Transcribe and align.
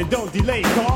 and 0.00 0.10
don't 0.10 0.32
delay. 0.32 0.62
Call 0.62 0.89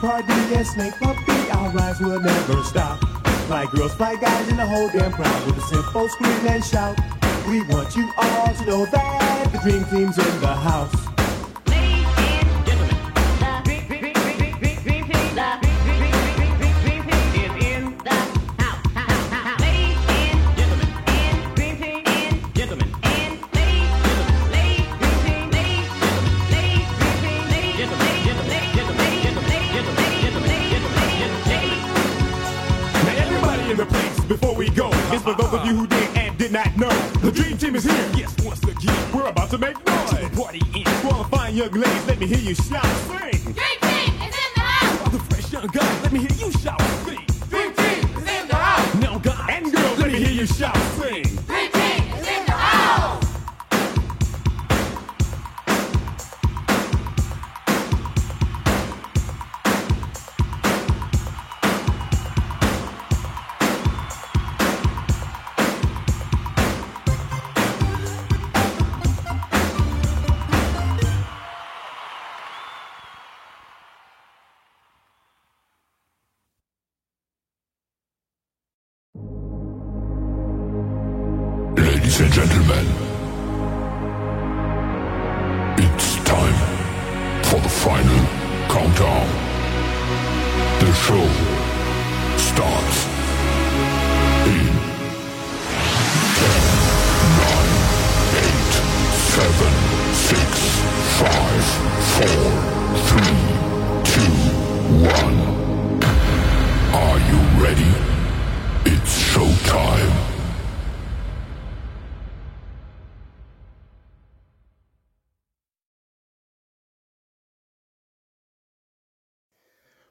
party 0.00 0.32
and 0.54 0.66
snake 0.66 0.94
puppy, 1.00 1.50
our 1.50 1.80
eyes 1.80 2.00
will 2.00 2.20
never 2.20 2.62
stop. 2.62 3.02
Like 3.48 3.70
girls, 3.70 3.98
like 3.98 4.20
guys 4.20 4.48
in 4.48 4.56
the 4.56 4.66
whole 4.66 4.88
damn 4.90 5.12
crowd 5.12 5.46
with 5.46 5.58
a 5.58 5.60
simple 5.62 6.08
scream 6.08 6.46
and 6.46 6.64
shout. 6.64 6.98
We 7.48 7.62
want 7.62 7.96
you 7.96 8.10
all 8.16 8.54
to 8.54 8.66
know 8.66 8.86
that 8.86 9.52
the 9.52 9.58
dream 9.58 9.84
team's 9.86 10.18
in 10.18 10.40
the 10.40 10.46
house. 10.48 11.07
young 41.58 41.72
ladies, 41.72 42.06
let 42.06 42.20
me 42.20 42.26
hear 42.26 42.38
you 42.38 42.54
shout. 42.54 43.17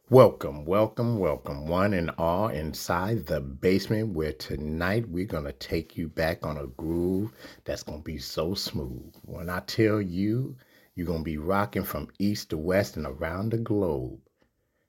Welcome, 0.10 0.64
welcome, 0.64 1.20
welcome, 1.20 1.68
one 1.68 1.94
and 1.94 2.12
all, 2.18 2.48
inside 2.48 3.26
the 3.26 3.42
basement 3.42 4.14
where 4.14 4.32
tonight 4.32 5.06
we're 5.10 5.26
going 5.26 5.44
to 5.44 5.52
take 5.52 5.98
you 5.98 6.08
back 6.08 6.46
on 6.46 6.56
a 6.56 6.68
groove 6.68 7.34
that's 7.66 7.84
going 7.84 8.00
to 8.00 8.04
be 8.06 8.18
so 8.18 8.54
smooth. 8.54 9.14
When 9.24 9.50
I 9.50 9.60
tell 9.60 10.00
you, 10.02 10.56
you're 10.96 11.08
going 11.08 11.20
to 11.20 11.26
be 11.26 11.38
rocking 11.38 11.84
from 11.84 12.08
east 12.20 12.52
to 12.52 12.58
west 12.58 12.96
and 12.96 13.06
around 13.06 13.52
the 13.52 13.58
globe. 13.58 14.18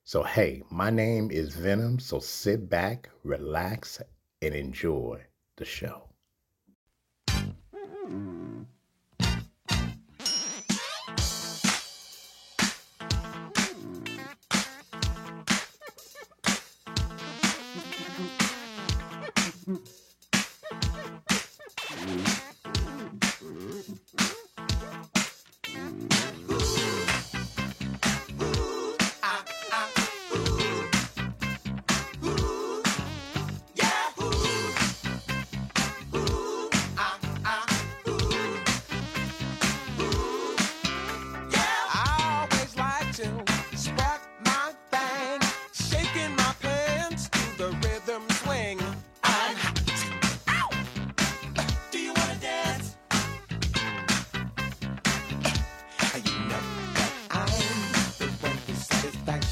So, 0.04 0.22
hey, 0.22 0.62
my 0.70 0.88
name 0.88 1.32
is 1.32 1.52
Venom, 1.52 1.98
so 1.98 2.20
sit 2.20 2.70
back, 2.70 3.10
relax, 3.24 4.00
and 4.40 4.54
enjoy 4.54 5.20
the 5.56 5.64
show. 5.64 6.04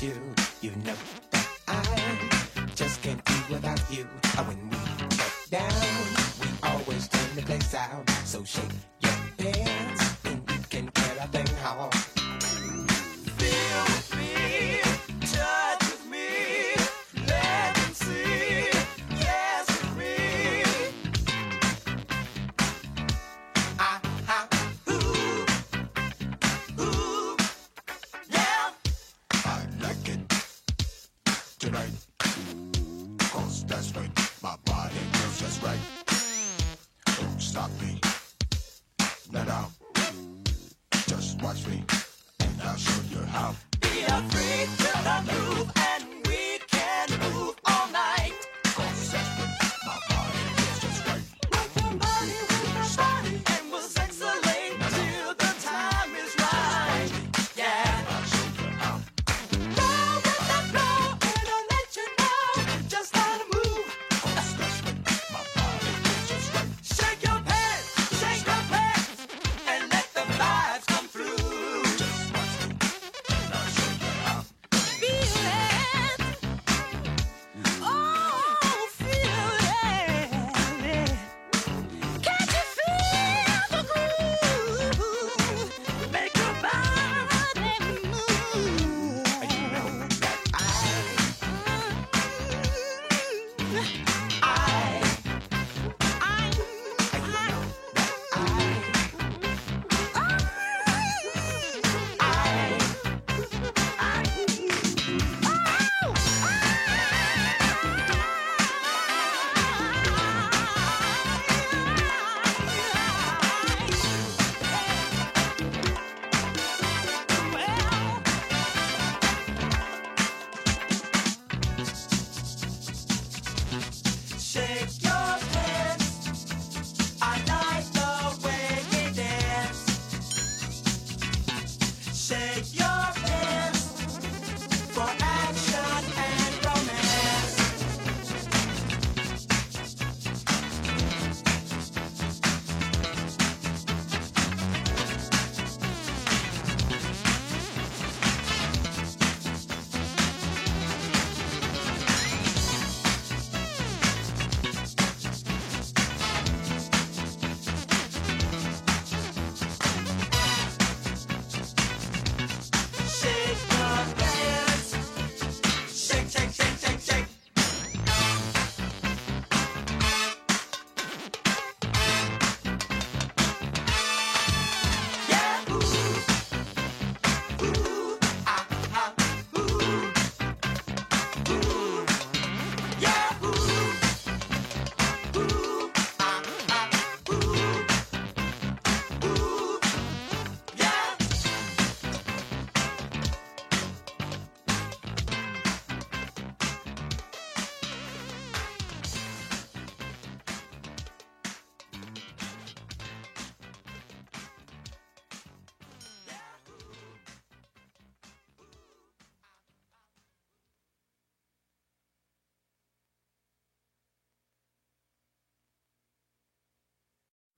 you. 0.03 0.13
You 0.61 0.73
know 0.85 0.95
that 1.31 1.49
I 1.69 2.67
just 2.75 3.03
can't 3.03 3.25
do 3.25 3.35
without 3.51 3.81
you. 3.91 4.07
I 4.37 4.43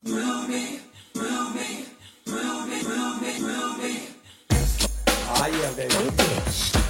Ruby, 0.08 0.80
Ruby, 1.14 1.84
Ruby, 2.26 2.80
Ruby, 2.82 3.42
Ruby. 3.42 4.08
Ah, 5.28 5.46
yeah, 5.48 5.72
baby. 5.76 6.87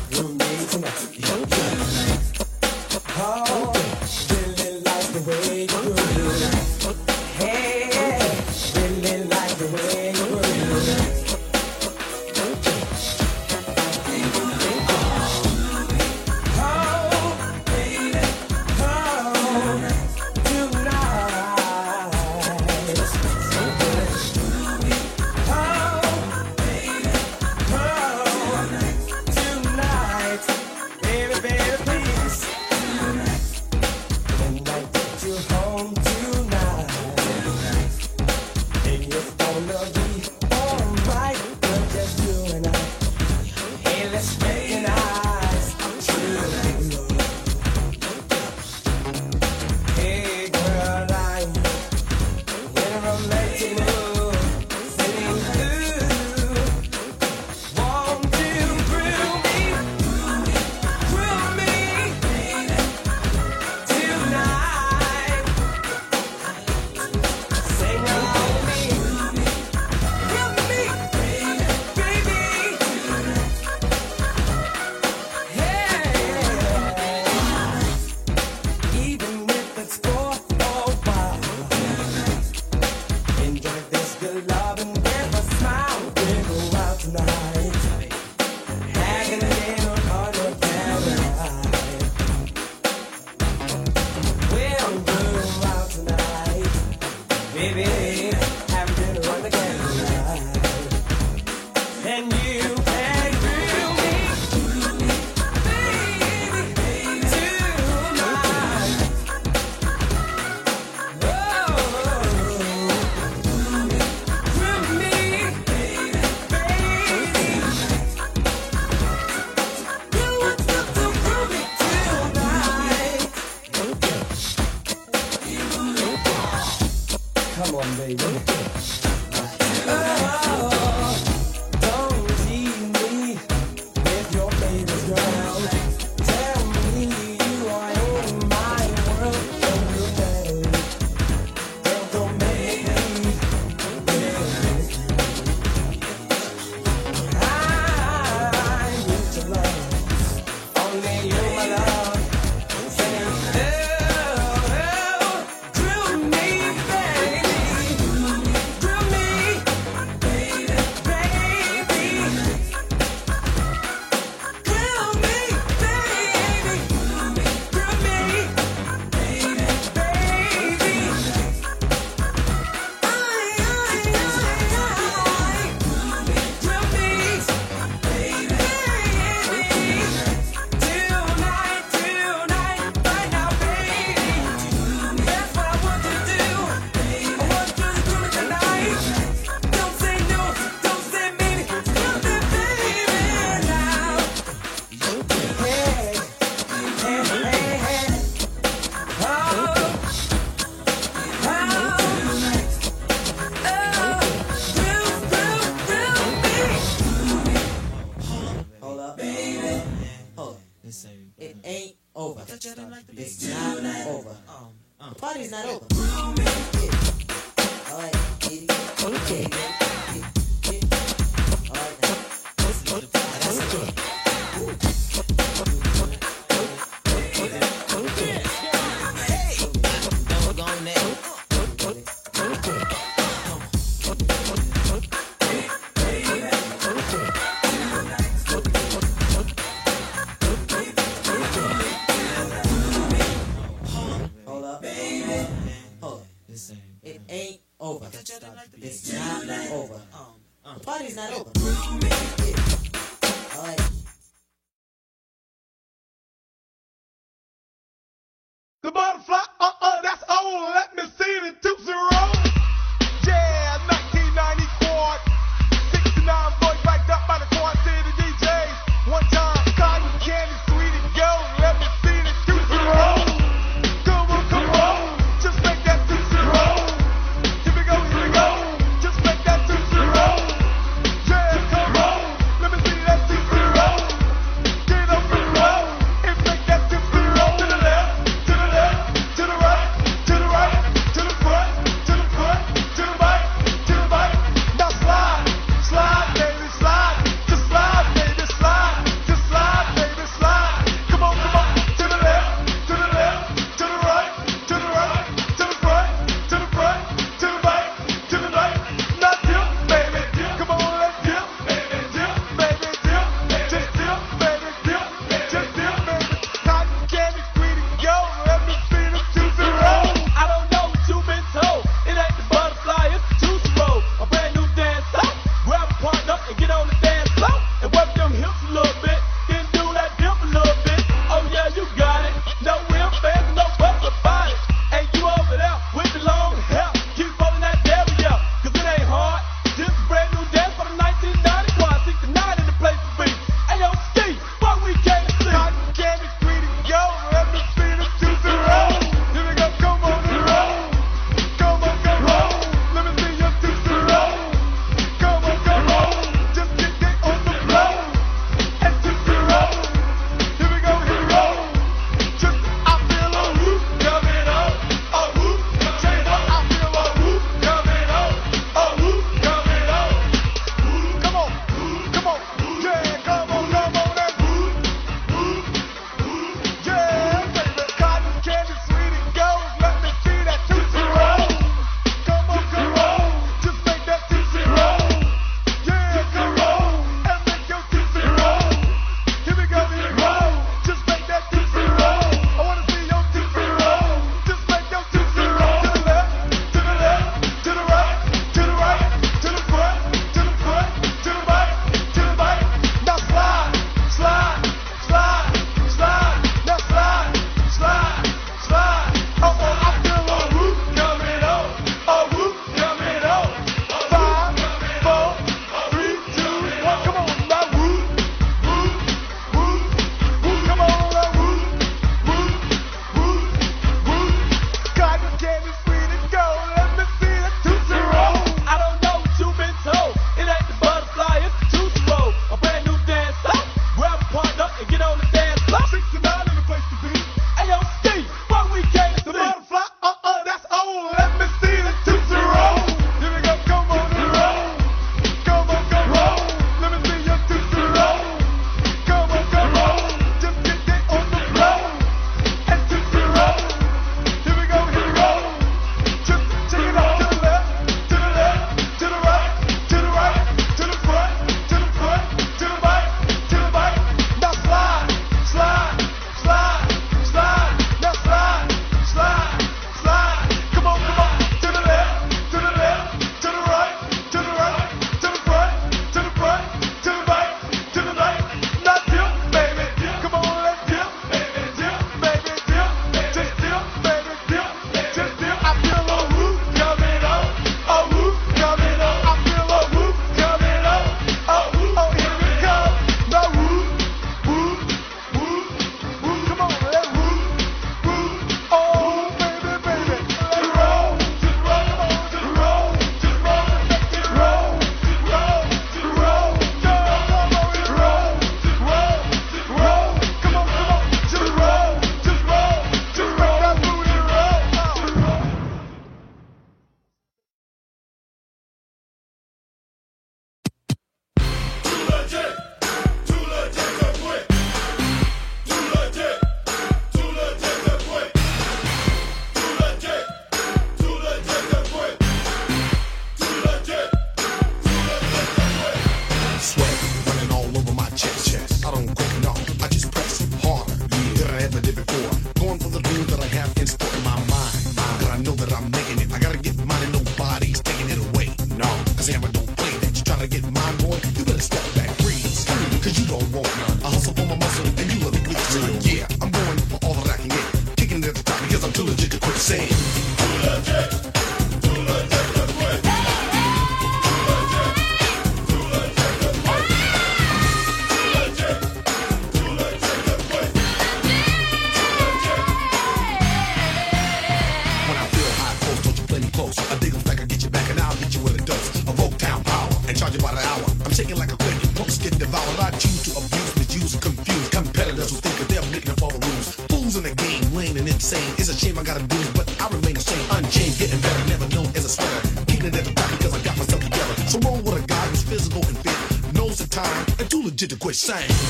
sang. 598.19 598.68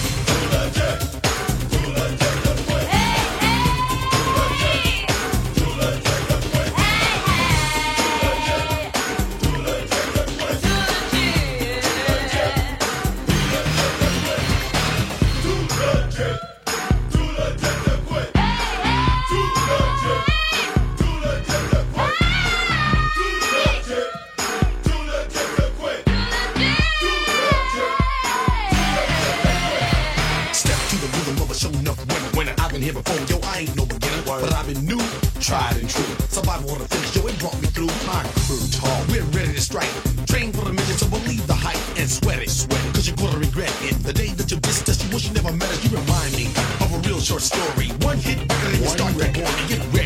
here 32.89 33.03
before, 33.03 33.21
yo, 33.29 33.39
I 33.45 33.61
ain't 33.61 33.77
no 33.77 33.85
beginner, 33.85 34.23
but 34.25 34.53
I've 34.53 34.67
been 34.67 34.85
new, 34.85 35.01
tried 35.41 35.77
and 35.77 35.89
true. 35.89 36.09
Somebody 36.29 36.65
wanna 36.65 36.89
finish, 36.89 37.17
yo, 37.17 37.27
it 37.27 37.39
brought 37.39 37.61
me 37.61 37.69
through. 37.69 37.93
My 38.09 38.23
crew 38.47 38.65
tall, 38.73 39.01
we're 39.09 39.29
ready 39.37 39.53
to 39.53 39.61
strike. 39.61 39.93
Train 40.27 40.53
for 40.53 40.65
the 40.65 40.73
mission, 40.73 40.97
so 40.97 41.09
believe 41.09 41.47
the 41.47 41.55
hype 41.55 41.83
and 41.99 42.09
sweat 42.09 42.41
it, 42.41 42.51
sweat 42.51 42.81
it, 42.87 42.95
cause 42.95 43.07
you're 43.07 43.17
gonna 43.17 43.39
regret 43.39 43.73
it. 43.83 43.95
The 44.03 44.13
day 44.13 44.33
that 44.39 44.51
you 44.51 44.57
dissed 44.59 44.89
us, 44.89 45.05
you 45.05 45.13
wish 45.13 45.29
you 45.29 45.35
never 45.35 45.53
met 45.53 45.69
us, 45.69 45.85
you 45.85 45.91
remind 45.97 46.33
me 46.33 46.47
of 46.81 46.89
a 46.95 46.99
real 47.09 47.21
short 47.21 47.43
story. 47.43 47.89
One 48.09 48.19
hit 48.19 48.39
record 48.39 48.73
and 48.73 48.81
you 48.81 48.89
start 48.89 49.13
to 49.13 49.19
bore 49.19 49.69
get 49.69 49.85
ready. 49.93 49.98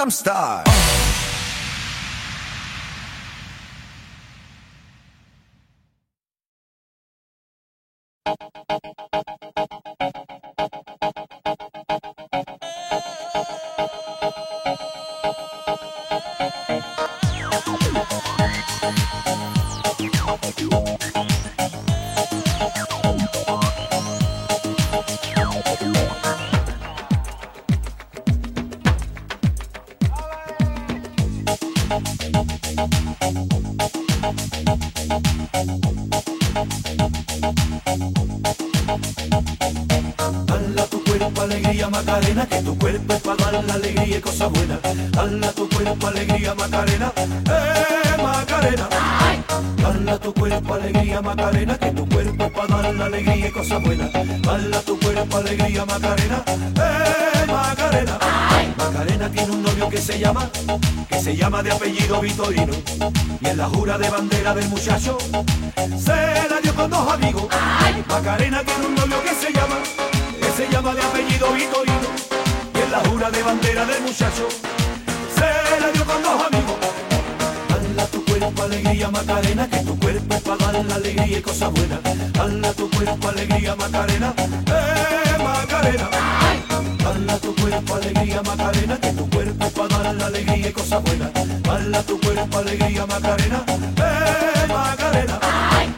Gangnam 0.00 0.10
Style. 0.10 1.09
Macarena, 55.90 56.44
eh, 56.46 57.46
Macarena. 57.48 58.18
Ay. 58.20 58.72
Macarena 58.78 59.28
tiene 59.28 59.50
un 59.50 59.62
novio 59.62 59.88
que 59.88 59.98
se 59.98 60.20
llama, 60.20 60.48
que 61.08 61.20
se 61.20 61.36
llama 61.36 61.64
de 61.64 61.72
apellido 61.72 62.20
Vitorino. 62.20 62.72
Y 63.40 63.48
en 63.48 63.56
la 63.56 63.68
jura 63.68 63.98
de 63.98 64.08
bandera 64.08 64.54
del 64.54 64.68
muchacho, 64.68 65.18
se 65.98 66.48
la 66.48 66.60
dio 66.62 66.74
con 66.76 66.90
dos 66.90 67.12
amigos. 67.12 67.46
Ay. 67.50 68.04
Macarena 68.08 68.62
tiene 68.62 68.86
un 68.86 68.94
novio 68.94 69.20
que 69.24 69.34
se 69.34 69.52
llama, 69.52 69.76
que 70.40 70.50
se 70.56 70.70
llama 70.70 70.94
de 70.94 71.02
apellido 71.02 71.52
Vitorino. 71.52 72.08
Y 72.72 72.78
en 72.78 72.90
la 72.92 73.00
jura 73.00 73.30
de 73.32 73.42
bandera 73.42 73.84
del 73.84 74.02
muchacho, 74.02 74.48
se 75.34 75.80
la 75.80 75.90
dio 75.90 76.04
con 76.04 76.22
dos 76.22 76.46
amigos. 76.46 76.76
Dale 77.68 78.00
a 78.00 78.06
tu 78.06 78.24
cuerpo 78.24 78.62
alegría 78.62 79.10
Macarena, 79.10 79.68
que 79.68 79.78
tu 79.78 79.98
cuerpo 79.98 80.34
es 80.34 80.40
para 80.42 80.72
dar 80.72 80.84
la 80.84 80.94
alegría 80.94 81.38
y 81.38 81.42
cosas 81.42 81.72
buenas. 81.72 81.98
Dale 82.32 82.68
a 82.68 82.72
tu 82.74 82.88
cuerpo 82.90 83.28
alegría 83.28 83.74
Macarena. 83.74 84.34
Eh, 84.38 84.79
Macarena. 85.80 86.08
Bala 87.02 87.38
tu 87.38 87.54
cuerpo, 87.54 87.94
alegría, 87.94 88.42
Macarena, 88.42 89.00
que 89.00 89.12
tu 89.12 89.30
cuerpo 89.30 89.70
para 89.70 90.02
dar 90.02 90.14
la 90.14 90.26
alegría 90.26 90.68
y 90.68 90.72
cosas 90.72 91.02
buenas. 91.02 91.30
Bala 91.62 92.02
tu 92.02 92.20
cuerpo, 92.20 92.58
alegría, 92.58 93.06
Macarena, 93.06 93.64
eh, 93.68 94.66
Macarena. 94.68 95.40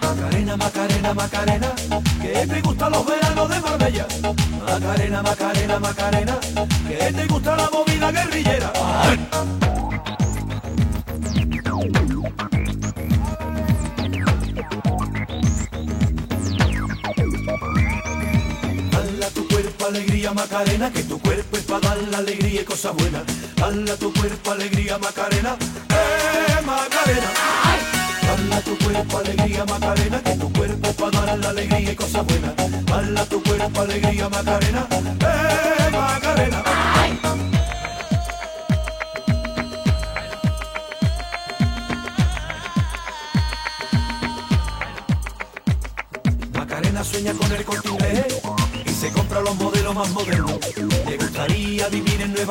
Macarena, 0.00 0.56
Macarena, 0.56 1.14
Macarena, 1.14 1.74
que 2.20 2.46
te 2.46 2.60
gustan 2.60 2.92
los 2.92 3.06
veranos 3.06 3.48
de 3.50 3.60
Marbella. 3.60 4.06
Macarena, 4.66 5.22
Macarena, 5.22 5.78
Macarena, 5.80 6.38
que 6.88 7.12
te 7.12 7.26
gusta 7.26 7.56
la 7.56 7.70
movida 7.70 8.12
guerrillera. 8.12 8.72
Ay. 8.76 9.61
Macarena, 20.62 20.92
que 20.92 21.02
tu 21.02 21.18
cuerpo 21.18 21.56
es 21.56 21.64
para 21.64 21.80
dar 21.80 21.98
la 22.08 22.18
alegría 22.18 22.60
y 22.60 22.64
cosas 22.64 22.94
buenas. 22.94 23.22
Dala 23.56 23.96
tu 23.96 24.12
cuerpo 24.12 24.52
alegría 24.52 24.96
Macarena, 24.96 25.56
eh 25.90 26.62
Macarena. 26.64 27.30
Dala 28.22 28.60
tu 28.60 28.78
cuerpo 28.78 29.18
alegría 29.18 29.64
Macarena, 29.64 30.22
que 30.22 30.36
tu 30.36 30.52
cuerpo 30.52 30.88
es 30.88 30.94
para 30.94 31.20
dar 31.20 31.38
la 31.40 31.48
alegría 31.48 31.90
y 31.90 31.96
cosas 31.96 32.24
buenas. 32.24 32.54
Dala 32.86 33.24
tu 33.24 33.42
cuerpo 33.42 33.80
alegría 33.80 34.28
Macarena, 34.28 34.86
eh 34.92 35.61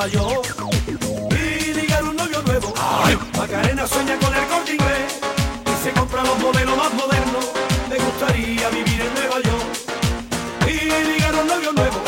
y 0.08 1.74
ligar 1.74 2.04
un 2.04 2.16
novio 2.16 2.42
nuevo. 2.42 2.74
Macarena 3.38 3.86
sueña 3.86 4.18
con 4.18 4.34
el 4.34 4.48
corte 4.48 4.74
y 4.74 5.84
se 5.84 5.92
compra 5.92 6.24
los 6.24 6.40
modelos 6.40 6.76
más 6.76 6.92
modernos. 6.96 7.46
Le 7.88 7.98
gustaría 8.00 8.70
vivir 8.70 9.00
en 9.00 9.14
Nueva 9.14 9.40
York 9.42 9.64
y 10.66 10.70
ligar 11.08 11.36
un 11.36 11.48
novio 11.48 11.72
nuevo. 11.74 12.00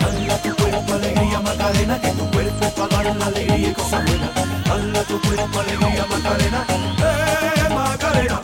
Dale 0.00 0.38
tu 0.42 0.54
cuerpo 0.56 0.92
alegría 0.92 1.40
Macarena, 1.40 1.98
que 1.98 2.10
tu 2.10 2.30
cuerpo 2.30 2.70
para 2.76 3.04
dar 3.04 3.16
la 3.16 3.26
alegría 3.26 3.70
y 3.70 3.72
cosas 3.72 4.04
buenas. 4.04 4.30
Dale 4.66 5.04
tu 5.04 5.20
cuerpo 5.22 5.60
alegría 5.60 6.06
Macarena, 6.10 6.66
eh 6.98 7.74
Macarena. 7.74 8.40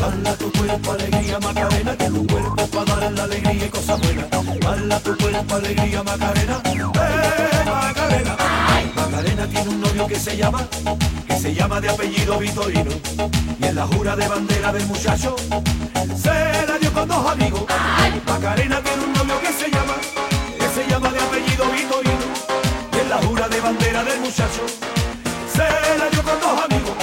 Dale 0.00 0.36
tu 0.36 0.52
cuerpo 0.52 0.92
alegría 0.92 1.40
Macarena, 1.40 1.96
que 1.96 2.06
tu 2.06 2.26
cuerpo 2.28 2.66
para 2.68 3.00
dar 3.00 3.12
la 3.12 3.24
alegría 3.24 3.66
y 3.66 3.68
cosas 3.68 4.00
buenas. 4.00 4.30
Dale 4.30 5.00
tu 5.00 5.16
cuerpo 5.16 5.54
alegría 5.56 6.02
Macarena, 6.04 6.33
que 10.14 10.20
se 10.20 10.36
llama, 10.36 10.60
que 11.26 11.36
se 11.36 11.52
llama 11.52 11.80
de 11.80 11.88
apellido 11.88 12.38
Vitorino. 12.38 12.92
Y 13.60 13.64
en 13.64 13.74
la 13.74 13.84
jura 13.84 14.14
de 14.14 14.28
bandera 14.28 14.72
del 14.72 14.86
muchacho, 14.86 15.34
se 16.16 16.66
la 16.68 16.78
dio 16.78 16.92
con 16.92 17.08
dos 17.08 17.32
amigos. 17.32 17.64
Macarena 18.24 18.80
tiene 18.80 19.04
un 19.04 19.12
novio 19.12 19.40
que 19.40 19.52
se 19.52 19.68
llama, 19.72 19.94
que 20.56 20.68
se 20.68 20.88
llama 20.88 21.10
de 21.10 21.18
apellido 21.18 21.64
Vitorino. 21.66 22.26
Y 22.92 22.98
en 23.00 23.10
la 23.10 23.16
jura 23.26 23.48
de 23.48 23.60
bandera 23.60 24.04
del 24.04 24.20
muchacho, 24.20 24.62
se 25.52 25.66
la 25.98 26.08
dio 26.12 26.22
con 26.22 26.38
dos 26.40 26.64
amigos. 26.64 26.94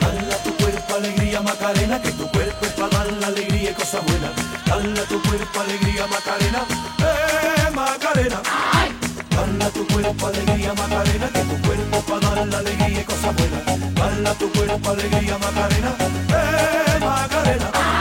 Dale 0.00 0.36
tu 0.44 0.54
cuerpo 0.62 0.94
alegría 0.96 1.40
Macarena, 1.40 2.02
que 2.02 2.12
tu 2.12 2.28
cuerpo 2.28 2.66
es 2.66 2.72
para 2.72 2.88
dar 2.90 3.12
la 3.12 3.26
alegría 3.28 3.70
y 3.70 3.74
cosas 3.74 4.04
buenas. 4.04 4.32
Dale 4.66 5.00
tu 5.06 5.22
cuerpo 5.22 5.60
alegría 5.60 6.06
Macarena, 6.06 6.60
eh 6.98 7.70
Macarena. 7.74 8.42
Dale 8.44 8.97
a 9.40 9.70
tu 9.70 9.86
cuerpo 9.86 10.26
alegría 10.26 10.74
Macarena, 10.74 11.28
que 11.28 11.40
tu 11.40 11.62
cuerpo 11.62 12.00
para 12.08 12.34
dar 12.34 12.48
la 12.48 12.58
alegría 12.58 13.00
y 13.00 13.04
cosas 13.04 13.34
buenas. 13.36 13.94
Dale 13.94 14.28
a 14.28 14.34
tu 14.34 14.50
cuerpo 14.52 14.90
alegría 14.90 15.38
Macarena, 15.38 15.94
eh 16.30 16.98
Macarena. 17.00 17.70
Dale 17.72 17.98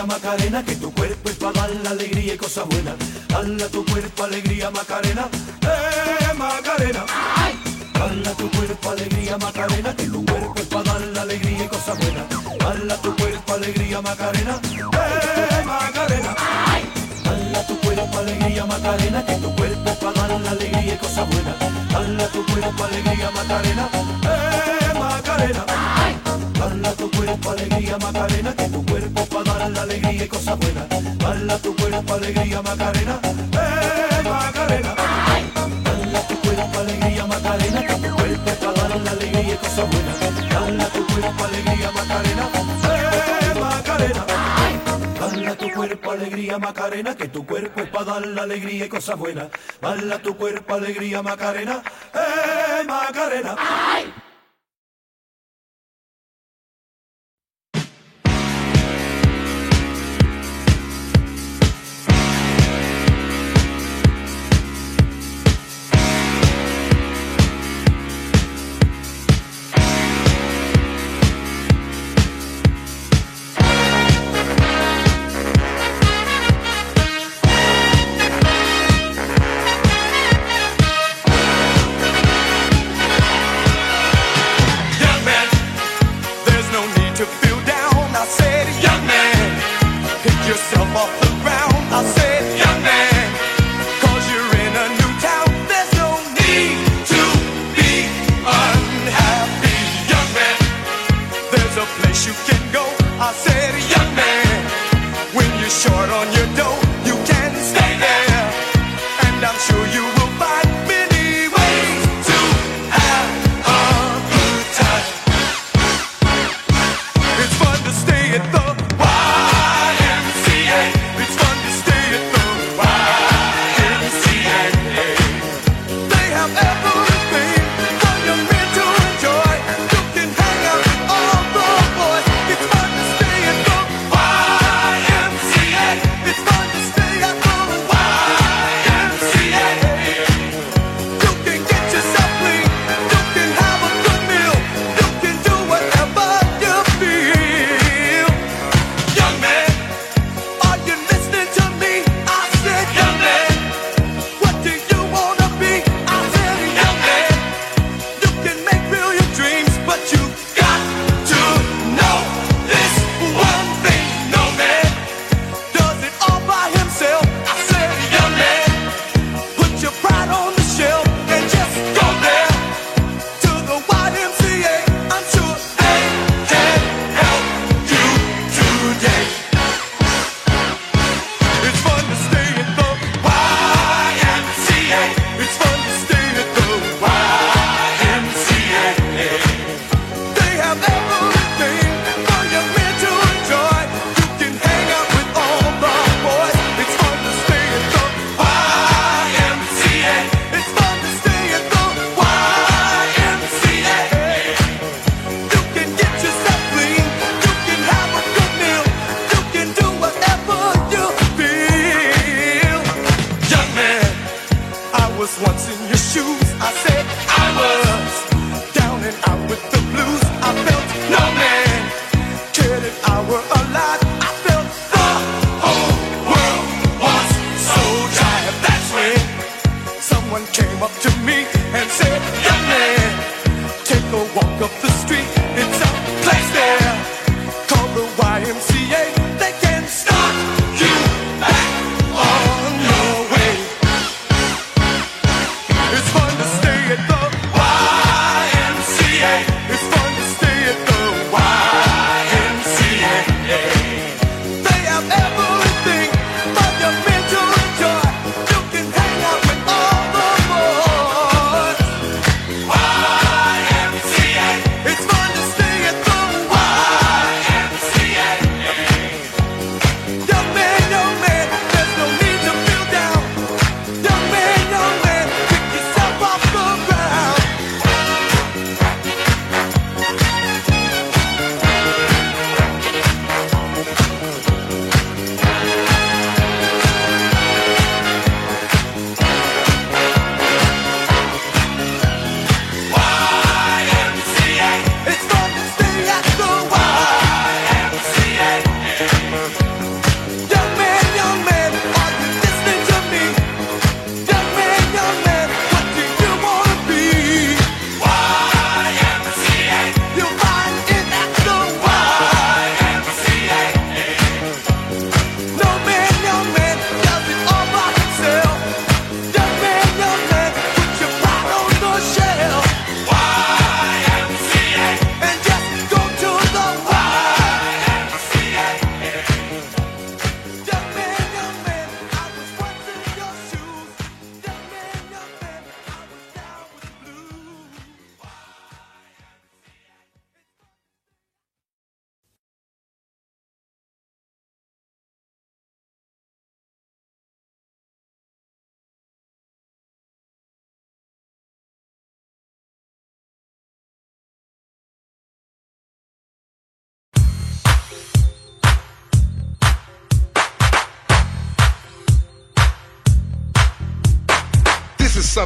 alegría 0.00 0.06
Macarena, 0.06 0.64
que 0.64 0.76
tu 0.76 0.92
cuerpo 0.92 1.28
es 1.28 1.36
para 1.36 1.60
dar 1.60 1.70
la 1.82 1.90
alegría 1.90 2.34
y 2.34 2.36
cosas 2.36 2.66
buenas. 2.68 2.94
Dale 3.28 3.64
a 3.64 3.68
tu 3.68 3.84
cuerpo 3.84 4.24
alegría 4.24 4.70
Macarena, 4.70 5.28
eh 5.62 6.34
Macarena. 6.36 7.04
Dale 7.92 8.28
a 8.28 8.32
tu 8.32 8.50
cuerpo 8.50 8.90
alegría 8.90 9.36
Macarena, 9.38 9.94
que 9.96 10.04
tu 10.04 10.24
cuerpo 10.24 10.54
es 10.56 10.66
para 10.66 10.92
dar 10.92 11.00
la 11.00 11.22
alegría 11.22 11.64
y 11.64 11.68
cosas 11.68 11.98
buenas. 11.98 12.24
Dale 12.58 12.92
a 12.92 12.96
tu 12.96 13.16
cuerpo 13.16 13.54
alegría 13.54 14.00
Macarena, 14.00 14.60
eh 14.64 15.64
Macarena. 15.66 16.34
Dale 17.24 17.58
a 17.58 17.66
tu 17.66 17.80
cuerpo 17.80 18.18
alegría 18.18 18.66
Macarena, 18.66 19.26
que 19.26 19.34
tu 19.34 19.56
cuerpo 19.56 19.90
es 19.90 19.96
para 19.96 20.28
dar 20.28 20.40
la 20.40 20.50
alegría 20.50 20.94
y 20.94 20.98
cosas 20.98 21.28
buenas. 21.28 21.56
Dale 21.92 22.24
a 22.24 22.28
tu 22.28 22.46
cuerpo 22.46 22.84
alegría 22.84 23.30
Macarena, 23.32 23.88
eh 24.24 24.98
Macarena. 24.98 25.64
Dale 25.66 26.19
a 26.70 26.92
tu 26.92 27.10
cuerpo 27.10 27.50
alegría 27.50 27.98
Macarena, 27.98 28.54
que 28.54 28.68
tu 28.68 28.86
cuerpo 28.86 29.26
para 29.26 29.58
dar 29.58 29.70
la 29.70 29.82
alegría 29.82 30.24
y 30.24 30.28
cosas 30.28 30.58
buenas. 30.58 30.88
Dale 31.18 31.52
a 31.52 31.58
tu 31.58 31.76
cuerpo 31.76 32.14
alegría 32.14 32.62
Macarena, 32.62 33.20
eh 33.24 34.22
Macarena. 34.24 34.94
Dale 35.84 36.18
a 36.18 36.28
tu 36.28 36.40
cuerpo 36.40 36.78
alegría 36.78 37.26
Macarena, 37.26 37.86
que 37.86 37.94
tu 37.94 38.14
cuerpo 38.14 38.50
para 38.60 38.88
dar 38.88 39.00
la 39.00 39.10
alegría 39.10 39.54
y 39.54 39.56
cosas 39.56 39.86
buenas. 39.90 40.16
Dale 40.50 40.82
a 40.82 40.88
tu 40.88 41.06
cuerpo 41.06 41.44
alegría 41.44 41.90
Macarena, 41.92 42.48
eh 42.84 43.60
Macarena. 43.60 44.26
Dale 45.20 45.48
a 45.48 45.56
tu 45.56 45.70
cuerpo 45.72 46.10
alegría 46.10 46.58
Macarena, 46.58 47.14
que 47.16 47.28
tu 47.28 47.46
cuerpo 47.46 47.80
es 47.80 47.88
para 47.90 48.04
dar 48.04 48.26
la 48.26 48.42
alegría 48.42 48.86
y 48.86 48.88
cosas 48.88 49.18
buenas. 49.18 49.48
Dale 49.80 50.14
a 50.14 50.22
tu 50.22 50.36
cuerpo 50.36 50.74
alegría 50.74 51.22
Macarena, 51.22 51.82
eh 52.14 52.84
Macarena. 52.86 53.56
Young 54.00 54.19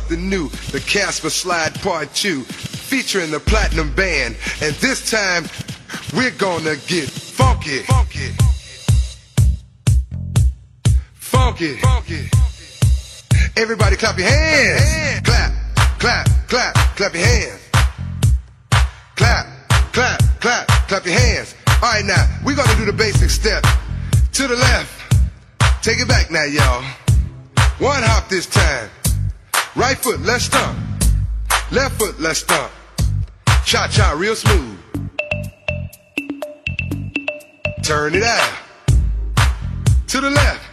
something 0.05 0.29
new. 0.29 0.49
The 0.71 0.81
Casper 0.81 1.31
Slide 1.31 1.75
Part 1.81 2.13
2, 2.15 2.43
featuring 2.43 3.31
the 3.31 3.41
Platinum 3.41 3.95
Band. 3.95 4.37
And 4.61 4.75
this 4.77 5.11
time, 5.11 5.45
we're 6.15 6.31
gonna 6.33 6.77
get 6.87 7.09
funky. 7.09 7.79
Funky. 7.81 8.33
Funky. 11.15 11.77
Funky. 11.77 12.29
Everybody 13.57 13.97
clap 13.97 14.19
your 14.19 14.29
hands. 14.29 15.27
Clap, 15.27 15.53
clap, 15.99 16.29
clap, 16.49 16.75
clap 16.97 17.15
your 17.15 17.25
hands. 17.25 17.61
Clap, 19.17 19.47
clap, 19.93 20.23
clap, 20.41 20.67
clap 20.89 21.07
your 21.07 21.19
hands. 21.19 21.55
All 21.83 21.93
right, 21.93 22.05
now, 22.05 22.29
we're 22.45 22.57
gonna 22.57 22.77
do 22.77 22.85
the 22.85 22.93
basic 22.93 23.31
step. 23.31 23.65
To 24.33 24.49
the 24.49 24.57
left. 24.57 25.15
Take 25.83 25.99
it 25.99 26.09
back 26.09 26.31
now, 26.31 26.45
y'all. 26.45 26.85
One 27.79 28.03
hop 28.03 28.29
this 28.29 28.47
time. 28.47 28.91
Right 29.77 29.99
foot, 29.99 30.21
let's 30.21 30.45
stomp. 30.45 30.79
Left 31.73 31.99
foot, 31.99 32.21
let's 32.21 32.39
stomp. 32.39 32.71
Cha 33.65 33.89
cha, 33.89 34.15
real 34.17 34.37
smooth. 34.37 34.79
Turn 37.83 38.15
it 38.15 38.23
out. 38.23 38.53
To 40.07 40.21
the 40.21 40.31
left. 40.31 40.65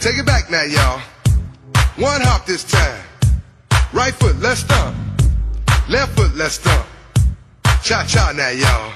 Take 0.00 0.18
it 0.18 0.26
back 0.26 0.50
now, 0.50 0.64
y'all. 0.64 1.00
One 1.96 2.20
hop 2.20 2.44
this 2.44 2.64
time. 2.64 3.04
Right 3.92 4.12
foot, 4.14 4.36
let's 4.40 4.60
stomp. 4.60 4.96
Left 5.88 6.16
foot, 6.16 6.34
let's 6.34 6.54
stomp. 6.54 6.86
Cha 7.84 8.04
cha 8.04 8.32
now, 8.36 8.50
y'all. 8.50 8.92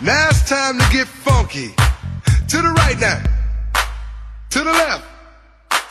Now 0.00 0.28
it's 0.28 0.48
time 0.48 0.78
to 0.78 0.86
get 0.92 1.08
funky. 1.08 1.74
To 2.50 2.56
the 2.62 2.72
right 2.76 3.00
now. 3.00 3.20
To 4.50 4.58
the 4.60 4.72
left. 4.72 5.04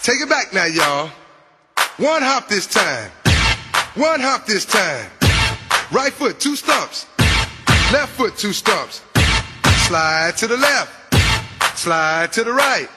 Take 0.02 0.22
it 0.22 0.30
back 0.30 0.54
now, 0.54 0.66
y'all. 0.66 1.12
One 1.98 2.22
hop 2.22 2.48
this 2.48 2.68
time. 2.68 3.10
One 3.96 4.20
hop 4.20 4.46
this 4.46 4.66
time. 4.66 5.10
Right 5.92 6.14
foot, 6.14 6.40
two 6.40 6.56
stumps. 6.56 7.08
Left 7.92 8.10
foot, 8.10 8.38
two 8.38 8.54
stumps. 8.54 9.02
Slide 9.88 10.38
to 10.38 10.46
the 10.46 10.58
left. 10.58 10.94
Slide 11.76 12.32
to 12.34 12.44
the 12.44 12.54
right. 12.54 12.88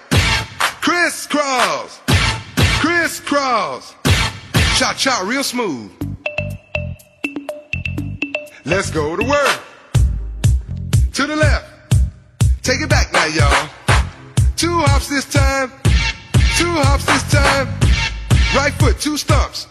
Crisscross. 0.83 1.99
Crisscross. 2.81 3.95
Cha 4.77 4.93
cha, 4.93 5.25
real 5.25 5.45
smooth. 5.45 5.91
Let's 8.67 8.91
go 8.91 9.17
to 9.17 9.25
work. 9.25 9.61
To 11.15 11.27
the 11.27 11.37
left. 11.37 12.05
Take 12.63 12.83
it 12.83 12.91
back 12.91 13.11
now, 13.15 13.25
y'all. 13.25 13.69
Two 14.57 14.79
hops 14.81 15.09
this 15.09 15.25
time. 15.25 15.73
Two 16.59 16.69
hops 16.69 17.07
this 17.07 17.33
time. 17.33 17.90
Right 18.55 18.73
foot, 18.75 18.99
two 18.99 19.17
stumps. 19.17 19.69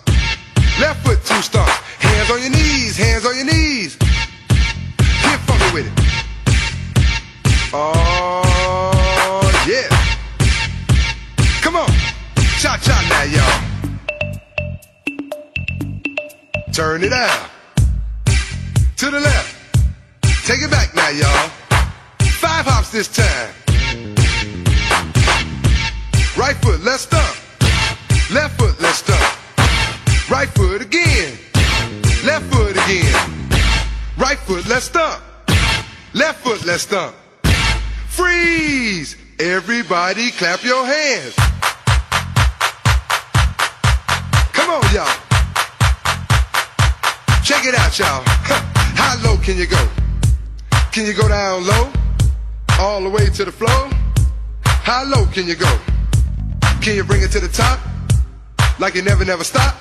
Left 0.80 1.06
foot, 1.06 1.20
two 1.26 1.42
stumps. 1.42 1.74
Hands 2.00 2.32
on 2.32 2.40
your 2.42 2.52
knees, 2.52 2.96
hands 2.96 3.26
on 3.26 3.36
your 3.36 3.46
knees. 3.46 3.98
Get 3.98 5.40
funky 5.42 5.74
with 5.74 5.88
it. 5.88 5.94
Oh, 7.74 9.42
yeah. 9.68 9.90
Come 11.62 11.76
on. 11.76 11.90
Cha 12.62 12.78
cha 12.82 13.02
now, 13.10 13.24
y'all. 13.36 13.60
Turn 16.72 17.04
it 17.04 17.12
out. 17.12 17.50
To 18.96 19.12
the 19.12 19.20
left. 19.20 19.56
Take 20.46 20.62
it 20.62 20.72
back 20.72 20.96
now, 20.96 21.10
y'all. 21.10 21.50
Five 22.40 22.66
hops 22.66 22.92
this 22.92 23.10
time. 23.10 23.54
Right 26.38 26.56
foot, 26.56 26.80
let's 26.82 27.04
stomp. 27.04 27.39
Left 28.32 28.60
foot, 28.60 28.80
let's 28.80 29.00
stomp. 29.00 30.30
Right 30.30 30.50
foot 30.50 30.84
again. 30.84 31.36
Left 32.24 32.46
foot 32.54 32.78
again. 32.78 33.50
Right 34.20 34.38
foot, 34.38 34.68
let's 34.68 34.86
stomp. 34.86 35.24
Left 36.14 36.40
foot, 36.44 36.64
let's 36.64 36.84
stomp. 36.84 37.16
Freeze! 38.08 39.18
Everybody 39.40 40.30
clap 40.30 40.64
your 40.64 40.86
hands. 40.86 41.34
Come 44.54 44.70
on, 44.70 44.84
y'all. 44.94 45.10
Check 47.44 47.66
it 47.66 47.74
out, 47.74 47.98
y'all. 47.98 48.22
How 48.94 49.18
low 49.24 49.38
can 49.38 49.58
you 49.58 49.66
go? 49.66 49.90
Can 50.92 51.08
you 51.08 51.16
go 51.16 51.28
down 51.28 51.66
low? 51.66 51.92
All 52.78 53.02
the 53.02 53.10
way 53.10 53.26
to 53.26 53.46
the 53.46 53.52
floor? 53.52 53.90
How 54.66 55.04
low 55.04 55.26
can 55.26 55.48
you 55.48 55.56
go? 55.56 55.80
Can 56.80 56.96
you 56.96 57.04
bring 57.04 57.24
it 57.24 57.32
to 57.32 57.40
the 57.40 57.48
top? 57.48 57.89
Like 58.80 58.96
you 58.96 59.02
never, 59.02 59.26
never 59.26 59.44
stop? 59.44 59.76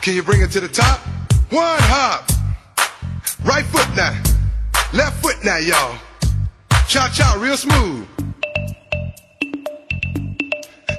Can 0.00 0.14
you 0.14 0.22
bring 0.22 0.40
it 0.40 0.52
to 0.52 0.60
the 0.60 0.68
top? 0.68 1.00
One 1.50 1.80
hop. 1.80 2.30
Right 3.44 3.64
foot 3.64 3.88
now. 3.96 4.16
Left 4.92 5.20
foot 5.20 5.36
now, 5.44 5.56
y'all. 5.56 5.98
Cha 6.86 7.10
cha, 7.12 7.36
real 7.40 7.56
smooth. 7.56 8.06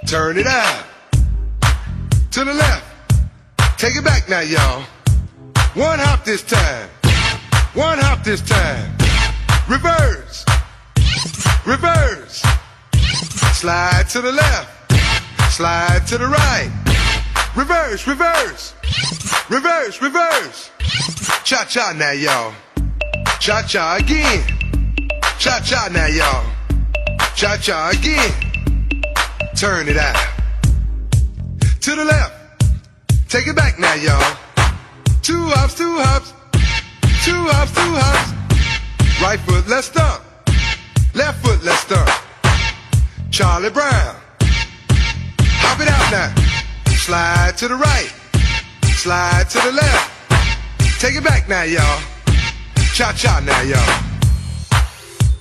Turn 0.05 0.37
it 0.37 0.47
out. 0.47 0.83
To 2.31 2.43
the 2.43 2.53
left. 2.53 2.85
Take 3.77 3.95
it 3.95 4.03
back 4.03 4.27
now, 4.27 4.41
y'all. 4.41 4.83
One 5.75 5.99
hop 5.99 6.25
this 6.25 6.43
time. 6.43 6.89
One 7.73 7.99
hop 7.99 8.25
this 8.25 8.41
time. 8.41 8.91
Reverse. 9.69 10.43
Reverse. 11.65 12.43
Slide 13.53 14.09
to 14.09 14.19
the 14.19 14.33
left. 14.33 14.91
Slide 15.53 16.05
to 16.07 16.17
the 16.17 16.27
right. 16.27 16.86
Reverse, 17.57 18.05
reverse. 18.05 18.75
Reverse, 19.49 19.99
reverse. 19.99 20.69
Cha 21.43 21.65
cha 21.65 21.91
now, 21.97 22.11
y'all. 22.11 22.53
Cha 23.39 23.63
cha 23.63 23.95
again. 23.95 24.43
Cha 25.39 25.59
cha 25.65 25.89
now, 25.91 26.05
y'all. 26.05 26.45
Cha 27.35 27.57
cha 27.57 27.89
again. 27.89 28.31
Turn 29.55 29.89
it 29.89 29.97
out. 29.97 30.15
To 31.81 31.95
the 31.95 32.05
left. 32.05 32.35
Take 33.27 33.47
it 33.47 33.55
back 33.55 33.79
now, 33.79 33.95
y'all. 33.95 34.37
Two 35.23 35.47
hops, 35.47 35.73
two 35.73 35.97
hops. 35.97 36.33
Two 37.25 37.41
hops, 37.49 37.71
two 37.71 37.91
hops. 37.97 39.19
Right 39.19 39.39
foot, 39.39 39.67
let's 39.67 39.87
stomp. 39.87 40.23
Left 41.15 41.43
foot, 41.43 41.63
let's 41.63 41.79
stomp. 41.79 42.07
Charlie 43.31 43.71
Brown. 43.71 44.15
Hop 44.39 45.81
it 45.81 45.87
out 45.87 46.11
now. 46.11 46.46
Slide 47.07 47.55
to 47.55 47.69
the 47.69 47.75
right. 47.75 48.11
Slide 48.83 49.49
to 49.51 49.59
the 49.59 49.71
left. 49.71 50.11
Take 50.99 51.15
it 51.15 51.23
back 51.23 51.47
now, 51.47 51.63
y'all. 51.63 52.01
Cha 52.93 53.13
cha 53.13 53.39
now, 53.39 53.61
y'all. 53.61 53.79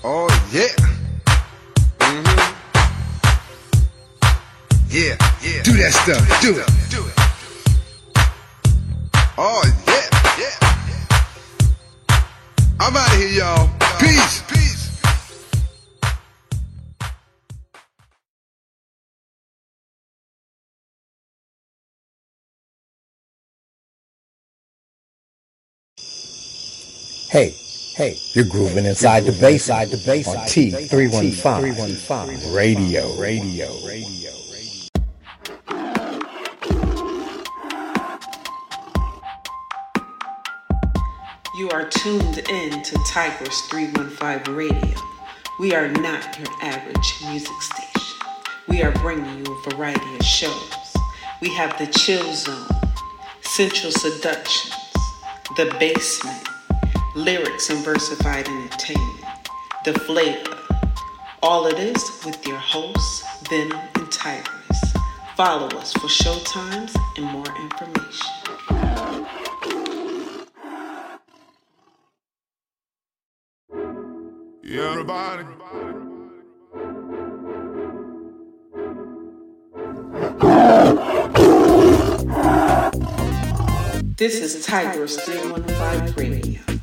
Oh, 0.05 0.29
yeah. 0.53 0.69
hmm 2.01 2.23
Yeah, 4.91 5.17
yeah. 5.43 5.63
Do 5.65 5.73
that 5.73 5.93
stuff. 5.93 6.23
Do 6.41 6.51
it. 6.51 6.67
Do 6.89 7.05
it. 7.05 7.15
Oh, 9.37 9.65
yeah, 9.89 10.09
yeah. 10.39 10.55
I'm 12.79 12.97
out 12.97 13.13
of 13.13 13.19
here, 13.19 13.31
y'all. 13.41 13.69
Peace. 13.99 14.43
Peace. 14.43 14.56
Hey, 27.37 27.53
hey, 27.97 28.17
you're 28.33 28.47
grooving 28.47 28.87
inside 28.87 29.25
the 29.25 29.33
bass, 29.33 29.69
inside 29.69 29.91
the 29.91 30.03
bass 30.07 30.27
on 30.27 30.37
T315 30.47 32.57
Radio, 32.57 33.15
Radio, 33.21 33.21
Radio. 33.21 33.77
Radio. 33.87 34.31
You 41.59 41.69
are 41.73 41.87
tuned 41.91 42.39
in 42.39 42.83
to 42.83 42.99
Tigers 43.07 43.61
315 43.69 44.55
Radio. 44.55 44.95
We 45.61 45.75
are 45.75 45.89
not 45.89 46.39
your 46.39 46.49
average 46.63 47.15
music 47.29 47.61
station. 47.61 48.17
We 48.67 48.83
are 48.83 48.93
bringing 48.93 49.45
you 49.45 49.53
a 49.53 49.61
variety 49.75 50.17
of 50.17 50.25
shows. 50.25 50.97
We 51.43 51.53
have 51.53 51.79
the 51.79 51.87
Chill 51.89 52.33
Zone, 52.33 52.67
Central 53.43 53.93
Seductions, 53.93 54.75
The 55.59 55.67
Basement, 55.79 56.46
Lyrics 57.17 57.71
and 57.71 57.83
Versified 57.83 58.47
Entertainment, 58.47 59.25
The 59.87 59.95
Flavor. 60.01 60.59
All 61.43 61.67
it 61.67 61.79
is 61.79 62.23
with 62.27 62.47
your 62.47 62.59
hosts, 62.59 63.25
Venom 63.49 63.81
and 63.95 64.13
Tigers. 64.13 64.47
Follow 65.35 65.67
us 65.79 65.95
for 65.95 66.09
showtimes 66.09 66.95
and 67.17 67.25
more 67.25 67.47
information. 67.59 68.33
Yeah, 74.63 74.91
everybody. 74.91 75.45
This 84.19 84.41
is 84.41 84.67
Tigress 84.67 85.17
315 85.25 86.15
Radio. 86.15 86.76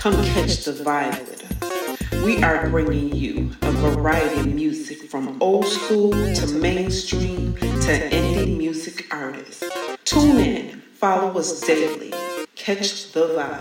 Come 0.00 0.14
catch 0.24 0.64
the 0.64 0.72
vibe 0.72 1.28
with 1.28 1.44
us. 1.44 2.24
We 2.24 2.42
are 2.42 2.70
bringing 2.70 3.14
you 3.14 3.50
a 3.60 3.70
variety 3.70 4.40
of 4.40 4.46
music 4.46 5.10
from 5.10 5.36
old 5.42 5.66
school 5.66 6.12
to 6.12 6.46
mainstream 6.46 7.54
to 7.56 8.08
indie 8.08 8.56
music 8.56 9.12
artists. 9.12 9.62
Tune 10.06 10.38
in, 10.38 10.80
follow 10.94 11.38
us 11.38 11.60
daily, 11.60 12.14
catch 12.54 13.12
the 13.12 13.60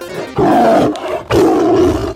vibe. 1.30 2.09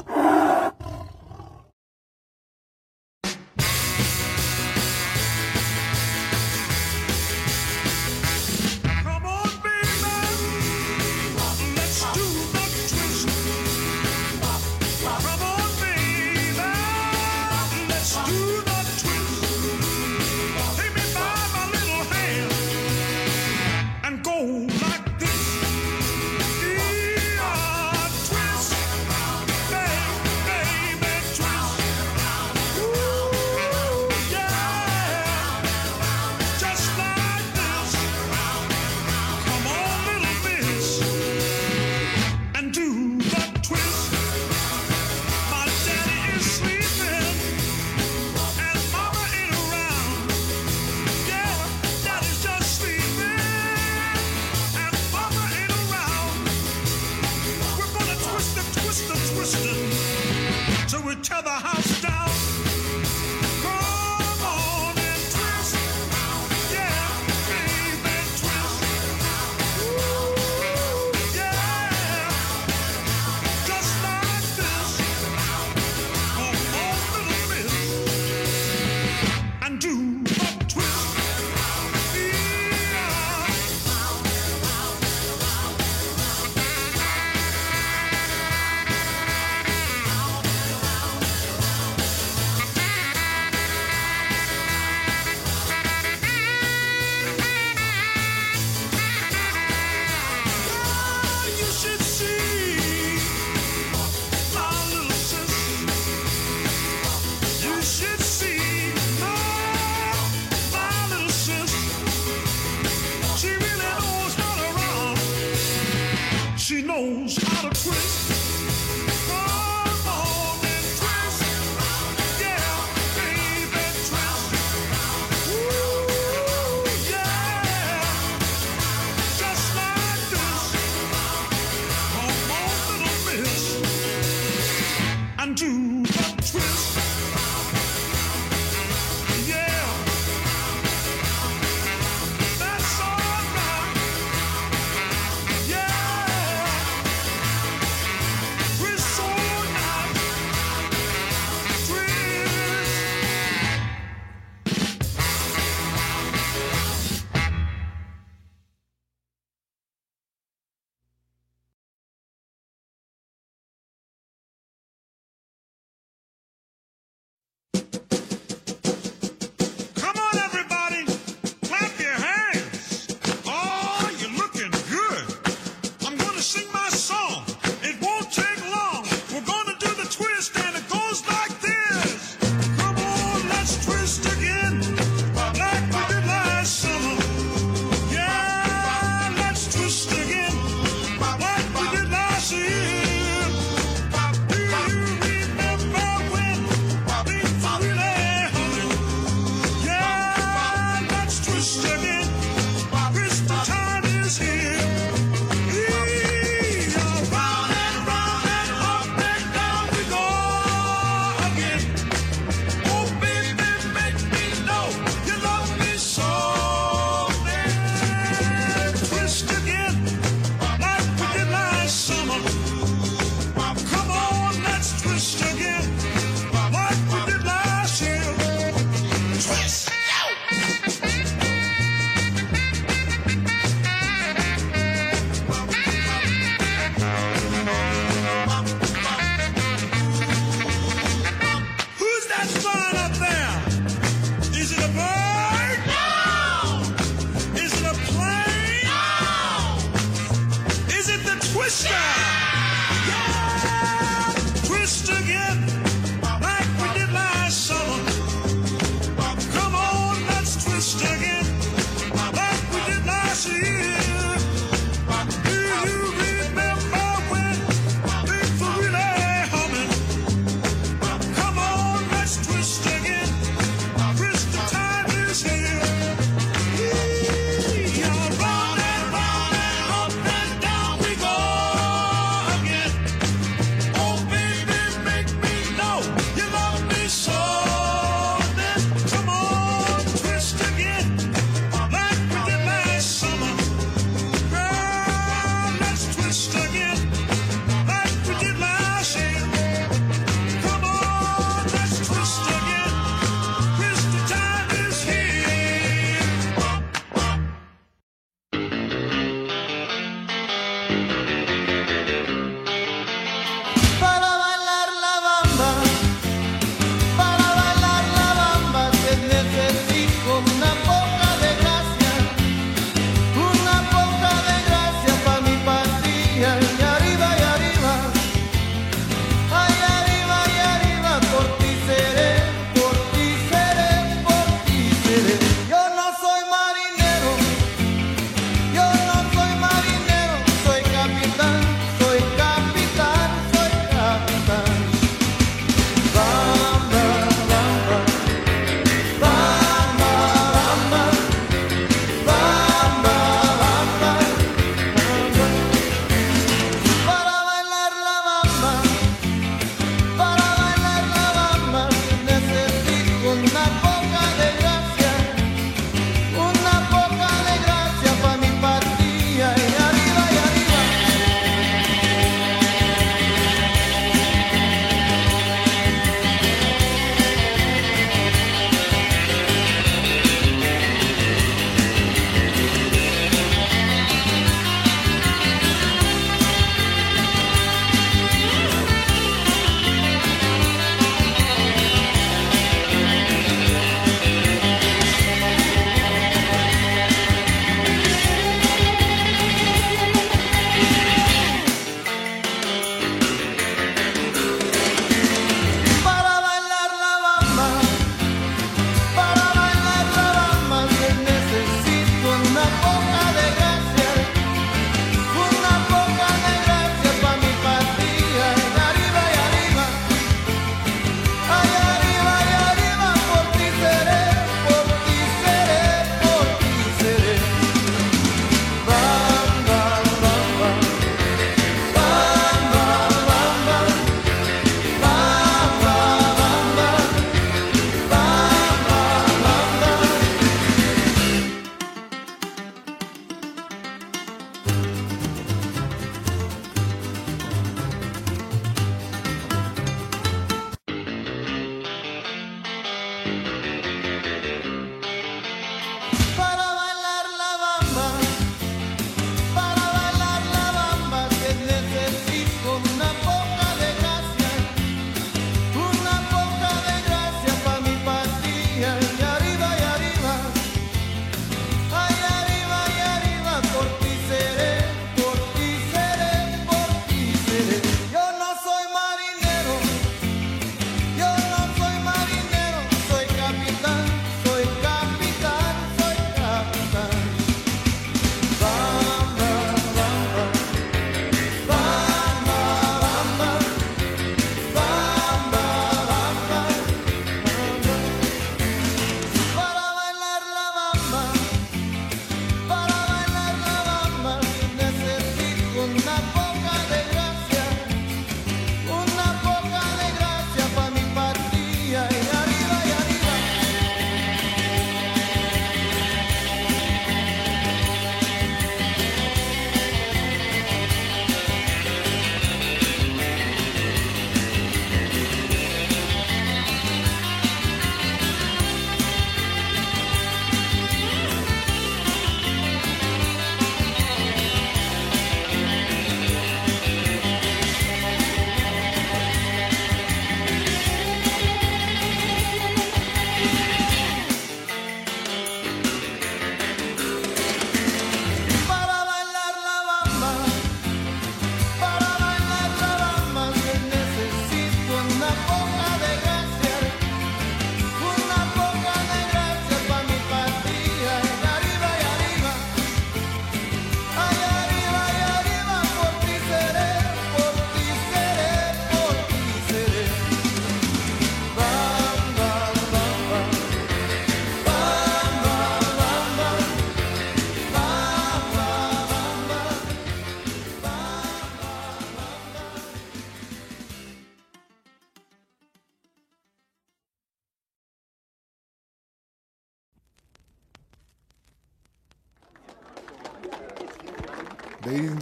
She 116.64 116.82
knows 116.82 117.36
how 117.44 117.68
to 117.68 117.84
twist. 117.84 118.43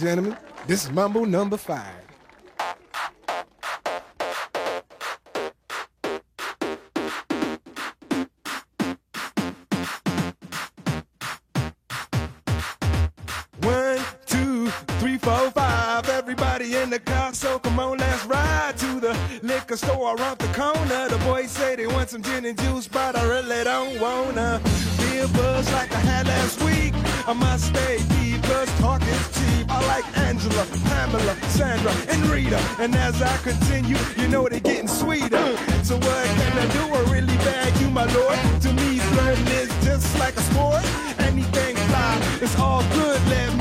Gentlemen, 0.02 0.36
this 0.66 0.84
is 0.84 0.92
Mambo 0.92 1.26
number 1.26 1.58
five. 1.58 1.94
One, 13.62 14.00
two, 14.26 14.70
three, 15.00 15.20
four, 15.20 15.52
five. 15.52 16.10
Everybody 16.10 16.78
in 16.78 16.90
the 16.90 17.00
car, 17.00 17.32
so 17.36 17.60
come 17.60 17.80
on, 17.80 18.00
let's 18.00 18.26
ride 18.26 18.74
to 18.78 19.00
the 19.00 19.16
liquor 19.44 19.78
store 19.78 20.16
around 20.16 20.40
the 20.40 20.48
corner. 20.48 21.11
Want 21.94 22.10
some 22.10 22.22
gin 22.22 22.46
and 22.46 22.58
juice, 22.58 22.88
but 22.88 23.16
I 23.16 23.24
really 23.28 23.64
don't 23.64 24.00
wanna 24.00 24.62
be 24.98 25.20
a 25.20 25.28
buzz 25.30 25.72
like 25.74 25.92
I 25.94 26.00
had 26.00 26.28
last 26.28 26.62
week. 26.64 26.94
I 27.28 27.34
must 27.34 27.68
stay 27.68 27.98
deep, 28.16 28.42
cause 28.44 28.70
talk 28.80 29.02
is 29.02 29.26
cheap. 29.36 29.66
I 29.70 29.80
like 29.88 30.06
Angela, 30.18 30.66
Pamela, 30.86 31.36
Sandra, 31.50 31.94
and 32.10 32.26
Rita. 32.28 32.60
And 32.80 32.96
as 32.96 33.22
I 33.22 33.36
continue, 33.38 33.98
you 34.18 34.28
know 34.28 34.48
they're 34.50 34.60
getting 34.60 34.88
sweeter. 34.88 35.58
So 35.84 35.96
what 35.96 36.26
can 36.38 36.54
I 36.58 36.68
do? 36.78 36.84
I 36.94 37.02
really 37.12 37.38
bag 37.38 37.80
you, 37.82 37.90
my 37.90 38.06
lord. 38.14 38.38
To 38.62 38.74
me, 38.74 39.00
flirting 39.00 39.48
is 39.48 39.70
just 39.84 40.18
like 40.20 40.36
a 40.36 40.42
sport. 40.42 40.84
Anything 41.20 41.76
fly, 41.76 42.20
it's 42.42 42.58
all 42.60 42.84
good. 42.94 43.20
Let 43.28 43.54
me 43.56 43.61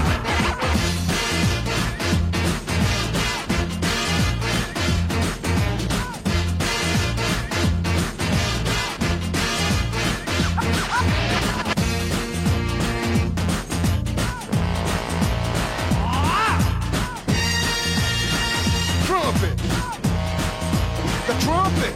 The 21.75 21.89
trumpet. 21.91 21.95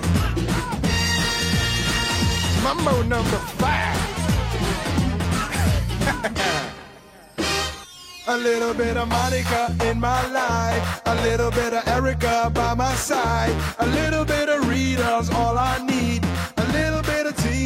Mambo 2.64 3.02
number 3.04 3.40
five. 3.60 3.96
A 8.28 8.38
little 8.38 8.74
bit 8.74 8.98
of 8.98 9.08
Monica 9.08 9.76
in 9.84 10.00
my 10.00 10.26
life. 10.32 11.02
A 11.06 11.16
little 11.22 11.52
bit 11.52 11.74
of 11.74 11.88
Erica 11.88 12.52
by 12.54 12.74
my 12.74 12.94
side. 12.96 13.56
A 13.80 13.86
little 13.86 14.26
bit 14.26 14.50
of 14.50 14.68
Rita's 14.68 15.30
all 15.30 15.58
I 15.58 15.78
need. 15.86 15.95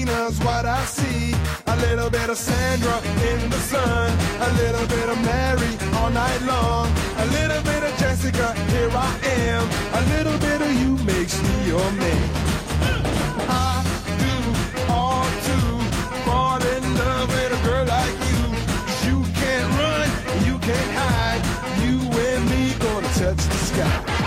A 0.10 0.16
little 0.16 0.30
bit 0.30 0.39
of 0.39 0.39
Tina's 0.39 0.39
what 0.39 0.66
I 0.66 0.86
see. 0.86 1.36
A 1.68 1.76
little 1.78 2.10
bit 2.10 2.30
of 2.30 2.38
Sandra 2.38 2.97
in 3.30 3.49
the 3.49 3.57
sun. 3.57 4.12
A 4.41 4.51
little 4.53 4.88
bit 4.88 5.07
of 5.10 5.18
Mary 5.24 5.78
all 5.97 6.10
night 6.10 6.41
long. 6.41 6.88
A 7.18 7.26
little 7.28 7.62
bit 7.64 7.84
of 7.84 7.95
Jessica, 7.97 8.53
here 8.72 8.89
I 8.91 9.20
am. 9.24 9.64
A 9.93 10.01
little 10.16 10.38
bit 10.39 10.62
of 10.62 10.74
you 10.82 10.97
makes 11.05 11.41
me 11.41 11.68
your 11.68 11.91
man. 11.91 12.30
I 13.49 13.84
do 14.24 14.36
all 14.89 15.26
to 15.47 15.57
fall 16.26 16.62
in 16.62 16.84
love 16.95 17.30
with 17.30 17.57
a 17.57 17.62
girl 17.68 17.86
like 17.86 18.16
you 19.05 19.16
can't 19.41 19.70
run, 19.80 20.10
you 20.45 20.57
can't 20.60 20.91
hide. 21.01 21.41
You 21.84 21.97
and 22.28 22.49
me 22.49 22.74
gonna 22.80 23.07
touch 23.14 23.43
the 23.45 23.60
sky. 23.72 24.18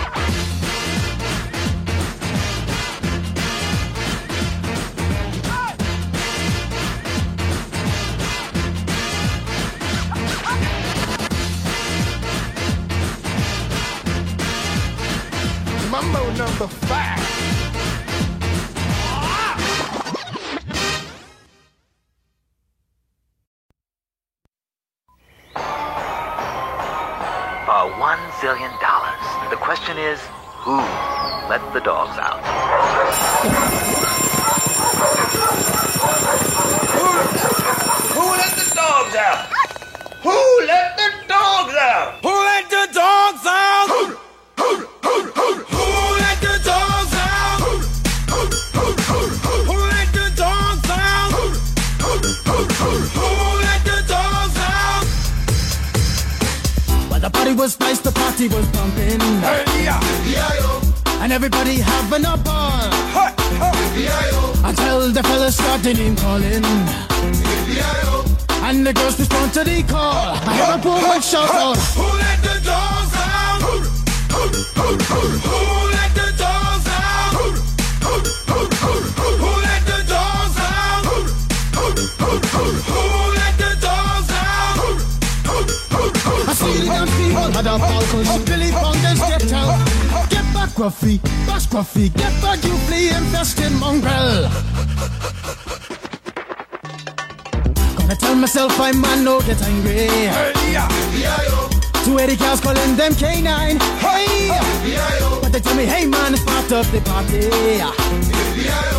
Mambo 16.13 16.29
number 16.37 16.67
five. 16.67 17.19
For 27.65 27.83
one 27.99 28.19
zillion 28.39 28.79
dollars. 28.79 29.49
The 29.49 29.55
question 29.57 29.97
is, 29.97 30.19
who 30.61 30.77
let 31.49 31.61
the 31.73 31.79
dogs 31.79 32.17
out? 32.19 32.43
Who 38.13 38.25
let 38.37 38.53
the 38.55 38.75
dogs 38.75 39.15
out? 39.15 39.47
Who 40.21 40.65
let 40.67 40.95
the 40.95 41.09
dogs 41.27 41.73
out? 41.73 42.19
Who 42.21 42.29
let 42.29 42.69
the 42.69 42.87
dogs 42.93 42.97
out? 42.97 43.12
Was 57.63 57.79
nice, 57.79 57.99
the 57.99 58.11
party 58.11 58.49
was 58.49 58.67
pumping. 58.71 59.21
And 61.21 61.31
everybody 61.31 61.77
having 61.77 62.25
a 62.25 62.35
ball. 62.35 62.91
Until 64.69 65.13
the 65.13 65.23
fellas 65.23 65.55
started 65.55 65.97
name 65.97 66.17
calling. 66.17 66.65
And 68.67 68.85
the 68.85 68.91
girls 68.91 69.17
respond 69.17 69.53
to 69.53 69.63
the 69.63 69.81
call. 69.83 70.35
I 70.47 70.53
hear 70.57 70.75
a 70.75 70.79
woman 70.83 71.21
shout 71.21 71.49
out. 71.51 71.77
Who 71.95 72.07
let 72.23 72.39
the 72.47 72.55
dogs 72.65 73.15
out? 73.15 73.61
Who 73.61 73.79
let 73.79 74.51
the 74.51 74.63
dogs 74.75 75.92
ball 87.63 88.01
cause 88.11 88.43
Billy 88.45 88.71
Fountains 88.71 89.19
get 89.19 89.53
out. 89.53 89.79
Get 90.29 90.43
back, 90.53 90.69
Gruffy, 90.69 91.21
bash 91.47 91.67
Gruffy, 91.67 92.13
get 92.13 92.33
back, 92.41 92.63
you 92.63 92.75
flea 92.85 93.09
infested 93.09 93.71
mongrel. 93.73 94.49
Gonna 97.97 98.15
tell 98.15 98.35
myself 98.35 98.79
I'm 98.79 98.99
man, 98.99 99.23
no 99.23 99.39
get 99.41 99.61
angry. 99.61 100.07
Two 102.03 102.19
Eddie 102.19 102.35
cows 102.35 102.59
calling 102.59 102.95
them 102.95 103.13
K9. 103.13 103.81
Hey! 103.99 104.49
But 105.41 105.53
they 105.53 105.59
tell 105.59 105.75
me, 105.75 105.85
hey 105.85 106.05
man, 106.05 106.33
it's 106.33 106.43
part 106.43 106.71
of 106.71 106.91
the 106.91 106.99
party. 107.01 107.47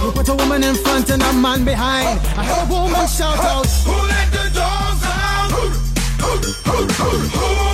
You 0.05 0.13
put 0.13 0.29
a 0.29 0.35
woman 0.35 0.65
in 0.65 0.75
front 0.75 1.11
and 1.11 1.23
a 1.23 1.33
man 1.35 1.65
behind. 1.65 2.19
I 2.39 2.45
heard 2.45 2.69
a 2.69 2.73
woman 2.73 3.07
shout 3.09 3.39
out. 3.39 3.67
Who 3.85 3.93
let 3.93 4.33
the 4.33 4.51
dogs 4.55 5.05
out? 5.05 5.51
Who 5.53 6.33
let 6.33 7.69
the 7.69 7.74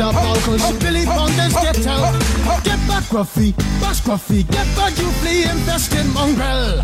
a 0.00 0.12
ball 0.12 0.36
cause 0.42 0.72
Billy 0.78 1.04
Fountains 1.04 1.54
get 1.54 1.86
out. 1.86 2.12
Get 2.64 2.80
back, 2.88 3.04
Gruffy, 3.04 3.54
bash 3.80 4.00
Gruffy, 4.02 4.42
get 4.50 4.66
back, 4.76 4.96
you 4.98 5.10
flea 5.22 5.44
infested 5.44 6.06
mongrel. 6.12 6.82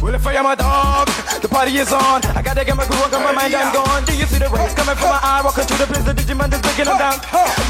Well, 0.00 0.14
if 0.14 0.26
I 0.26 0.32
am 0.34 0.46
a 0.46 0.56
dog, 0.56 1.08
the 1.42 1.48
party 1.48 1.76
is 1.76 1.92
on. 1.92 2.24
I 2.36 2.40
gotta 2.40 2.64
get 2.64 2.76
my 2.76 2.86
groove 2.86 3.02
on, 3.02 3.10
got 3.10 3.22
my 3.22 3.32
mind, 3.32 3.54
I'm 3.54 3.74
gone. 3.74 4.04
Do 4.04 4.16
you 4.16 4.24
see 4.24 4.38
the 4.38 4.48
rays 4.48 4.72
coming 4.74 4.96
from 4.96 5.10
my 5.10 5.20
eye? 5.22 5.42
Walking 5.44 5.64
through 5.64 5.76
the 5.76 5.86
place, 5.92 6.04
the 6.04 6.14
Digimon 6.14 6.52
is 6.52 6.60
breaking 6.62 6.86
them 6.86 6.96
down. 6.96 7.20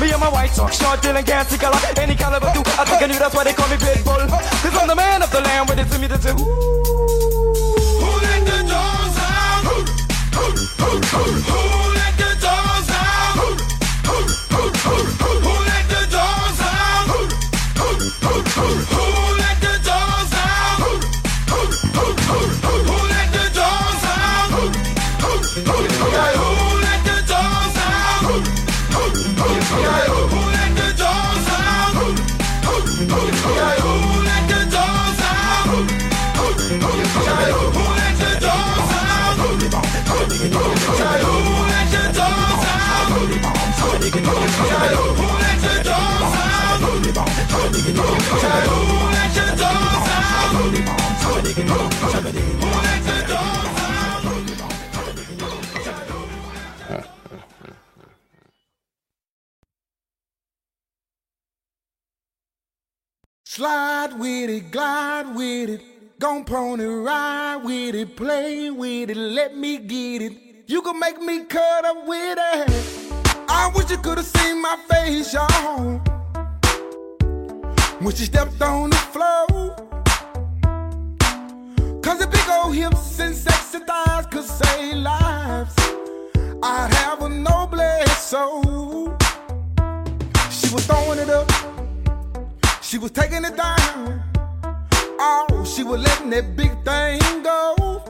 Me 0.00 0.12
and 0.12 0.20
my 0.20 0.28
white 0.28 0.50
socks, 0.50 0.78
short, 0.78 1.02
dealing, 1.02 1.24
can't 1.24 1.48
see 1.48 1.58
color. 1.58 1.78
Any 1.96 2.14
caliber, 2.14 2.52
do 2.54 2.60
I 2.78 2.84
think 2.84 3.02
I 3.02 3.06
knew 3.06 3.18
that's 3.18 3.34
why 3.34 3.44
they 3.44 3.52
call 3.52 3.68
me 3.68 3.76
Pitbull. 3.76 4.28
Cause 4.28 4.76
I'm 4.78 4.86
the 4.86 4.94
man 4.94 5.22
of 5.22 5.30
the 5.32 5.40
land, 5.40 5.68
with 5.68 5.78
it 5.80 5.90
to 5.90 5.98
me, 5.98 6.06
the 6.06 6.18
two. 6.18 7.49
Gon' 66.30 66.44
pony 66.44 66.84
ride 66.84 67.56
with 67.64 67.96
it, 67.96 68.14
play 68.14 68.70
with 68.70 69.10
it, 69.10 69.16
let 69.16 69.56
me 69.56 69.78
get 69.78 70.22
it. 70.22 70.32
You 70.68 70.80
can 70.80 70.96
make 71.00 71.20
me 71.20 71.44
cut 71.44 71.84
up 71.84 72.06
with 72.06 72.38
it. 72.52 73.12
I 73.48 73.68
wish 73.74 73.90
you 73.90 73.98
could 73.98 74.18
have 74.18 74.26
seen 74.28 74.62
my 74.62 74.76
face, 74.88 75.34
y'all. 75.34 75.98
When 77.98 78.14
she 78.14 78.26
stepped 78.26 78.62
on 78.62 78.90
the 78.90 79.02
floor. 79.14 79.74
Cause 82.00 82.18
the 82.20 82.28
big 82.28 82.48
old 82.48 82.76
hips 82.76 83.18
and 83.18 83.34
sexy 83.34 83.80
thighs 83.80 84.26
could 84.26 84.44
save 84.44 84.98
lives. 84.98 85.74
I'd 86.62 86.94
have 86.94 87.22
a 87.22 87.28
noble 87.28 88.06
soul. 88.06 89.16
She 90.48 90.72
was 90.72 90.86
throwing 90.86 91.18
it 91.18 91.28
up. 91.28 91.50
She 92.82 92.98
was 92.98 93.10
taking 93.10 93.44
it 93.44 93.56
down. 93.56 94.29
Oh, 95.22 95.64
she 95.66 95.82
was 95.82 96.00
letting 96.00 96.30
that 96.30 96.56
big 96.56 96.72
thing 96.82 97.42
go. 97.42 98.02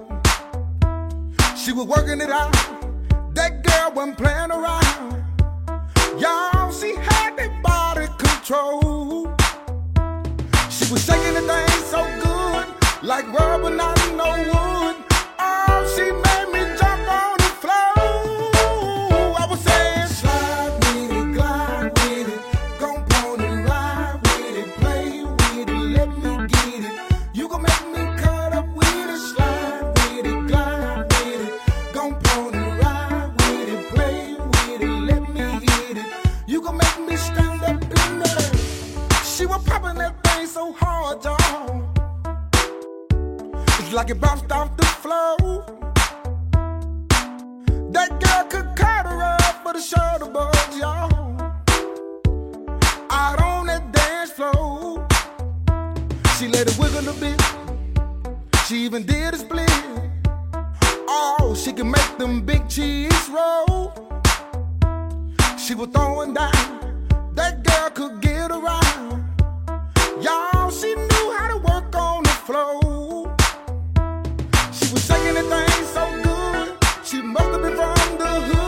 She 1.56 1.72
was 1.72 1.84
working 1.84 2.20
it 2.20 2.30
out. 2.30 2.54
That 3.34 3.64
girl 3.64 3.90
wasn't 3.92 4.16
playing 4.16 4.52
around. 4.52 5.24
Y'all, 6.20 6.70
she 6.70 6.94
had 6.94 7.36
that 7.36 7.62
body 7.64 8.06
control. 8.16 9.34
She 10.70 10.92
was 10.92 11.04
shaking 11.04 11.34
the 11.34 11.42
thing 11.42 11.68
so 11.90 12.00
good, 12.22 12.66
like 13.02 13.26
rubber, 13.32 13.70
not 13.70 13.98
no 14.14 14.30
wood. 14.52 14.96
Oh, 15.40 15.92
she 15.96 16.12
She 39.90 39.96
that 39.96 40.22
thing 40.22 40.46
so 40.46 40.72
hard, 40.72 41.24
y'all. 41.24 41.82
It's 43.80 43.92
like 43.92 44.10
it 44.10 44.20
bounced 44.20 44.52
off 44.52 44.76
the 44.76 44.84
floor. 44.84 45.64
That 47.90 48.10
girl 48.22 48.44
could 48.44 48.76
cut 48.76 49.06
her 49.06 49.20
up 49.20 49.62
for 49.64 49.72
the 49.72 49.80
shoulder 49.80 50.30
bugs, 50.30 50.78
y'all. 50.78 51.10
Out 53.10 53.42
on 53.42 53.66
that 53.66 53.90
dance 53.90 54.30
floor. 54.30 55.04
She 56.38 56.46
let 56.46 56.68
it 56.68 56.78
wiggle 56.78 57.08
a 57.08 57.12
bit. 57.14 57.40
She 58.66 58.84
even 58.84 59.04
did 59.04 59.34
a 59.34 59.38
split. 59.38 59.72
Oh, 61.08 61.56
she 61.60 61.72
can 61.72 61.90
make 61.90 62.16
them 62.16 62.42
big 62.42 62.68
cheese 62.68 63.28
roll. 63.28 63.92
She 65.58 65.74
was 65.74 65.88
throwing 65.92 66.34
down. 66.34 67.02
That 67.34 67.64
girl 67.64 67.90
could 67.90 68.20
get 68.20 68.52
around. 68.52 69.19
Y'all, 70.22 70.70
she 70.70 70.94
knew 70.94 71.32
how 71.38 71.48
to 71.48 71.56
work 71.58 71.96
on 71.96 72.22
the 72.22 72.28
floor. 72.28 73.34
She 74.70 74.92
was 74.92 75.04
shaking 75.06 75.34
the 75.34 75.42
thing 75.42 75.84
so 75.94 76.22
good. 76.22 76.76
She 77.04 77.22
must 77.22 77.50
have 77.50 77.62
been 77.62 77.74
from 77.74 78.18
the 78.18 78.26
hood. 78.26 78.59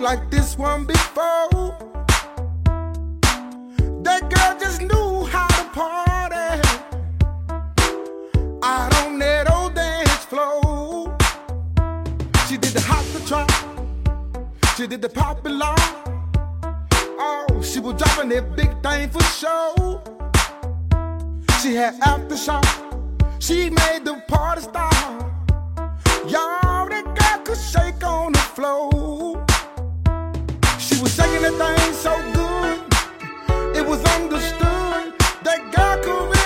Like 0.00 0.30
this 0.30 0.56
one 0.56 0.86
before. 0.86 1.76
That 4.02 4.22
girl 4.30 4.58
just 4.58 4.80
knew 4.80 5.24
how 5.26 5.46
to 5.46 5.64
party 5.70 6.60
out 8.62 8.94
on 9.04 9.18
that 9.18 9.52
old 9.52 9.74
dance 9.74 10.24
floor. 10.24 11.16
She 12.48 12.56
did 12.56 12.72
the 12.72 12.80
hot 12.80 13.04
the 13.12 13.20
trot, 13.28 13.52
she 14.76 14.86
did 14.86 15.02
the 15.02 15.08
pop 15.10 15.44
it 15.44 15.50
lock. 15.50 15.78
Oh, 17.18 17.60
she 17.62 17.78
was 17.80 17.94
dropping 18.00 18.30
that 18.30 18.56
big 18.56 18.70
thing 18.82 19.10
for 19.10 19.22
show. 19.24 20.02
She 21.60 21.74
had 21.74 22.00
aftershock, 22.00 22.64
she 23.38 23.68
made 23.68 24.04
the 24.04 24.22
party 24.28 24.62
start. 24.62 24.94
Y'all, 26.26 26.88
that 26.88 27.04
girl 27.04 27.44
could 27.44 27.58
shake 27.58 28.02
on 28.02 28.32
the 28.32 28.38
floor. 28.38 29.49
Was 31.00 31.14
shaking 31.14 31.40
that 31.40 31.56
thing 31.56 31.94
so 31.94 32.12
good, 32.34 33.74
it 33.74 33.86
was 33.86 34.04
understood 34.04 35.14
that 35.44 35.72
God 35.72 36.04
could 36.04 36.39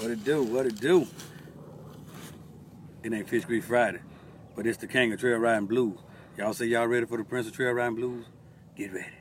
What 0.00 0.10
it 0.10 0.24
do? 0.24 0.42
What 0.42 0.64
it 0.64 0.80
do? 0.80 1.06
It 3.02 3.12
ain't 3.12 3.28
Fish 3.28 3.44
Grease 3.44 3.66
Friday, 3.66 4.00
but 4.56 4.66
it's 4.66 4.78
the 4.78 4.86
King 4.86 5.12
of 5.12 5.20
Trail 5.20 5.36
Riding 5.36 5.66
Blues. 5.66 5.98
Y'all 6.38 6.54
say 6.54 6.64
y'all 6.64 6.86
ready 6.86 7.04
for 7.04 7.18
the 7.18 7.24
Prince 7.24 7.48
of 7.48 7.52
Trail 7.52 7.72
Riding 7.72 7.96
Blues? 7.96 8.24
Get 8.74 8.94
ready, 8.94 9.12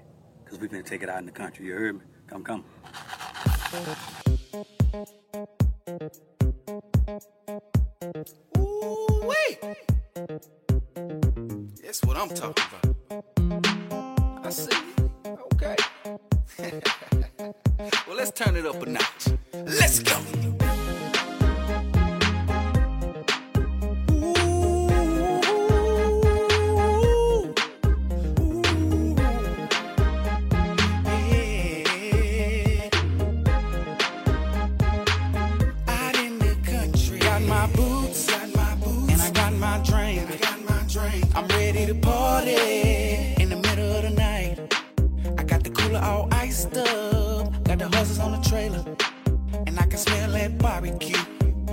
cause 0.45 0.57
we 0.57 0.69
finna 0.69 0.86
take 0.86 1.03
it 1.03 1.09
out 1.09 1.19
in 1.19 1.25
the 1.25 1.34
country. 1.34 1.65
You 1.65 1.73
heard 1.73 1.95
me? 1.95 2.01
Come, 2.27 2.45
come. 2.45 2.63
Ooh-wee. 8.57 9.57
That's 11.84 12.05
what 12.05 12.15
I'm 12.15 12.30
talking 12.30 12.65
about. 12.71 14.45
I 14.45 14.49
see. 14.49 14.77
Okay. 15.53 15.75
well, 18.07 18.15
let's 18.15 18.32
turn 18.32 18.55
it 18.55 18.65
up 18.65 18.82
a 18.82 18.86
notch. 18.86 19.27
Let's 19.53 19.99
go. 19.99 20.68
Barbecue. 50.80 51.17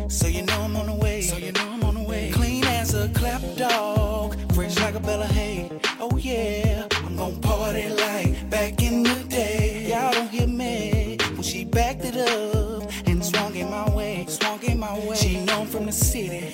So 0.09 0.27
you 0.27 0.43
know 0.43 0.63
I'm 0.63 0.77
on 0.77 0.87
the 0.87 0.95
way. 0.95 1.21
So 1.21 1.37
you 1.37 1.53
know 1.53 1.69
I'm 1.71 1.85
on 1.85 1.95
the 1.95 2.03
way. 2.03 2.31
Clean 2.33 2.65
as 2.65 2.95
a 2.95 3.09
clap 3.11 3.43
dog, 3.57 4.37
fresh 4.53 4.77
like 4.81 4.95
a 4.95 5.01
Bella 5.01 5.27
Hay. 5.27 5.71
Oh 6.01 6.17
yeah, 6.17 6.87
I'm 7.05 7.17
gonna 7.17 7.39
party 7.39 7.89
like 7.89 8.51
back 8.51 8.83
in 8.83 9.05
the 9.05 9.25
day. 9.29 9.87
Y'all 9.91 10.13
don't 10.13 10.29
hear 10.29 10.49
me 10.49 11.19
when 11.35 11.43
she 11.43 11.65
backed 11.65 12.05
it 12.05 12.17
up 12.17 12.91
and 13.07 13.25
swung 13.25 13.55
in 13.55 13.71
my 13.71 13.89
way. 13.91 14.27
Swung 14.29 14.63
in 14.65 14.81
my 14.81 14.99
way. 14.99 15.17
She 15.17 15.41
know 15.45 15.61
I'm 15.61 15.67
from 15.67 15.87
the 15.87 15.93
city, 15.93 16.53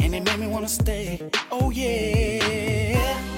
and 0.00 0.14
it 0.14 0.24
made 0.24 0.40
me 0.40 0.48
wanna 0.48 0.68
stay. 0.68 1.30
Oh 1.52 1.70
yeah. 1.70 3.29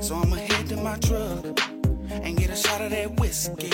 So 0.00 0.14
I'ma 0.14 0.36
head 0.36 0.68
to 0.68 0.76
my 0.76 0.96
truck 0.98 1.44
and 2.10 2.36
get 2.36 2.50
a 2.50 2.56
shot 2.56 2.80
of 2.80 2.90
that 2.90 3.18
whiskey. 3.18 3.70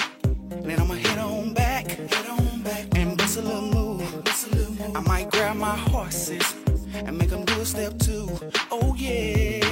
Then 0.49 0.81
I'ma 0.81 0.95
head 0.95 1.19
on 1.19 1.53
back, 1.53 1.89
head 1.89 2.27
on 2.31 2.63
back 2.63 2.87
and 2.97 3.17
bust 3.17 3.37
a 3.37 3.43
little 3.43 3.61
move. 3.61 4.25
Bust 4.25 4.47
a 4.49 4.57
little 4.57 4.73
move. 4.73 4.97
I 4.97 5.01
might 5.01 5.31
grab 5.31 5.57
my 5.57 5.77
horses 5.77 6.55
and 6.95 7.19
make 7.19 7.29
them 7.29 7.45
do 7.45 7.61
a 7.61 7.65
step 7.67 7.99
two. 7.99 8.29
Oh 8.71 8.95
yeah. 8.97 9.64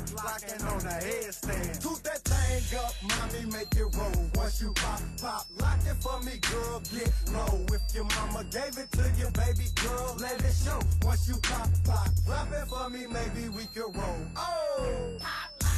Just 0.00 0.16
pop 0.16 0.24
locking 0.24 0.66
on 0.66 0.78
the 0.78 0.96
headstand. 1.04 1.80
Toot 1.80 2.02
that 2.04 2.20
thing 2.24 2.78
up, 2.78 2.94
mommy, 3.02 3.50
make 3.50 3.74
it 3.74 3.96
roll. 3.96 4.30
Once 4.34 4.60
you 4.60 4.72
pop, 4.72 5.00
pop, 5.20 5.46
lock 5.60 5.78
it 5.86 5.96
for 6.02 6.20
me, 6.22 6.38
girl, 6.38 6.82
get 6.92 7.12
low. 7.32 7.66
If 7.72 7.94
your 7.94 8.04
mama 8.04 8.44
gave 8.50 8.78
it 8.78 8.90
to 8.92 9.04
you, 9.18 9.30
baby 9.32 9.68
girl, 9.74 10.16
let 10.20 10.40
it 10.40 10.54
show. 10.64 10.80
Once 11.02 11.28
you 11.28 11.36
pop, 11.42 11.68
pop, 11.84 12.08
drop 12.26 12.48
it 12.52 12.68
for 12.68 12.90
me, 12.90 13.06
maybe 13.06 13.48
we 13.48 13.66
could 13.66 13.94
roll. 13.94 14.22
Oh! 14.36 15.16
Pop, 15.18 15.50
lock, 15.62 15.77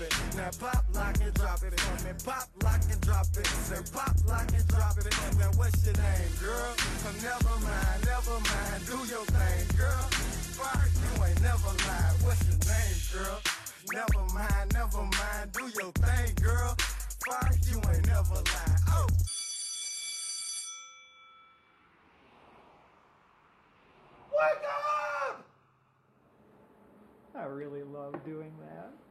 Now 0.00 0.48
pop, 0.58 0.84
lock, 0.94 1.16
and 1.20 1.34
drop 1.34 1.62
it. 1.62 1.76
Pop, 2.24 2.48
lock, 2.62 2.80
and 2.90 3.00
drop 3.02 3.26
it. 3.36 3.46
Say 3.46 3.82
pop, 3.92 4.16
lock, 4.26 4.48
and 4.54 4.66
drop 4.68 4.96
it. 4.96 5.12
Then 5.36 5.52
what's 5.58 5.84
your 5.84 5.94
name, 5.94 6.32
girl? 6.40 6.74
Uh, 7.04 7.12
never 7.20 7.56
mind, 7.60 8.00
never 8.08 8.40
mind. 8.40 8.80
Do 8.86 8.96
your 9.12 9.24
thing, 9.28 9.76
girl. 9.76 10.08
Fire, 10.56 10.88
you 10.88 11.24
ain't 11.24 11.42
never 11.42 11.68
lied. 11.68 12.16
What's 12.24 12.40
your 12.48 12.56
name, 12.64 12.96
girl? 13.12 13.40
Never 13.92 14.24
mind, 14.32 14.72
never 14.72 15.02
mind. 15.04 15.52
Do 15.52 15.64
your 15.76 15.92
thing, 15.92 16.34
girl. 16.40 16.76
Fire, 17.26 17.52
you 17.68 17.76
ain't 17.92 18.06
never 18.06 18.34
lied. 18.34 18.80
Oh! 18.88 19.06
Wake 24.32 24.64
up! 24.64 25.44
I 27.36 27.44
really 27.44 27.82
love 27.82 28.24
doing 28.24 28.52
that. 28.60 29.09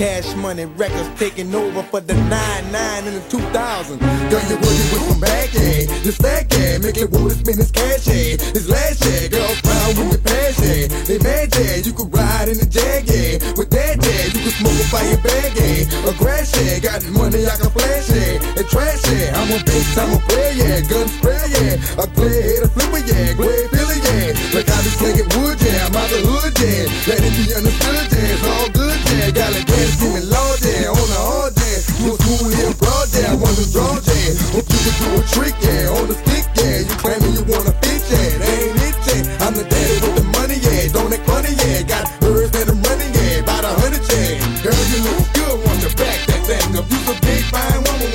Cash 0.00 0.34
Money 0.34 0.64
Records 0.64 1.12
taking 1.20 1.54
over 1.54 1.82
for 1.82 2.00
the 2.00 2.14
9-9 2.14 3.04
in 3.04 3.12
the 3.20 3.24
2000. 3.28 4.00
Girl, 4.00 4.40
you 4.48 4.56
working 4.56 4.88
with 4.96 5.04
some 5.12 5.20
bag, 5.20 5.52
yeah. 5.52 5.84
This 6.00 6.16
fat 6.16 6.48
yeah. 6.56 6.80
Make 6.80 6.96
it 6.96 7.12
spin 7.12 7.60
this 7.60 7.68
cash, 7.68 8.08
yeah. 8.08 8.40
This 8.56 8.64
last, 8.64 9.04
yeah. 9.04 9.28
Girl, 9.28 9.52
proud 9.60 10.00
with 10.00 10.08
your 10.08 10.24
pass, 10.24 10.56
yeah. 10.64 10.88
They 11.04 11.20
mad, 11.20 11.52
yeah. 11.52 11.84
You 11.84 11.92
could 11.92 12.08
ride 12.16 12.48
in 12.48 12.56
the 12.56 12.64
Jag, 12.64 13.12
yeah. 13.12 13.44
With 13.60 13.68
that, 13.76 14.00
yeah. 14.00 14.24
You 14.32 14.40
could 14.40 14.56
smoke 14.56 14.80
a 14.80 14.86
fire 14.88 15.20
bag, 15.20 15.52
yeah. 15.60 16.08
A 16.08 16.16
grass, 16.16 16.48
yeah. 16.56 16.80
Got 16.80 17.04
money 17.12 17.44
I 17.44 17.60
can 17.60 17.68
flash, 17.68 18.08
yeah. 18.08 18.56
And 18.56 18.66
trash, 18.72 19.04
yeah. 19.04 19.36
I'm 19.36 19.52
a 19.52 19.60
big 19.68 19.84
time 19.92 20.16
a 20.16 20.18
player, 20.24 20.64
yeah. 20.64 20.80
Gun 20.88 21.12
spray, 21.12 21.44
yeah. 21.60 21.76
A 22.00 22.08
clear 22.08 22.40
head, 22.40 22.64
a 22.64 22.68
flipper, 22.72 23.04
yeah. 23.04 23.36
Glad 23.36 23.68
feeling, 23.68 24.00
yeah. 24.08 24.32
Like 24.56 24.64
I 24.64 24.80
be 24.80 24.90
slinging 24.96 25.28
wood, 25.36 25.60
yeah. 25.60 25.84
I'm 25.84 25.92
out 25.92 26.08
the 26.08 26.24
hood, 26.24 26.56
yeah. 26.56 26.88
Let 27.04 27.20
it 27.20 27.36
be 27.36 27.52
understood, 27.52 28.08
yeah. 28.16 28.32
It's 28.32 28.48
all 28.48 28.68
good, 28.72 28.96
yeah. 29.12 29.28
Got 29.36 29.52
a 29.52 29.62
give 29.98 30.12
me 30.14 30.22
low, 30.28 30.50
yeah. 30.62 30.92
On 30.92 31.06
the 31.08 31.20
hard, 31.20 31.52
yeah. 31.56 31.78
You 31.98 32.14
a 32.14 32.16
smooth 32.20 32.54
here, 32.54 32.74
broad. 32.78 33.08
I 33.10 33.34
want 33.36 33.56
to 33.56 33.66
draw, 33.72 33.94
yeah. 33.98 34.36
Hope 34.54 34.68
you 34.68 34.80
can 34.84 34.94
do 35.00 35.08
a 35.18 35.22
trick, 35.30 35.56
yeah. 35.62 35.96
On 35.96 36.06
the 36.08 36.14
stick, 36.14 36.46
yeah. 36.58 36.86
You 36.86 36.94
claiming 37.00 37.32
you 37.34 37.44
wanna 37.48 37.72
fit, 37.82 38.02
yeah. 38.10 38.50
Ain't 38.50 38.82
it, 38.86 38.96
yeah. 39.08 39.44
I'm 39.46 39.54
the 39.54 39.64
daddy 39.64 39.96
with 40.02 40.14
the 40.18 40.26
money, 40.36 40.58
yeah. 40.60 40.92
Don't 40.92 41.12
act 41.12 41.24
funny, 41.26 41.52
yeah. 41.54 41.82
Got 41.82 42.04
birds 42.20 42.50
that 42.52 42.68
I'm 42.68 42.80
running, 42.82 43.12
yeah. 43.14 43.42
About 43.42 43.64
a 43.64 43.72
hundred, 43.80 44.04
yeah. 44.10 44.38
Girl, 44.62 44.82
you 44.92 45.00
look 45.06 45.26
good, 45.34 45.56
want 45.64 45.80
to 45.82 45.90
back 45.96 46.18
that 46.28 46.40
thing 46.46 46.76
up. 46.76 46.86
You's 46.90 47.06
a 47.08 47.14
big 47.22 47.42
fine 47.50 47.80
woman, 47.86 48.10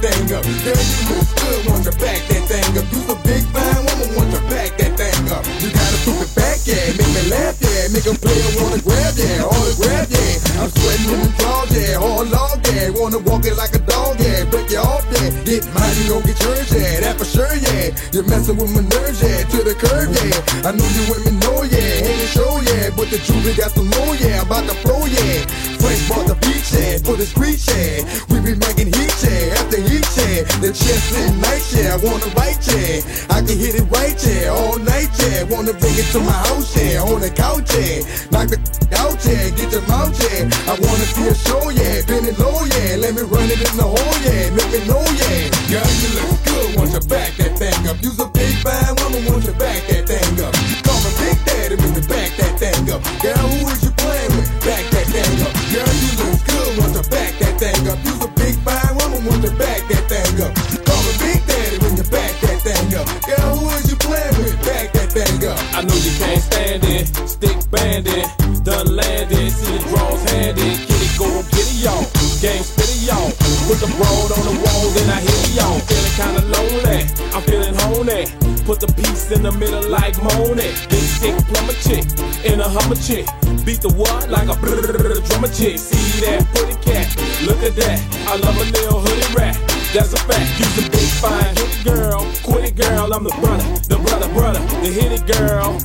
that 0.00 0.14
thing 0.14 0.32
up. 0.36 0.44
Girl, 0.44 0.52
you 0.54 1.16
look 1.16 1.28
good, 1.36 1.66
want 1.70 1.84
to 1.84 1.92
back 1.98 2.20
that 2.28 2.48
thing 2.48 2.78
up. 2.78 2.92
You's 2.92 3.08
a 3.08 3.27
yeah. 6.68 6.92
Make 7.00 7.12
me 7.16 7.22
laugh, 7.32 7.56
yeah. 7.64 7.88
Make 7.92 8.06
'em 8.06 8.16
play, 8.20 8.36
wanna 8.60 8.80
grab, 8.84 9.14
yeah. 9.16 9.48
Grab, 9.80 10.08
yeah. 10.10 10.60
I'm 10.60 10.70
sweating 10.76 11.10
in 11.14 11.20
the 11.24 11.32
claws, 11.38 11.70
yeah. 11.72 11.96
All 12.04 12.24
log, 12.24 12.60
yeah. 12.68 12.90
Wanna 12.90 13.18
walk 13.18 13.44
it 13.46 13.56
like 13.56 13.74
a 13.74 13.78
dog, 13.78 14.20
yeah. 14.20 14.44
Break 14.52 14.70
you 14.70 14.78
off, 14.78 15.04
yeah. 15.12 15.30
Get 15.48 15.64
mine, 15.74 15.94
you 15.98 16.04
gon' 16.10 16.22
get 16.22 16.38
yours, 16.42 16.70
yeah. 16.72 17.00
That 17.00 17.16
for 17.18 17.24
sure, 17.24 17.54
yeah. 17.68 17.90
You're 18.12 18.28
messing 18.28 18.56
with 18.60 18.70
my 18.76 18.82
nerves, 18.82 19.20
yeah. 19.22 19.44
To 19.52 19.58
the 19.64 19.74
curb, 19.74 20.08
yeah. 20.20 20.68
I 20.68 20.70
know 20.76 20.88
you 20.96 21.04
women 21.12 21.38
know, 21.40 21.62
yeah. 21.64 22.06
Ain't 22.08 22.28
show, 22.36 22.60
yeah. 22.70 22.90
But 22.96 23.08
the 23.10 23.18
jewelry 23.24 23.54
got 23.54 23.70
some 23.72 23.88
more, 23.96 24.14
yeah. 24.16 24.42
About 24.42 24.64
to 24.68 24.74
flow, 24.82 25.06
yeah. 25.06 25.46
Fresh 25.80 26.02
bought 26.08 26.26
the 26.26 26.36
beach, 26.44 26.68
yeah. 26.74 26.98
For 27.06 27.16
the 27.16 27.26
street, 27.26 27.60
yeah. 27.70 28.04
We 28.28 28.36
be 28.44 28.54
making 28.66 28.90
heat, 28.98 29.14
yeah. 29.24 29.56
After 29.62 29.80
heat, 29.80 30.08
yeah. 30.20 30.42
The 30.60 30.70
chest 30.74 31.04
sitting 31.14 31.40
nice, 31.40 31.72
yeah. 31.72 31.94
I 31.94 31.98
wanna 32.02 32.28
write, 32.36 32.60
yeah. 32.66 33.00
I 33.30 33.38
can 33.46 33.56
hit 33.56 33.74
it 33.80 33.86
right, 33.94 34.18
yeah. 34.26 34.50
All 34.58 34.78
night, 34.78 35.10
yeah. 35.22 35.44
Wanna 35.52 35.72
bring 35.72 35.94
it 36.02 36.08
to 36.12 36.20
my 36.20 36.38
house, 36.50 36.57
yeah. 36.76 37.02
On 37.02 37.20
the 37.20 37.30
couch, 37.30 37.70
yeah. 37.74 38.02
Knock 38.30 38.48
the 38.50 38.58
out, 38.98 39.18
yeah. 39.24 39.50
Get 39.54 39.72
your 39.72 39.84
mouth, 39.86 40.14
yeah. 40.18 40.50
I 40.66 40.74
wanna 40.78 41.06
see 41.06 41.26
a 41.28 41.34
show, 41.34 41.70
yeah. 41.70 42.02
Bend 42.06 42.26
it 42.26 42.38
low, 42.38 42.64
yeah. 42.64 42.98
Let 42.98 43.14
me 43.14 43.22
run 43.22 43.46
it 43.50 43.60
in 43.62 43.74
the 43.76 43.86
hole, 43.86 44.18
yeah. 44.26 44.50
Make 44.54 44.70
me 44.74 44.80
know, 44.86 45.02
yeah. 45.02 45.50
Girl, 45.70 45.90
you 46.02 46.10
look 46.18 46.38
good. 46.44 46.68
Want 46.76 46.90
you 46.94 47.02
back 47.06 47.34
that 47.38 47.54
thing 47.58 47.88
up. 47.88 47.96
You's 48.02 48.18
a 48.18 48.26
big 48.28 48.54
fine 48.62 48.94
woman. 49.02 49.22
Want 49.26 49.44
you 49.44 49.54
back 49.54 49.82
that 49.86 50.06
thing 50.06 50.34
up. 50.42 50.54
Call 50.82 50.98
me 51.04 51.10
Big 51.22 51.38
Daddy 51.46 51.76
you 51.76 52.02
back 52.08 52.30
that 52.38 52.54
thing 52.58 52.90
up. 52.90 53.02
Girl, 53.22 53.46
who 53.50 53.68
is 53.70 53.82
you 53.82 53.92
playing 53.98 54.32
with? 54.34 54.50
Back 54.64 54.84
that 54.94 55.06
thing 55.10 55.38
up. 55.46 55.54
Girl, 55.70 55.92
you 56.02 56.10
look 56.18 56.38
good. 56.46 56.70
Want 56.78 56.94
you 56.94 57.04
back 57.10 57.32
that 57.38 57.54
thing 57.58 57.82
up. 57.88 57.98
You's 58.04 58.22
a 58.24 58.28
big 58.34 58.54
fine 58.66 58.94
woman. 58.98 59.20
Want 59.26 59.42
you 59.44 59.54
back 59.58 59.82
that 59.90 60.04
thing 60.10 60.34
up. 60.42 60.52
Call 60.86 61.00
me 61.06 61.12
Big 61.22 61.40
Daddy 61.46 61.76
when 61.82 61.94
you 61.96 62.06
back 62.10 62.34
that 62.42 62.58
thing 62.66 62.88
up. 62.98 63.06
Girl, 63.26 63.52
who 63.58 63.67
I 65.78 65.82
know 65.82 65.94
you 65.94 66.10
can't 66.18 66.42
stand 66.42 66.82
it. 66.90 67.06
Stick 67.22 67.54
bandit, 67.70 68.26
done 68.64 68.96
landed. 68.98 69.46
See 69.46 69.78
the 69.78 69.78
draws 69.86 70.18
handed. 70.26 70.74
Kitty 70.74 71.06
go 71.14 71.30
get 71.54 71.70
it, 71.70 71.78
y'all. 71.78 72.02
Gang 72.42 72.66
spit 72.66 72.90
it, 72.90 73.06
y'all. 73.06 73.30
Put 73.70 73.78
the 73.78 73.86
broad 73.94 74.26
on 74.34 74.42
the 74.42 74.58
wall, 74.58 74.90
then 74.90 75.06
I 75.06 75.22
hit 75.22 75.38
it, 75.38 75.54
y'all. 75.54 75.78
Feeling 75.86 76.14
kinda 76.18 76.42
lonely. 76.50 77.06
I'm 77.30 77.42
feeling 77.46 77.78
honey. 77.78 78.26
Put 78.66 78.80
the 78.80 78.90
piece 78.90 79.30
in 79.30 79.44
the 79.44 79.52
middle 79.52 79.88
like 79.88 80.18
Monet. 80.18 80.74
Big 80.90 81.06
stick 81.14 81.38
plumber 81.46 81.78
chick 81.86 82.02
in 82.42 82.58
a 82.58 82.68
hummer 82.68 82.98
chick. 82.98 83.30
Beat 83.62 83.78
the 83.78 83.94
what 83.94 84.28
like 84.28 84.50
a 84.50 84.58
brrrr 84.58 85.22
drummer 85.30 85.46
chick. 85.46 85.78
See 85.78 86.26
that 86.26 86.42
pretty 86.58 86.74
cat? 86.82 87.06
Look 87.46 87.62
at 87.62 87.76
that. 87.78 88.02
I 88.26 88.34
love 88.34 88.58
a 88.58 88.66
little 88.66 88.98
hoodie 88.98 89.30
rat. 89.38 89.77
That's 89.94 90.12
a 90.12 90.18
fact. 90.18 90.60
You's 90.60 90.86
a 90.86 90.90
big 90.90 91.08
fine 91.18 91.56
hit 91.56 91.80
it 91.80 91.84
girl, 91.84 92.26
quit 92.42 92.64
it 92.64 92.76
girl. 92.76 93.12
I'm 93.14 93.24
the 93.24 93.30
brother, 93.40 93.64
the 93.88 93.96
brother, 93.96 94.28
brother, 94.34 94.60
the 94.82 94.92
hit 94.92 95.12
it. 95.12 95.26
Girl, 95.26 95.78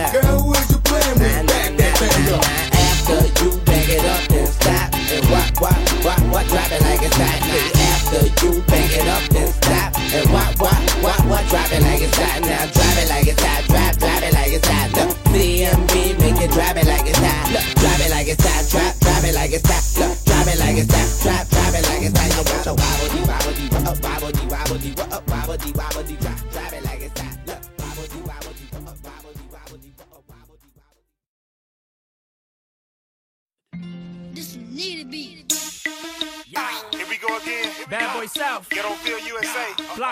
up. 0.00 0.12
Girl, 0.12 0.52
is 0.54 0.70
you 0.70 0.78
playing 0.80 1.18
with? 1.20 1.46
Back 1.46 1.76
that 1.76 1.92
thing 2.00 2.32
up. 2.32 2.44
After 2.72 3.20
you 3.44 3.50
back 3.68 3.88
it 3.88 4.04
up 4.04 4.24
and 4.32 4.48
stop 4.48 4.88
and 4.96 5.24
walk, 5.28 5.52
walk, 5.60 5.78
walk, 6.04 6.22
walk, 6.32 6.46
drop 6.48 6.70
it 6.72 6.80
like 6.82 7.02
it's 7.04 7.16
hot. 7.16 7.40
Now 7.44 7.80
after 7.84 8.22
you 8.40 8.50
back 8.64 8.90
it 8.96 9.08
up 9.08 9.24
and 9.36 9.52
stop 9.52 9.90
and 10.00 10.28
walk, 10.32 10.52
walk, 10.60 10.82
walk, 11.04 11.22
walk, 11.28 11.44
drop 11.52 11.70
it 11.72 11.82
like 11.82 12.00
it's 12.00 12.16
hot. 12.16 12.40
Now 12.42 12.64
drop 12.72 12.96
it 12.96 13.08
like 13.08 13.28
it's 13.28 13.42
hot, 13.42 13.62
drop, 13.68 13.92
drop 14.00 14.22
it 14.24 14.32
like 14.32 14.52
it's 14.52 14.68
hot. 14.68 14.88
Look, 14.96 15.12
CMB 15.32 15.92
make 16.20 16.40
it 16.40 16.50
drop 16.50 16.76
it 16.76 16.86
like 16.86 17.06
it's 17.06 17.18
hot. 17.18 17.52
Look, 17.52 17.66
drop 17.76 18.00
it 18.00 18.10
like 18.10 18.28
it's 18.28 18.44
hot, 18.44 18.64
drop, 18.72 18.92
drop 19.00 19.24
it 19.24 19.34
like 19.34 19.52
it's 19.52 19.68
hot. 19.68 19.89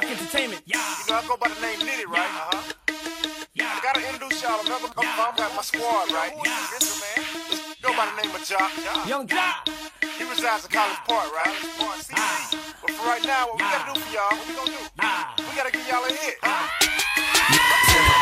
Block 0.08 0.20
Entertainment. 0.20 0.62
Yeah. 0.64 0.80
You 1.06 1.12
know, 1.12 1.18
I 1.18 1.26
go 1.28 1.36
by 1.36 1.48
the 1.48 1.60
name 1.60 1.80
Nitti, 1.80 2.06
right? 2.08 2.20
Uh-huh. 2.24 2.72
Yeah. 3.54 3.68
I 3.68 3.80
gotta 3.82 4.00
introduce 4.00 4.42
y'all 4.42 4.60
another 4.64 4.88
I'm, 4.96 5.04
I'm 5.04 5.36
got 5.36 5.54
my 5.54 5.62
squad, 5.62 6.10
right? 6.12 6.32
Yeah. 6.32 6.66
This 6.72 7.00
man. 7.00 7.26
Let's 7.52 7.80
go 7.82 7.92
by 7.92 8.08
the 8.08 8.16
name 8.22 8.32
of 8.34 8.40
Joc. 8.40 8.72
Yung 9.08 9.28
Joc. 9.28 9.68
He 10.16 10.24
resides 10.24 10.64
in 10.64 10.70
College 10.72 11.00
Park, 11.04 11.28
right? 11.36 11.56
Ah. 12.16 12.50
But 12.80 12.90
for 12.92 13.06
right 13.06 13.24
now, 13.24 13.48
what 13.48 13.56
we 13.56 13.68
gotta 13.68 13.92
do 13.92 14.00
for 14.00 14.12
y'all, 14.14 14.32
what 14.32 14.48
we 14.48 14.54
gonna 14.56 14.72
do? 14.72 15.44
We 15.44 15.52
gotta 15.56 15.72
give 15.72 15.88
y'all 15.88 16.04
a 16.04 16.12
hit. 16.12 16.40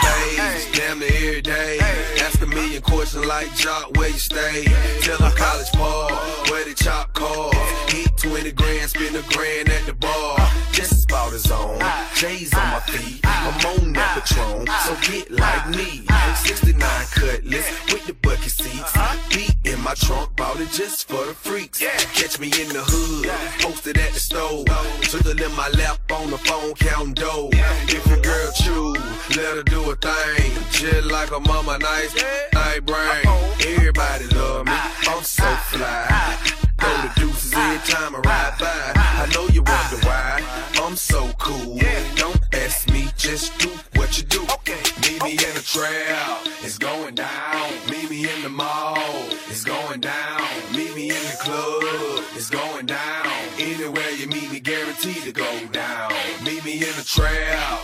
Bays, 0.02 0.66
damn 0.72 0.98
near 0.98 1.38
every 1.38 1.42
day. 1.42 1.78
Ask 2.18 2.42
a 2.42 2.46
million 2.46 2.82
questions 2.82 3.24
like 3.26 3.46
Joc, 3.54 3.96
where 3.96 4.08
you 4.08 4.18
stay? 4.18 4.64
Tell 5.02 5.18
them 5.18 5.32
college 5.36 5.70
ball, 5.72 6.10
where 6.50 6.64
the 6.64 6.74
chop 6.74 7.12
call. 7.14 7.52
Hit 7.88 8.16
20 8.16 8.50
grand, 8.52 8.90
spend 8.90 9.14
a 9.14 9.22
grand 9.34 9.68
at 9.68 9.86
the 9.86 9.94
bar. 9.94 10.36
Just 10.76 11.06
about 11.06 11.32
his 11.32 11.50
own. 11.50 11.80
J's 12.14 12.52
on 12.52 12.68
my 12.70 12.80
feet, 12.80 13.20
I'm 13.24 13.54
on 13.64 13.94
that 13.94 14.22
Patron, 14.26 14.66
so 14.84 15.10
get 15.10 15.30
like 15.30 15.70
me. 15.70 16.04
69 16.44 16.76
cutlass 17.12 17.66
with 17.90 18.06
the 18.06 18.12
bucket 18.12 18.50
seats. 18.50 18.92
Beat 19.30 19.56
in 19.64 19.82
my 19.82 19.94
trunk, 19.94 20.36
bought 20.36 20.60
it 20.60 20.68
just 20.68 21.08
for 21.08 21.24
the 21.24 21.32
freaks. 21.32 21.78
Catch 21.78 22.38
me 22.40 22.48
in 22.60 22.68
the 22.68 22.84
hood, 22.84 23.26
posted 23.62 23.96
at 23.96 24.12
the 24.12 24.20
stove. 24.20 24.66
Twiddle 25.00 25.42
in 25.42 25.56
my 25.56 25.68
lap 25.70 25.98
on 26.12 26.28
the 26.28 26.36
phone, 26.36 26.74
counting 26.74 27.14
dough. 27.14 27.48
If 27.88 28.06
your 28.06 28.20
girl 28.20 28.52
choose, 28.52 29.34
let 29.34 29.56
her 29.56 29.62
do 29.62 29.80
a 29.90 29.96
thing. 29.96 30.52
Just 30.72 31.10
like 31.10 31.30
a 31.30 31.40
mama, 31.40 31.78
nice, 31.78 32.14
night 32.52 32.84
brain. 32.84 33.24
Everybody 33.66 34.26
love 34.26 34.66
me, 34.66 34.76
I'm 35.08 35.22
so 35.22 35.46
fly. 35.72 36.55
Go 36.78 36.88
to 37.02 37.20
deuces 37.20 37.52
every 37.54 37.92
time 37.92 38.14
I 38.16 38.18
ride 38.18 38.56
by. 38.58 38.92
I 38.96 39.26
know 39.34 39.46
you 39.48 39.62
wonder 39.62 40.06
why 40.06 40.42
I'm 40.82 40.96
so 40.96 41.30
cool. 41.38 41.78
Don't 42.16 42.40
ask 42.54 42.90
me, 42.90 43.08
just 43.16 43.58
do 43.58 43.70
what 43.94 44.18
you 44.18 44.24
do. 44.24 44.40
Meet 45.02 45.22
me 45.22 45.32
in 45.32 45.54
the 45.54 45.62
trail, 45.64 46.38
it's 46.62 46.78
going 46.78 47.14
down. 47.14 47.70
Meet 47.90 48.10
me 48.10 48.28
in 48.28 48.42
the 48.42 48.48
mall, 48.48 48.96
it's 49.48 49.64
going 49.64 50.00
down. 50.00 50.42
Meet 50.72 50.94
me 50.94 51.10
in 51.10 51.22
the 51.30 51.36
club, 51.40 52.24
it's 52.34 52.50
going 52.50 52.86
down. 52.86 53.26
Anywhere 53.58 54.10
you 54.10 54.26
meet 54.26 54.50
me, 54.50 54.60
guaranteed 54.60 55.22
to 55.22 55.32
go 55.32 55.66
down. 55.72 56.12
Meet 56.44 56.64
me 56.64 56.74
in 56.74 56.94
the 56.96 57.04
trail, 57.04 57.78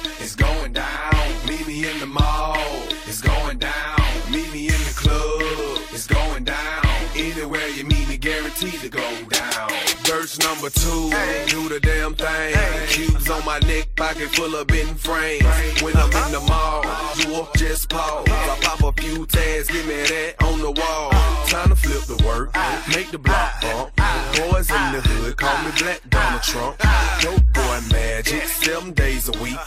Verse 10.32 10.48
number 10.48 10.70
two, 10.70 11.10
do 11.48 11.68
the 11.68 11.78
damn 11.80 12.14
thing. 12.14 12.54
Cubes 12.88 13.28
on 13.28 13.44
my 13.44 13.58
neck, 13.60 13.94
pocket 13.96 14.30
full 14.30 14.54
of 14.54 14.66
bitten 14.66 14.94
frames. 14.94 15.44
When 15.82 15.94
I'm 15.96 16.04
in 16.06 16.32
the 16.32 16.40
mall, 16.48 16.82
you 17.18 17.34
up 17.34 17.54
just 17.54 17.90
pause. 17.90 18.26
I 18.28 18.58
pop 18.62 18.82
a 18.82 19.02
few 19.02 19.26
tags, 19.26 19.68
give 19.68 19.86
me 19.86 19.94
that 19.94 20.42
on 20.42 20.60
the 20.60 20.70
wall. 20.70 21.10
Time 21.48 21.68
to 21.68 21.76
flip 21.76 22.04
the 22.04 22.24
work, 22.24 22.54
make 22.94 23.10
the 23.10 23.18
block 23.18 23.60
bump. 23.60 23.94
Boys 24.36 24.70
in 24.70 24.92
the 24.92 25.02
hood 25.04 25.36
call 25.36 25.64
me 25.64 25.70
Black 25.78 26.00
Donald 26.08 26.42
Trump. 26.42 26.78
Dope 27.20 27.52
boy 27.52 27.80
magic, 27.90 28.44
seven 28.44 28.92
days 28.92 29.28
a 29.28 29.32
week. 29.32 29.58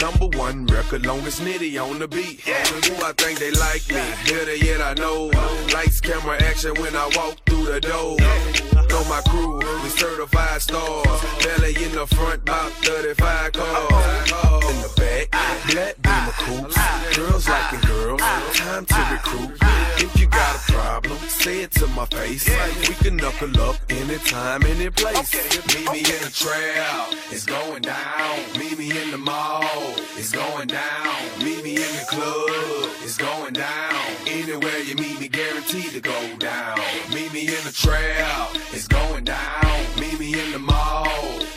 Number 0.00 0.38
one 0.38 0.66
record, 0.66 1.04
longest 1.04 1.42
nitty 1.42 1.78
on 1.78 1.98
the 1.98 2.08
beat. 2.08 2.46
Ooh, 2.48 3.04
I 3.04 3.12
think 3.12 3.40
they 3.40 3.50
like 3.50 3.86
me. 3.90 4.02
Better 4.32 4.56
yet, 4.56 4.80
I 4.80 4.94
know. 4.94 5.26
Lights, 5.74 6.00
camera, 6.00 6.42
action 6.42 6.72
when 6.80 6.96
I 6.96 7.10
walk 7.14 7.44
through 7.44 7.66
the 7.66 7.80
door. 7.80 8.16
Know 8.88 9.04
my 9.04 9.20
crew, 9.28 9.58
we 9.82 9.88
certified 10.14 10.62
stars. 10.62 11.20
Belly 11.42 11.74
in 11.84 11.92
the 11.92 12.06
front, 12.06 12.42
about 12.42 12.70
35 12.84 13.52
cars. 13.52 14.32
In 14.70 14.76
the 14.82 14.92
back, 14.96 15.30
black 15.70 15.94
beamer 16.02 16.34
coops. 16.38 17.16
Girls 17.16 17.48
liking 17.48 17.80
girls, 17.80 18.20
time 18.54 18.84
to 18.84 19.08
recruit. 19.10 19.58
If 19.96 20.20
you 20.20 20.26
got 20.26 20.54
a 20.56 20.72
problem, 20.72 21.18
say 21.28 21.62
it 21.62 21.72
to 21.72 21.86
my 21.88 22.06
face. 22.06 22.48
We 22.88 22.94
can 22.94 23.16
knuckle 23.16 23.60
up 23.60 23.76
anytime, 23.90 24.62
any 24.64 24.90
place. 24.90 25.34
Meet 25.74 25.90
me 25.92 25.98
in 25.98 26.20
the 26.22 26.32
trail, 26.32 27.18
it's 27.30 27.44
going 27.44 27.82
down. 27.82 28.38
Meet 28.58 28.78
me 28.78 28.90
in 28.90 29.10
the 29.10 29.18
mall, 29.18 29.94
it's 30.16 30.32
going 30.32 30.68
down. 30.68 31.14
Meet 31.42 31.64
me 31.64 31.76
in 31.76 31.92
the 31.98 32.06
club, 32.08 32.90
it's 33.02 33.16
going 33.16 33.52
down. 33.52 33.94
Anywhere 34.26 34.78
you 34.78 34.94
meet 34.96 35.18
me, 35.20 35.28
guaranteed 35.28 35.90
to 35.90 36.00
go 36.00 36.36
down. 36.38 36.78
Meet 37.12 37.32
me 37.32 37.42
in 37.48 37.64
the 37.64 37.72
trail, 37.72 38.48
it's 38.72 38.88
going 38.88 39.24
down. 39.24 39.63
The 40.54 40.60
mall, 40.60 41.08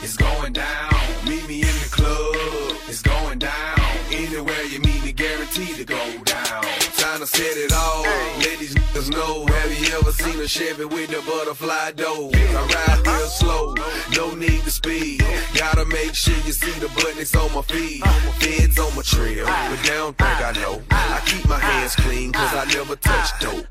it's 0.01 0.17
going 0.17 0.53
down. 0.53 0.89
Meet 1.23 1.47
me 1.47 1.61
in 1.61 1.75
the 1.85 1.89
club, 1.91 2.81
it's 2.87 3.03
going 3.03 3.37
down. 3.37 3.79
Anywhere 4.09 4.63
you 4.63 4.79
meet 4.79 5.05
me, 5.05 5.11
guaranteed 5.11 5.75
to 5.75 5.85
go 5.85 6.01
down. 6.23 6.63
Time 6.97 7.19
to 7.19 7.27
set 7.27 7.57
it 7.57 7.71
all. 7.73 8.03
Niggas 8.41 9.11
know. 9.11 9.45
Have 9.45 9.66
you 9.87 9.97
ever 9.99 10.11
seen 10.11 10.39
a 10.39 10.47
Chevy 10.47 10.85
with 10.85 11.09
the 11.09 11.21
butterfly 11.29 11.91
door? 11.91 12.31
I 12.33 12.95
ride 12.95 13.07
real 13.07 13.27
slow, 13.27 13.75
no 14.15 14.35
need 14.35 14.61
to 14.63 14.71
speed. 14.71 15.23
Gotta 15.55 15.85
make 15.85 16.13
sure 16.13 16.35
you 16.45 16.51
see 16.51 16.71
the 16.79 16.89
buttons 16.89 17.33
on 17.35 17.53
my 17.53 17.61
feet. 17.61 18.03
Feds 18.39 18.79
on 18.79 18.95
my 18.95 19.01
trail, 19.01 19.45
but 19.45 19.79
they 19.83 19.89
don't 19.89 20.17
think 20.17 20.41
I 20.41 20.51
know. 20.53 20.81
I 20.91 21.21
keep 21.25 21.47
my 21.47 21.59
hands 21.59 21.95
clean, 21.95 22.31
cause 22.31 22.53
I 22.53 22.65
never 22.73 22.95
touch 22.95 23.39
dope. 23.39 23.65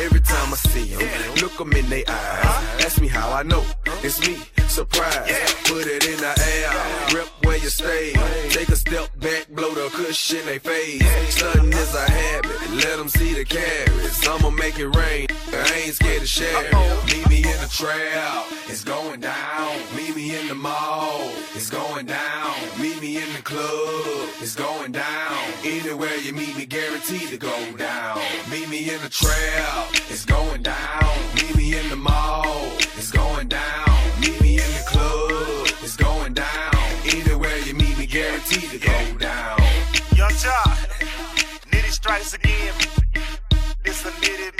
Every 0.00 0.20
time 0.20 0.52
I 0.52 0.56
see 0.56 0.94
them, 0.94 1.34
look 1.42 1.56
them 1.58 1.72
in 1.72 1.88
their 1.88 2.04
eyes. 2.08 2.84
Ask 2.84 3.00
me 3.00 3.08
how 3.08 3.30
I 3.30 3.42
know. 3.42 3.64
It's 4.02 4.20
me, 4.26 4.38
surprise. 4.68 5.54
Put 5.64 5.86
it 5.86 6.06
in 6.06 6.18
the 6.18 6.32
air, 6.54 7.16
rep 7.16 7.28
where 7.44 7.58
you 7.58 7.68
stay. 7.68 8.12
Take 8.48 8.68
a 8.68 8.76
step 8.76 9.08
back, 9.18 9.48
blow 9.50 9.74
the 9.74 9.90
cushion 9.92 10.44
they 10.46 10.58
face. 10.58 11.02
Stunting 11.34 11.72
is 11.72 11.94
a 11.94 12.10
habit, 12.10 12.70
let 12.74 12.96
them 12.96 13.08
see 13.08 13.34
the 13.34 13.44
carrots. 13.44 14.26
I'ma 14.26 14.50
make 14.50 14.78
it 14.78 14.88
rain, 14.88 15.26
I 15.58 15.82
ain't 15.84 15.94
scared 15.94 16.20
to 16.20 16.26
share. 16.26 16.62
Meet 17.06 17.28
me 17.28 17.38
in 17.38 17.58
the 17.60 17.68
trail, 17.70 18.44
it's 18.68 18.84
going 18.84 19.20
down. 19.20 19.76
Meet 19.96 20.14
me 20.14 20.38
in 20.38 20.48
the 20.48 20.54
mall, 20.54 21.30
it's 21.54 21.70
going 21.70 22.06
down. 22.06 22.54
Meet 22.80 23.00
me 23.00 23.16
in 23.16 23.32
the 23.34 23.42
club, 23.42 24.28
it's 24.40 24.54
going 24.54 24.92
down. 24.92 25.38
Anywhere 25.64 26.16
you 26.16 26.32
meet 26.32 26.56
me, 26.56 26.64
guaranteed 26.66 27.28
to 27.28 27.36
go 27.36 27.56
down. 27.76 28.20
Meet 28.50 28.68
me 28.68 28.90
in 28.90 29.00
the 29.02 29.08
trail, 29.08 29.86
it's 30.08 30.24
going 30.24 30.62
down. 30.62 31.10
Meet 31.34 31.56
me 31.56 31.78
in 31.78 31.88
the 31.90 31.96
mall, 31.96 32.72
it's 32.96 33.10
going 33.10 33.48
down. 33.48 33.88
Meet 34.20 34.40
me 34.40 34.54
in 34.58 34.70
the 34.78 34.84
club, 34.86 35.66
it's 35.82 35.96
going 35.96 36.34
down. 36.34 36.74
Anywhere 37.04 37.58
you 37.66 37.74
meet 37.74 37.98
me, 37.98 38.06
guaranteed 38.06 38.70
to 38.70 38.78
go 38.78 39.18
down. 39.18 39.58
Yung 40.14 40.30
Joc, 40.30 40.78
Nitti 41.70 41.90
strikes 41.90 42.34
again. 42.34 42.74
This 43.82 44.04
a 44.04 44.10
Nitti 44.10 44.57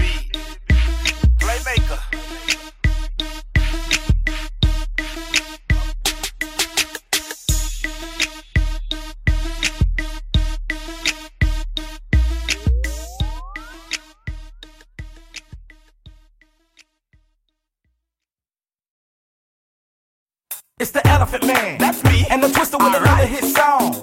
It's 20.80 20.92
the 20.92 21.04
Elephant 21.08 21.44
Man. 21.44 21.78
That's 21.78 22.04
me. 22.04 22.24
And 22.30 22.40
the 22.40 22.46
Twista 22.46 22.78
with 22.78 22.94
another 22.94 23.26
hit 23.26 23.42
song. 23.44 24.00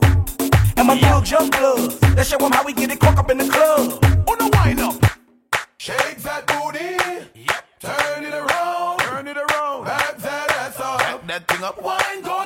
And 0.75 0.87
my 0.87 0.95
little 0.95 1.21
jump 1.21 1.55
bloods. 1.55 2.01
Let's 2.15 2.29
show 2.29 2.37
'em 2.37 2.51
how 2.51 2.63
we 2.65 2.73
get 2.73 2.91
it 2.91 2.99
crunk 2.99 3.17
up 3.17 3.31
in 3.31 3.37
the 3.37 3.47
club. 3.47 4.03
On 4.27 4.37
the 4.37 4.49
wind 4.57 4.81
up. 4.81 4.95
Shake 5.77 6.21
that 6.23 6.45
booty. 6.47 6.97
Turn 7.79 8.25
it 8.25 8.33
around. 8.33 8.99
Turn 8.99 9.25
it 9.25 9.37
around. 9.37 9.85
Back 9.85 10.17
that 10.17 10.51
ass 10.51 10.79
up. 10.81 10.99
Back 10.99 11.27
that 11.27 11.47
thing 11.47 11.63
up. 11.63 11.81
Wine 11.81 12.21
go 12.21 12.45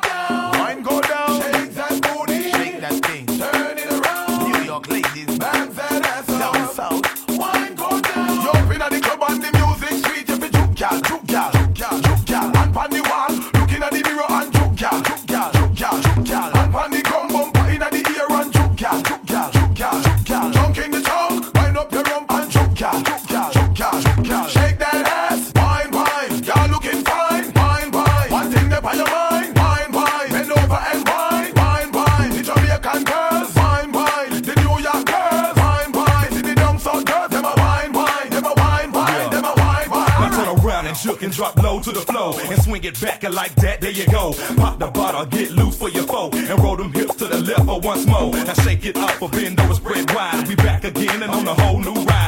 drop 41.39 41.55
low 41.63 41.79
to 41.79 41.93
the 41.93 42.01
flow 42.01 42.37
and 42.37 42.61
swing 42.61 42.83
it 42.83 42.99
back 42.99 43.23
and 43.23 43.33
like 43.33 43.55
that. 43.55 43.79
There 43.79 43.91
you 43.91 44.05
go. 44.07 44.33
Pop 44.57 44.77
the 44.77 44.87
bottle, 44.87 45.25
get 45.25 45.51
loose 45.51 45.77
for 45.77 45.87
your 45.87 46.03
foe 46.03 46.29
and 46.33 46.59
roll 46.59 46.75
them 46.75 46.91
hips 46.91 47.15
to 47.15 47.27
the 47.27 47.39
left 47.39 47.63
for 47.63 47.79
once 47.79 48.05
more. 48.05 48.33
Now 48.33 48.53
shake 48.55 48.85
it 48.85 48.97
up 48.97 49.21
or 49.21 49.29
bend 49.29 49.57
over, 49.61 49.73
spread 49.73 50.11
wide. 50.13 50.49
We 50.49 50.55
back 50.55 50.83
again 50.83 51.23
and 51.23 51.31
on 51.31 51.47
a 51.47 51.53
whole 51.53 51.79
new 51.79 51.93
ride. 52.03 52.19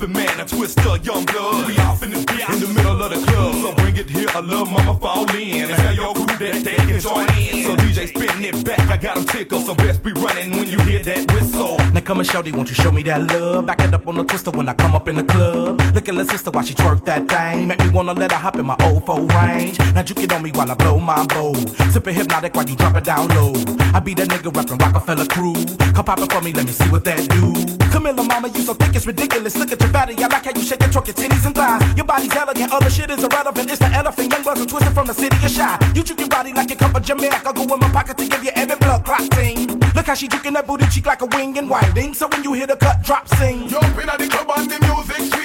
Elephant 0.00 0.16
Man, 0.16 0.40
a 0.40 0.44
Twista, 0.44 1.04
young 1.04 1.24
blood. 1.24 1.66
We 1.66 1.76
off 1.78 2.02
in 2.04 2.10
the 2.12 2.18
in 2.18 2.60
the 2.60 2.68
middle 2.72 3.02
of 3.02 3.10
the 3.10 3.18
club. 3.26 3.54
So 3.54 3.74
bring 3.74 3.96
it 3.96 4.08
here, 4.08 4.28
a 4.34 4.40
little 4.40 4.66
mama 4.66 4.98
fall 4.98 5.28
in 5.34 5.64
and 5.64 5.74
tell 5.74 5.94
your 5.94 6.14
crew 6.14 6.26
that 6.26 6.62
they 6.64 6.76
can 6.76 7.00
join 7.00 7.26
in. 7.34 7.64
So 7.64 7.76
DJ 7.76 8.08
spin 8.08 8.44
it 8.44 8.64
back, 8.64 8.80
I 8.88 8.96
got 8.96 9.16
them 9.16 9.24
tickled. 9.26 9.64
So 9.66 9.74
best 9.74 10.02
be 10.04 10.12
running 10.12 10.52
when 10.52 10.68
you 10.68 10.78
hear 10.80 11.02
that 11.02 11.32
whistle. 11.32 11.78
Now 11.92 12.00
come 12.00 12.20
and 12.20 12.28
shorty, 12.28 12.52
won't 12.52 12.68
you 12.68 12.76
show 12.76 12.92
me 12.92 13.02
that 13.04 13.30
love? 13.32 13.66
Back 13.66 13.80
it 13.80 13.92
up 13.92 14.06
on 14.06 14.16
the 14.16 14.24
Twista 14.24 14.54
when 14.54 14.68
I 14.68 14.74
come 14.74 14.94
up 14.94 15.08
in 15.08 15.16
the 15.16 15.24
club. 15.24 15.80
Look 15.94 16.08
at 16.08 16.14
the 16.14 16.24
sister 16.26 16.50
while 16.50 16.64
she 16.64 16.74
twerk 16.74 17.04
that 17.06 17.28
thing. 17.28 17.66
Make 17.66 17.80
me 17.80 17.88
wanna 17.90 18.12
let 18.12 18.30
her 18.30 18.38
hop 18.38 18.56
in 18.56 18.66
my 18.66 18.76
old 18.82 19.04
four 19.04 19.20
range. 19.20 19.78
Now 19.94 20.04
you 20.06 20.14
it 20.16 20.32
on 20.32 20.42
me 20.42 20.52
while 20.52 20.70
I 20.70 20.74
blow 20.74 21.00
my 21.00 21.26
bow. 21.26 21.54
Sipping 21.90 22.14
Hpnotiq 22.14 22.54
while 22.54 22.68
you 22.68 22.76
drop 22.76 22.96
it 22.96 23.04
down 23.04 23.28
low. 23.28 23.52
I 23.94 24.00
be 24.00 24.14
that 24.14 24.28
nigga 24.28 24.54
rapping 24.54 24.78
Rockefeller 24.78 25.26
crew. 25.26 25.54
Come 25.94 26.04
pop 26.04 26.20
it 26.20 26.32
for 26.32 26.40
me, 26.40 26.52
let 26.52 26.66
me 26.66 26.72
see 26.72 26.88
what 26.88 27.04
that 27.04 27.28
do. 27.28 27.78
Camilla, 27.90 28.22
mama, 28.22 28.48
you 28.48 28.62
so 28.62 28.74
thick 28.74 28.94
it's 28.94 29.06
ridiculous. 29.06 29.56
Look 29.56 29.72
at 29.72 29.80
your 29.80 29.87
body, 29.92 30.14
I 30.18 30.26
like 30.26 30.44
how 30.44 30.52
you 30.54 30.62
shake 30.62 30.80
your 30.80 30.90
twerk 30.90 31.06
your 31.06 31.14
titties 31.14 31.46
and 31.46 31.54
thighs. 31.54 31.96
Your 31.96 32.06
body's 32.06 32.34
elegant, 32.34 32.72
other 32.72 32.90
shit 32.90 33.10
is 33.10 33.22
irrelevant. 33.22 33.70
It's 33.70 33.78
the 33.78 33.86
elephant, 33.86 34.32
young 34.32 34.42
bloods 34.42 34.60
and 34.60 34.68
twisted 34.68 34.92
from 34.92 35.06
the 35.06 35.14
city 35.14 35.36
of 35.36 35.54
Chi. 35.54 35.92
You 35.94 36.02
juke 36.02 36.20
your 36.20 36.28
body 36.28 36.52
like 36.52 36.70
you 36.70 36.76
come 36.76 36.92
from 36.92 37.02
Jamaica. 37.02 37.52
Go 37.54 37.62
in 37.62 37.80
my 37.80 37.90
pocket 37.90 38.18
to 38.18 38.28
give 38.28 38.44
you 38.44 38.50
every 38.54 38.76
blood 38.76 39.04
clot 39.04 39.22
thing. 39.34 39.78
Look 39.94 40.06
how 40.06 40.14
she 40.14 40.28
juking 40.28 40.54
that 40.54 40.66
booty 40.66 40.86
cheek 40.86 41.06
like 41.06 41.22
a 41.22 41.26
wing 41.26 41.56
and 41.58 41.68
winding. 41.68 42.14
So 42.14 42.28
when 42.28 42.44
you 42.44 42.52
hear 42.52 42.66
the 42.66 42.76
cut 42.76 43.02
drop, 43.02 43.28
sing. 43.28 43.68
Jump 43.68 43.98
inna 44.00 44.16
the 44.18 44.28
club 44.28 44.50
and 44.56 44.70
the 44.70 44.78
music 44.86 45.37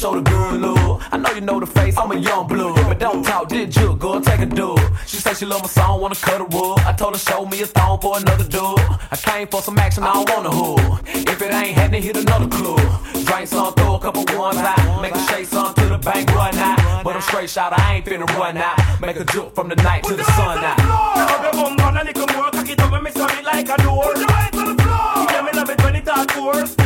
show 0.00 0.14
the 0.14 0.22
good. 0.22 0.64
I 1.12 1.16
know 1.18 1.30
you 1.32 1.42
know 1.42 1.60
the 1.60 1.66
face, 1.66 1.96
I'm 1.98 2.10
a 2.10 2.16
young 2.16 2.46
blood. 2.46 2.74
But 2.88 2.98
don't 2.98 3.22
talk, 3.22 3.48
did 3.48 3.76
you 3.76 3.96
go 3.96 4.18
take 4.20 4.40
a 4.40 4.46
dub? 4.46 4.80
She 5.06 5.18
say 5.18 5.34
she 5.34 5.44
love 5.44 5.60
my 5.62 5.68
song, 5.68 6.00
wanna 6.00 6.14
cut 6.14 6.40
a 6.40 6.44
wood. 6.44 6.78
I 6.90 6.92
told 6.92 7.14
her 7.14 7.20
show 7.20 7.44
me 7.44 7.60
a 7.60 7.66
thong 7.66 8.00
for 8.00 8.16
another 8.16 8.44
dub. 8.44 8.78
I 9.10 9.16
came 9.16 9.48
for 9.48 9.60
some 9.60 9.78
action, 9.78 10.04
I 10.04 10.12
don't 10.14 10.30
wanna 10.30 10.50
hood. 10.50 11.00
If 11.06 11.42
it 11.42 11.52
ain't 11.52 11.76
happening, 11.76 12.02
hit 12.02 12.16
another 12.16 12.48
club. 12.48 12.80
Drink 13.26 13.46
some, 13.48 13.74
throw 13.74 13.96
a 13.96 14.00
couple 14.00 14.24
ones 14.38 14.56
out. 14.56 15.02
Make 15.02 15.14
a 15.14 15.22
shake 15.28 15.46
some 15.46 15.74
to 15.74 15.84
the 15.84 15.98
bank, 15.98 16.30
run 16.34 16.56
out. 16.56 17.04
But 17.04 17.16
I'm 17.16 17.22
straight 17.22 17.50
shot, 17.50 17.78
I 17.78 17.96
ain't 17.96 18.06
finna 18.06 18.26
run 18.38 18.56
out. 18.56 18.78
Make 19.00 19.16
a 19.16 19.24
jump 19.24 19.54
from 19.54 19.68
the 19.68 19.76
night 19.76 20.04
to 20.04 20.14
the 20.14 20.24
sun 20.24 20.64
out. 20.64 20.78
Rub 20.78 21.42
your 21.42 21.52
bum 21.52 21.76
down 21.76 21.96
a 21.98 22.04
little 22.04 22.28
more, 22.34 22.50
cock 22.50 22.68
it 22.70 22.80
up 22.80 22.92
and 22.92 23.04
me 23.04 23.10
slam 23.10 23.38
it 23.38 23.44
like 23.44 23.68
a 23.68 23.76
door. 23.82 24.04
Put 24.04 24.18
your 24.18 24.32
hands 24.32 24.56
on 24.56 24.76
the 24.76 24.82
floor. 24.82 25.26
Yeah, 25.30 25.42
me 25.42 25.52
love 25.52 25.70
it 25.70 25.82
when 25.84 25.96
it 25.96 26.04
hardcore. 26.06 26.66
Spit 26.66 26.79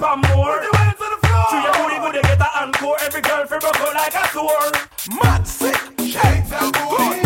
more, 0.00 0.08
pam 0.08 0.36
more. 0.36 0.58
Put 0.58 0.64
your 0.64 0.76
hands 0.76 1.00
on 1.00 1.10
the 1.10 1.26
floor. 1.26 1.46
To 1.50 1.56
your 1.56 1.72
booty, 1.74 2.16
you 2.16 2.22
get 2.22 2.40
a 2.40 2.62
encore. 2.62 2.96
Every 3.02 3.20
girl 3.20 3.46
feel 3.46 3.60
broke 3.60 3.94
like 3.94 4.14
a 4.14 4.28
sword. 4.28 4.74
Mad 5.22 5.46
sick, 5.46 5.76
shake 5.98 6.48
that 6.48 6.88
booty. 6.90 7.23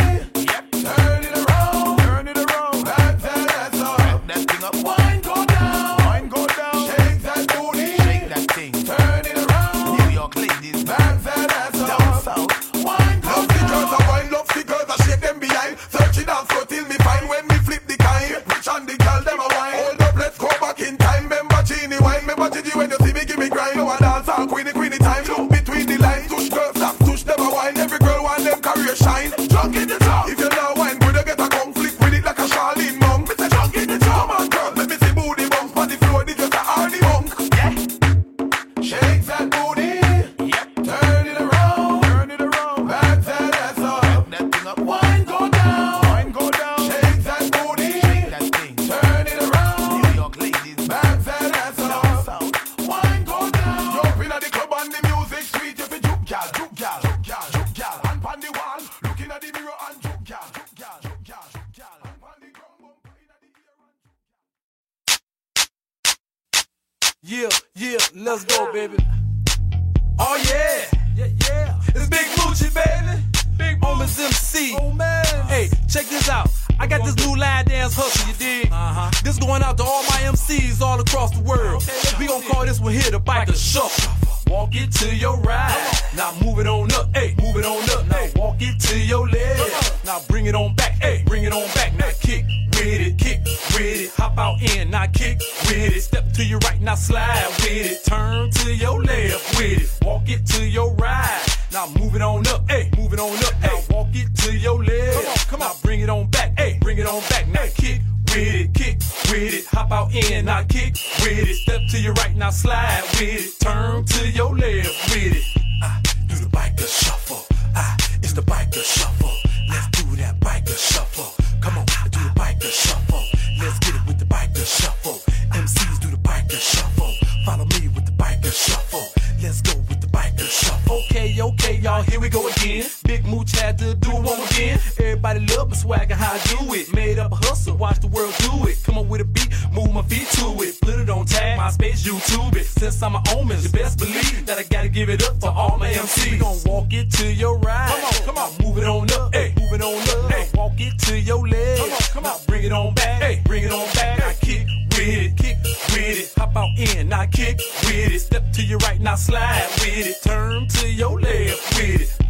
Gotta 144.79 144.89
give 144.89 145.09
it 145.09 145.25
up 145.25 145.41
to 145.41 145.51
all 145.51 145.77
my 145.77 145.91
MCs. 145.91 146.31
We 146.31 146.39
gon' 146.39 146.59
walk 146.65 146.93
it 146.93 147.11
to 147.15 147.33
your 147.33 147.59
right. 147.59 147.91
Come 147.91 148.05
on, 148.05 148.13
come 148.27 148.39
on, 148.39 148.65
move 148.65 148.79
it 148.79 148.85
on 148.85 149.11
up, 149.13 149.35
hey, 149.35 149.53
move 149.59 149.73
it 149.73 149.83
on 149.83 150.25
up, 150.25 150.31
hey. 150.31 150.49
Walk 150.55 150.75
it 150.79 150.97
to 151.01 151.19
your 151.19 151.49
left. 151.49 151.81
Come 151.81 151.91
on, 151.91 152.01
come 152.13 152.27
on, 152.27 152.39
bring 152.47 152.65
it 152.65 152.73
on 152.73 152.95
back, 152.95 153.23
hey, 153.23 153.43
bring 153.45 153.65
it 153.65 153.73
on 153.73 153.87
back. 153.95 154.19
Now 154.21 154.33
kick 154.41 154.67
with 154.91 155.01
it, 155.01 155.37
kick 155.37 155.57
with 155.65 155.97
it. 155.99 156.33
Hop 156.39 156.57
out 156.57 156.79
in, 156.79 157.09
now 157.09 157.27
kick 157.27 157.59
with 157.85 158.15
it. 158.15 158.21
Step 158.21 158.53
to 158.53 158.63
your 158.63 158.79
right, 158.79 159.01
now 159.01 159.17
slide 159.17 159.67
with 159.81 160.07
it. 160.07 160.23
Turn 160.23 160.69
to 160.69 160.89
your 160.89 161.21
left 161.21 161.77
with 161.77 162.21
it. 162.21 162.28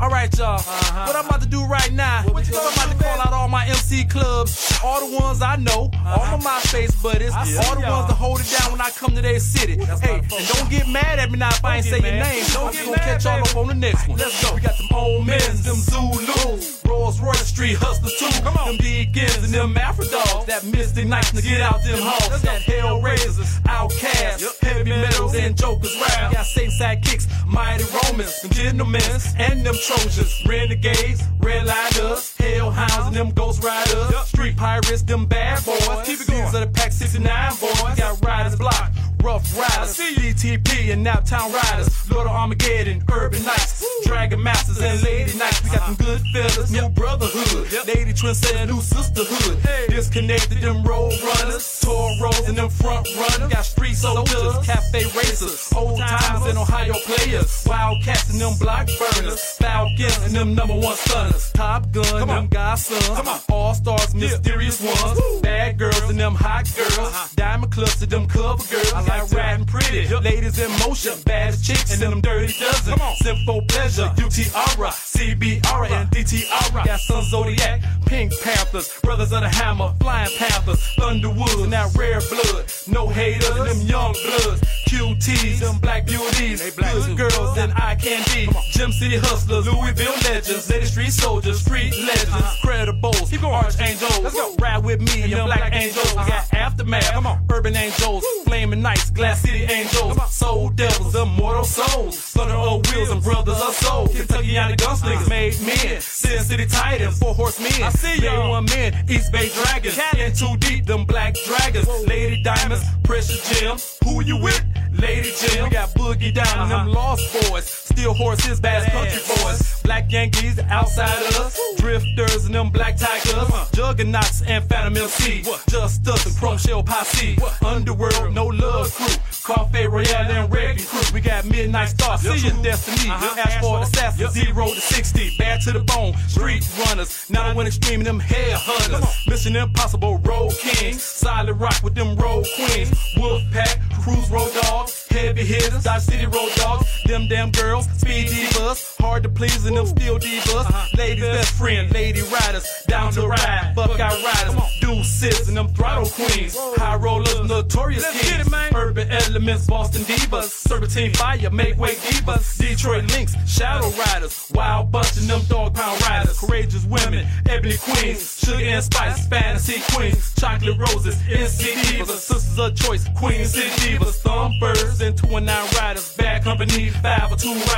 All 0.00 0.08
right, 0.10 0.36
y'all. 0.36 0.56
Uh-huh. 0.56 1.06
What 1.06 1.16
I'm 1.16 1.26
about 1.26 1.40
to 1.42 1.48
do 1.48 1.64
right 1.64 1.92
now, 1.92 2.24
what 2.24 2.46
I'm 2.48 2.72
about 2.72 2.90
to 2.90 3.04
call 3.04 3.20
out 3.20 3.32
all 3.32 3.48
my 3.48 3.64
MC 3.66 4.04
clubs, 4.04 4.78
all 4.82 5.06
the 5.06 5.16
ones 5.16 5.40
I 5.40 5.56
know, 5.56 5.90
uh-huh. 5.92 6.32
all 6.32 6.38
my 6.38 6.58
MySpace 6.58 7.00
buddies, 7.02 7.32
all 7.32 7.74
the 7.74 7.86
ones 7.86 8.08
that 8.08 8.16
hold 8.18 8.40
it 8.40 8.50
down 8.58 8.72
when 8.72 8.80
I 8.80 8.90
come 8.90 9.14
to 9.14 9.22
their 9.22 9.38
city. 9.38 9.76
Hey, 10.02 10.18
and 10.18 10.48
don't 10.48 10.68
get 10.68 10.88
mad 10.88 11.18
at 11.18 11.30
me 11.30 11.38
now 11.38 11.48
if 11.48 11.64
I 11.64 11.76
ain't 11.76 11.86
say 11.86 12.00
your 12.00 12.10
name. 12.10 12.44
Don't 12.52 12.72
get 12.72 12.86
gonna 12.86 12.98
catch 12.98 13.24
y'all 13.24 13.40
up 13.40 13.56
on 13.56 13.68
the 13.68 13.74
next 13.74 14.08
one. 14.08 14.18
Let's 14.18 14.42
go. 14.42 14.54
We 14.54 14.60
got 14.60 14.76
them 14.78 14.88
old 14.92 15.26
men, 15.26 15.40
them 15.62 15.76
Zulus, 15.76 16.82
Rolls 16.84 17.20
Royce 17.20 17.46
Street 17.46 17.76
hustlers 17.76 18.14
too. 18.18 18.42
Come 18.42 18.56
on. 18.56 18.66
Them 18.66 18.76
Deacons 18.78 19.44
and 19.44 19.54
them 19.54 19.76
Afro 19.76 20.06
dogs 20.06 20.46
that 20.46 20.64
Mystic 20.64 21.06
Nights 21.06 21.30
to 21.32 21.42
get 21.42 21.60
out 21.60 21.82
them 21.84 21.98
halls. 22.00 22.42
That 22.42 22.62
Hellraisers, 22.62 23.60
Outcasts, 23.68 24.53
Heavy 24.74 24.90
Metals, 24.90 25.34
and 25.36 25.56
Jokers 25.56 25.96
rap. 26.00 26.32
Got 26.32 26.46
Saint 26.46 26.72
side 26.72 27.02
kicks, 27.02 27.28
Mighty 27.46 27.84
Romans, 27.84 28.40
them 28.42 28.50
gentlemen, 28.50 29.02
and 29.38 29.64
them 29.64 29.76
Trojans, 29.86 30.42
Renegades, 30.46 31.22
Redliners, 31.38 32.36
Hellhounds, 32.36 33.06
and 33.06 33.16
them 33.16 33.30
Ghost 33.30 33.62
Riders, 33.62 34.26
Street 34.26 34.56
Pirates, 34.56 35.02
them 35.02 35.26
bad 35.26 35.64
boys. 35.64 35.78
Keep 36.04 36.22
it 36.22 36.26
going. 36.26 36.42
Are 36.42 36.66
the 36.66 36.72
Pack 36.74 36.90
69 36.90 37.52
boys. 37.60 37.96
Got 37.96 38.24
Riders 38.24 38.56
Block, 38.56 38.90
Rough 39.24 39.56
Riders, 39.56 39.96
DTP, 39.96 40.92
and 40.92 41.06
Naptown 41.06 41.50
Riders, 41.50 42.10
Lord 42.10 42.26
of 42.26 42.32
Armageddon, 42.34 43.02
Urban 43.10 43.42
Knights, 43.42 43.82
Dragon 44.04 44.42
Masters, 44.42 44.78
and 44.82 45.02
Lady 45.02 45.32
Knights. 45.38 45.64
We 45.64 45.70
got 45.70 45.86
some 45.86 45.94
good 45.94 46.20
fellas, 46.34 46.70
new 46.70 46.90
brotherhood, 46.90 47.72
Lady 47.86 48.12
Twins 48.12 48.44
and 48.52 48.70
new 48.70 48.82
sisterhood. 48.82 49.56
Disconnected 49.88 50.58
them 50.58 50.82
road 50.84 51.14
runners, 51.22 51.80
Toros, 51.80 52.46
and 52.46 52.58
them 52.58 52.68
front 52.68 53.08
runners. 53.16 53.50
Got 53.50 53.64
street 53.64 53.94
soldiers, 53.94 54.66
cafe 54.66 55.04
racers, 55.16 55.72
old 55.74 55.98
timers, 56.00 56.46
and 56.46 56.58
Ohio 56.58 56.92
players, 57.06 57.64
Wildcats, 57.66 58.30
and 58.30 58.38
them 58.38 58.52
block 58.60 58.88
burners, 58.98 59.40
Falcons, 59.56 60.18
and 60.26 60.36
them 60.36 60.54
number 60.54 60.74
one 60.74 60.96
stunners, 60.96 61.50
Top 61.52 61.90
Gun, 61.92 62.20
and 62.20 62.30
them 62.30 62.48
godsons, 62.48 63.42
All 63.48 63.72
Stars, 63.72 64.14
mysterious 64.14 64.82
ones, 64.82 65.40
bad 65.40 65.78
girls, 65.78 66.10
and 66.10 66.20
them 66.20 66.34
hot 66.34 66.70
girls, 66.76 67.32
Diamond 67.36 67.72
Clubs, 67.72 68.02
and 68.02 68.10
them 68.10 68.26
cover 68.26 68.62
girls. 68.70 69.13
Got 69.14 69.32
riding 69.32 69.64
pretty, 69.66 70.08
ladies 70.08 70.58
in 70.58 70.70
motion, 70.80 71.12
bad 71.24 71.54
chicks, 71.62 71.92
and 71.92 72.02
them 72.02 72.20
dirty 72.20 72.52
dozen. 72.58 72.98
Simple 73.22 73.62
pleasure, 73.68 74.10
UTR, 74.16 74.90
CBR, 74.90 75.90
and 75.90 76.10
DTR. 76.10 76.84
Got 76.84 76.98
Sun 76.98 77.22
Zodiac, 77.24 77.82
Pink 78.06 78.32
Panthers, 78.42 78.92
Brothers 79.02 79.32
of 79.32 79.42
the 79.42 79.48
Hammer, 79.48 79.94
Flying 80.00 80.36
Panthers, 80.36 80.80
Thunderwoods, 80.98 81.62
and 81.62 81.72
that 81.72 81.94
rare 81.96 82.20
blood. 82.28 82.72
No 82.88 83.06
haters, 83.06 83.48
and 83.50 83.68
them 83.68 83.86
young 83.86 84.12
bloods, 84.14 84.60
QTs, 84.88 85.60
them 85.60 85.78
black 85.78 86.06
beauties, 86.06 86.74
good 86.74 87.16
girls, 87.16 87.56
and 87.56 87.72
eye 87.74 87.94
candy. 87.94 88.48
Gym 88.72 88.92
City 88.92 89.16
hustlers, 89.16 89.66
Louisville 89.66 90.12
legends, 90.24 90.68
Lady 90.68 90.86
Street 90.86 91.12
soldiers, 91.12 91.60
street 91.60 91.92
uh-huh. 91.92 92.06
legends, 92.06 92.60
credibles, 92.62 93.32
archangels. 93.44 94.20
Let's 94.20 94.34
go. 94.34 94.54
Ride 94.60 94.84
with 94.84 95.00
me 95.00 95.22
and 95.22 95.32
them 95.32 95.46
black 95.46 95.72
angels. 95.72 96.10
We 96.10 96.16
got 96.16 96.30
uh-huh. 96.30 96.56
aftermath, 96.56 97.12
come 97.12 97.26
on, 97.26 97.46
urban 97.50 97.76
angels, 97.76 98.24
flaming 98.44 98.82
nights, 98.82 99.03
glass 99.10 99.42
city 99.42 99.64
angels, 99.64 100.16
soul 100.32 100.70
devils, 100.70 101.14
immortal 101.14 101.64
souls, 101.64 102.18
thunder 102.18 102.54
of 102.54 102.86
wheels 102.90 103.10
and 103.10 103.22
brothers 103.22 103.60
of 103.60 103.74
soul. 103.74 104.08
Kentucky 104.08 104.54
County 104.54 104.76
gunslingers, 104.76 105.16
uh-huh. 105.16 105.28
made 105.28 105.60
men, 105.60 106.00
Sin 106.00 106.42
City 106.42 106.66
Titans, 106.66 107.18
four 107.18 107.34
horsemen, 107.34 107.72
I 107.82 107.90
see 107.90 108.20
Bay 108.20 108.38
one 108.38 108.64
men, 108.66 109.04
East 109.08 109.32
Bay 109.32 109.48
Dragons, 109.48 109.98
in 110.16 110.32
too 110.32 110.56
deep, 110.58 110.86
them 110.86 111.04
black 111.04 111.34
dragons, 111.46 111.88
Lady 112.06 112.42
Diamonds, 112.42 112.84
Precious 113.02 113.60
Gems. 113.60 113.98
Who 114.04 114.22
you 114.22 114.36
with? 114.36 114.64
Lady 114.98 115.32
Jim. 115.38 115.64
We 115.64 115.70
got 115.70 115.90
Boogie 115.90 116.32
Down 116.32 116.58
and 116.58 116.70
them 116.70 116.88
uh-huh. 116.88 116.90
Lost 116.90 117.50
Boys, 117.50 117.68
Steel 117.94 118.12
Horses, 118.12 118.60
Bass 118.60 118.90
Country 118.90 119.20
Boys, 119.28 119.80
Black 119.82 120.10
Yankees, 120.10 120.58
Outsiders, 120.58 121.56
Drifters 121.76 122.46
and 122.46 122.54
them 122.54 122.70
Black 122.70 122.96
Tigers, 122.96 123.70
Juggernauts 123.70 124.42
and 124.42 124.64
Phantom 124.68 124.96
MC, 124.96 125.42
Just 125.68 126.06
Us 126.08 126.26
and 126.26 126.36
Chrome 126.36 126.58
Shell 126.58 126.82
Posse, 126.82 127.38
Underworld, 127.64 128.34
No 128.34 128.46
Love 128.46 128.92
Crew, 128.92 129.14
Coffee 129.44 129.86
Royale 129.86 130.30
and 130.32 130.52
Reggae 130.52 130.86
Crew. 130.88 131.14
We 131.14 131.20
got 131.20 131.44
Midnight 131.44 131.90
Star, 131.90 132.18
see 132.18 132.48
your 132.48 132.62
destiny. 132.64 133.10
Asphalt 133.10 133.84
Assassin, 133.84 134.28
zero 134.30 134.66
to 134.66 134.80
60. 134.80 135.36
Bad 135.38 135.60
to 135.62 135.72
the 135.72 135.80
bone, 135.80 136.16
street 136.26 136.66
runners. 136.86 137.30
Now 137.30 137.54
when 137.54 137.66
extreme, 137.68 138.02
them 138.02 138.18
hair 138.18 138.56
hunters. 138.58 139.04
Mission 139.28 139.54
Impossible, 139.54 140.18
Road 140.18 140.52
Kings. 140.58 141.00
Solid 141.02 141.54
rock 141.54 141.80
with 141.84 141.94
them 141.94 142.16
road 142.16 142.44
queens. 142.56 142.90
Wolf 143.18 143.42
Pack, 143.52 143.78
Cruise 144.02 144.28
Road 144.30 144.52
Dogs. 144.62 145.06
Heavy 145.10 145.44
hitters, 145.44 145.84
Dodge 145.84 146.02
City 146.02 146.26
Road 146.26 146.50
Dogs. 146.56 146.86
Them 147.04 147.28
damn 147.28 147.50
girls, 147.52 147.83
speed 147.98 148.28
divas. 148.28 148.96
Hard 149.00 149.22
to 149.22 149.28
please 149.28 149.64
and 149.66 149.76
them 149.76 149.86
still 149.86 150.18
divas. 150.18 150.96
Ladies 150.96 151.24
best 151.24 151.54
friend, 151.54 151.92
lady 151.92 152.22
riders. 152.22 152.66
Down 152.86 153.12
to 153.12 153.26
ride, 153.26 153.72
buck 153.74 153.98
out 154.00 154.22
riders. 154.22 154.54
Deuces 154.80 155.48
and 155.48 155.56
them 155.56 155.68
throttle 155.68 156.08
queens. 156.08 156.56
High 156.76 156.96
rollers, 156.96 157.40
notorious 157.48 158.04
kings. 158.20 158.52
Urban 158.74 159.10
elements, 159.10 159.66
Boston 159.66 160.02
divas. 160.02 160.44
Serpentine 160.44 161.12
fire, 161.14 161.50
make 161.50 161.76
way 161.78 161.94
divas. 161.94 162.58
Detroit 162.58 163.10
links, 163.12 163.34
shadow 163.46 163.90
riders. 163.90 164.50
Wild 164.54 164.90
bunch 164.90 165.16
of 165.16 165.26
them 165.26 165.42
dog 165.48 165.74
pound 165.74 166.00
riders. 166.02 166.38
Courageous 166.38 166.84
women, 166.86 167.26
ebony 167.48 167.76
queens. 167.76 168.38
Sugar 168.38 168.64
and 168.64 168.84
spice, 168.84 169.26
fantasy 169.28 169.80
queens. 169.94 170.34
Chocolate 170.34 170.78
roses, 170.78 171.16
NC 171.22 171.72
divas. 171.84 172.18
Sisters 172.18 172.58
of 172.58 172.74
choice, 172.76 173.08
Queen 173.16 173.44
City 173.44 173.68
divas. 173.96 174.20
Thumbbirds 174.22 175.00
and 175.00 175.16
two 175.16 175.36
and 175.36 175.46
nine 175.46 175.68
riders. 175.76 176.14
Bad 176.16 176.44
company, 176.44 176.90
five 176.90 177.32
or 177.32 177.36
two 177.36 177.52
riders. 177.52 177.73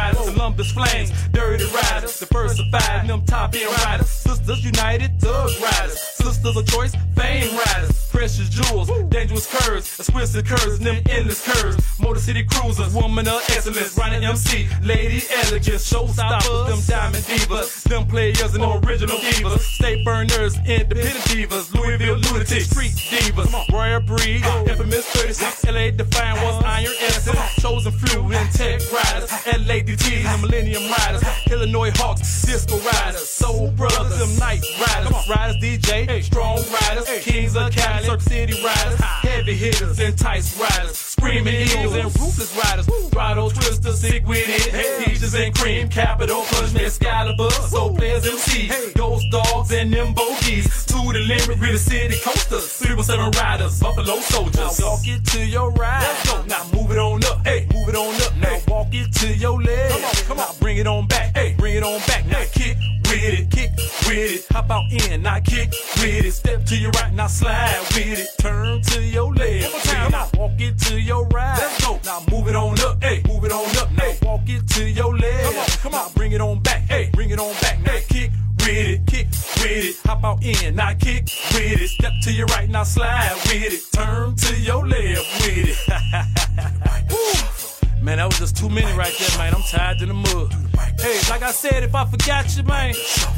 Columbus 0.46 0.72
flames, 0.72 1.10
dirty 1.32 1.64
riders. 1.64 2.20
The 2.20 2.26
first 2.26 2.60
of 2.60 2.66
five, 2.70 3.06
them 3.06 3.24
top 3.24 3.54
end 3.54 3.70
riders. 3.84 4.08
Sisters 4.08 4.64
united, 4.64 5.20
thug 5.20 5.50
riders. 5.60 6.00
Sisters 6.14 6.56
of 6.56 6.66
choice, 6.66 6.94
fame 7.14 7.56
riders. 7.56 8.08
Precious 8.10 8.48
jewels, 8.48 8.88
dangerous 9.10 9.46
curves, 9.46 10.00
exquisite 10.00 10.46
curves, 10.46 10.78
and 10.78 10.86
them 10.86 11.02
endless 11.10 11.44
curves. 11.44 11.76
Motor 12.00 12.20
City 12.20 12.44
cruisers, 12.44 12.94
woman 12.94 13.28
of 13.28 13.42
excellence, 13.50 13.96
running 13.98 14.24
MC, 14.24 14.68
lady 14.82 15.22
elegance, 15.44 15.90
showstoppers, 15.90 16.68
them 16.68 16.80
diamond 16.86 17.24
divas, 17.24 17.82
them 17.84 18.06
players 18.06 18.54
and 18.54 18.64
original 18.64 19.18
divas, 19.18 19.58
state 19.60 20.04
burners, 20.04 20.56
independent 20.66 21.24
divas, 21.28 21.74
Louisville 21.74 22.16
lunatics, 22.16 22.70
street 22.70 22.92
divas, 22.92 23.52
royal 23.72 24.00
breed, 24.00 24.44
infamous 24.68 25.04
36, 25.06 25.64
LA 25.66 25.90
Define 25.90 26.36
was 26.42 26.64
iron 26.64 26.92
essence, 27.00 27.54
chosen 27.60 27.92
flu 27.92 28.32
and 28.32 28.50
tech 28.52 28.80
riders, 28.92 29.30
LA 29.46 29.80
DTs 29.86 30.24
and 30.24 30.42
Millennium 30.42 30.82
Riders, 30.90 31.22
Illinois 31.48 31.92
Hawks, 31.94 32.42
disco 32.42 32.76
riders, 32.78 33.28
soul 33.28 33.70
brothers, 33.70 34.18
them 34.18 34.36
night 34.36 34.60
riders, 34.80 35.28
riders 35.28 35.56
DJ, 35.62 36.22
strong 36.24 36.58
riders, 36.82 37.08
kings 37.20 37.56
of 37.56 37.70
Cali, 37.70 38.04
Cirque 38.04 38.20
City 38.20 38.64
riders, 38.64 39.00
heavy 39.00 39.54
hitters, 39.54 40.00
entice 40.00 40.58
riders, 40.58 41.15
screaming 41.26 41.54
eagles 41.54 41.94
and 41.94 42.20
ruthless 42.20 42.56
riders, 42.56 42.86
throttle 43.10 43.50
twisters, 43.50 44.00
sick 44.00 44.26
with 44.26 44.48
it, 44.48 44.72
Hey, 44.72 45.04
peaches 45.04 45.34
and 45.34 45.54
cream, 45.54 45.88
capital 45.88 46.42
punishment, 46.50 46.84
Excalibur, 46.84 47.50
soul 47.50 47.94
players 47.94 48.26
MC, 48.26 48.66
hey. 48.66 48.92
ghost 48.94 49.26
dogs 49.30 49.72
and 49.72 49.92
them 49.92 50.14
bogeys, 50.14 50.86
to 50.86 50.94
the 50.94 51.24
limit, 51.26 51.60
with 51.60 51.72
the 51.72 51.78
city 51.78 52.16
coasters, 52.22 52.72
317 52.74 53.40
riders, 53.42 53.80
buffalo 53.80 54.16
soldiers. 54.20 54.78
Now 54.78 54.86
walk 54.86 55.06
it 55.06 55.24
to 55.26 55.44
your 55.44 55.70
right, 55.72 56.00
let's 56.00 56.30
go, 56.30 56.44
now 56.44 56.64
move 56.72 56.90
it 56.92 56.98
on 56.98 57.24
up, 57.24 57.44
hey, 57.46 57.66
move 57.72 57.88
it 57.88 57.96
on 57.96 58.14
up, 58.22 58.36
now 58.36 58.58
walk 58.68 58.88
it 58.92 59.12
to 59.14 59.34
your 59.36 59.60
left, 59.60 59.92
come 59.92 60.04
on, 60.04 60.14
come 60.28 60.38
on, 60.38 60.54
Now 60.54 60.60
bring 60.60 60.76
it 60.78 60.86
on 60.86 61.06
back, 61.08 61.36
hey, 61.36 61.54
bring 61.58 61.76
it 61.76 61.82
on 61.82 61.98
back, 62.06 62.26
now 62.26 62.44
kick 62.52 62.76
with 63.08 63.40
it, 63.40 63.50
kick 63.50 63.70
with 64.06 64.32
it, 64.32 64.46
hop 64.50 64.70
out 64.70 64.90
in, 64.90 65.26
I 65.26 65.40
kick 65.40 65.70
with 65.96 66.24
it, 66.24 66.32
step 66.32 66.64
to 66.66 66.76
your 66.76 66.90
right, 66.92 67.12
now 67.12 67.26
slide 67.26 67.80
with 67.94 68.18
it, 68.18 68.28
turn 68.38 68.82
to 68.82 69.02
your 69.02 69.32
left, 69.34 69.84
time, 69.86 70.12
now 70.12 70.28
walk 70.34 70.58
it 70.58 70.78
to 70.86 71.00
your 71.00 71.26
right, 71.28 71.58
let's 71.58 71.84
go, 71.84 72.00
now 72.04 72.22
move 72.30 72.48
it 72.48 72.56
on 72.56 72.78
up, 72.80 73.02
hey, 73.02 73.22
move 73.26 73.44
it 73.44 73.52
on 73.52 73.76
up, 73.76 73.90
now 73.92 74.12
walk 74.22 74.42
it 74.46 74.66
to 74.68 74.88
your 74.88 75.16
left, 75.16 75.80
come 75.82 75.94
on, 75.94 75.94
come 75.94 75.94
on, 75.94 76.06
now 76.06 76.12
bring 76.14 76.32
it 76.32 76.40
on 76.40 76.60
back, 76.62 76.82
hey, 76.82 77.10
bring 77.12 77.30
it 77.30 77.38
on 77.38 77.52
back, 77.60 77.80
now 77.80 77.98
kick 78.08 78.30
with 78.58 78.68
it, 78.68 79.06
kick 79.06 79.26
with 79.56 79.84
it, 79.84 79.96
hop 80.04 80.24
out 80.24 80.42
in, 80.42 80.74
now 80.74 80.92
kick 80.94 81.24
with 81.54 81.80
it, 81.80 81.88
step 81.88 82.12
to 82.22 82.32
your 82.32 82.46
right, 82.46 82.68
now 82.68 82.82
slide 82.82 83.34
with 83.46 83.72
it, 83.72 83.92
turn 83.92 84.34
to 84.36 84.60
your 84.60 84.86
left 84.86 85.46
with 85.46 85.88
it. 85.88 87.52
Man, 88.02 88.18
that 88.18 88.26
was 88.26 88.38
just 88.38 88.56
too 88.56 88.68
many 88.68 88.90
right 88.96 89.12
there, 89.18 89.38
man. 89.38 89.54
I'm 89.54 89.62
tired 89.62 90.00
in 90.00 90.08
the 90.08 90.14
mud. 90.14 90.54
Hey, 91.00 91.18
like 91.28 91.42
I 91.42 91.50
said, 91.50 91.82
if 91.82 91.94
I 91.94 92.04
forgot 92.04 92.56
you, 92.56 92.62
man, 92.62 92.94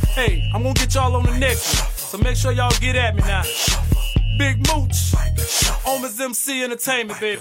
hey, 0.09 0.51
I'm 0.55 0.63
gonna 0.63 0.75
get 0.75 0.95
y'all 0.95 1.17
on 1.17 1.25
the 1.25 1.39
next 1.39 1.81
one. 1.81 1.91
So 1.93 2.19
make 2.19 2.37
sure 2.37 2.53
y'all 2.53 2.71
get 2.81 2.95
at 2.97 3.17
me 3.17 3.23
now. 3.23 3.43
Big 4.39 4.59
Mooch, 4.69 5.15
Oma's 5.87 6.21
MC 6.21 6.63
Entertainment, 6.65 7.19
baby. 7.19 7.41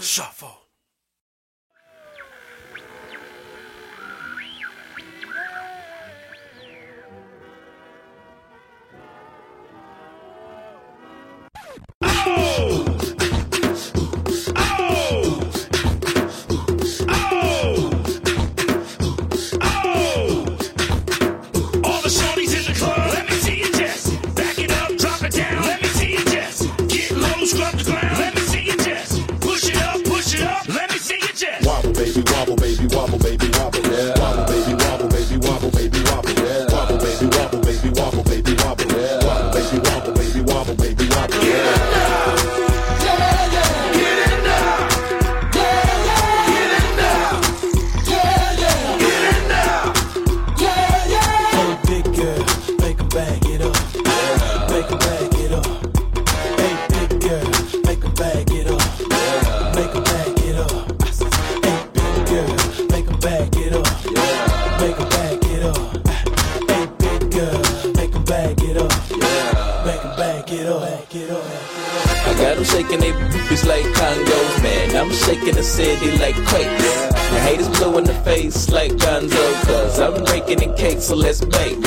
All 12.01 12.86
baby, 32.17 32.31
wobble, 32.31 32.55
baby, 32.55 32.95
wobble, 32.95 33.19
baby, 33.19 33.36
got 72.37 72.55
them 72.55 72.63
shaking 72.63 72.99
they 72.99 73.11
boobies 73.11 73.65
like 73.65 73.85
man. 74.63 74.95
I'm 74.95 75.11
shaking 75.11 75.55
the 75.55 75.63
city 75.63 76.11
like 76.17 76.35
quakes. 76.47 77.07
The 77.31 77.39
haters 77.41 77.69
blue 77.69 77.97
in 77.97 78.03
the 78.05 78.13
face 78.23 78.69
like 78.69 78.91
Gonzo, 78.93 79.65
cause 79.65 79.99
I'm 79.99 80.23
breaking 80.23 80.59
the 80.59 80.73
cake, 80.75 81.01
so 81.01 81.15
let's 81.15 81.43
bake. 81.43 81.77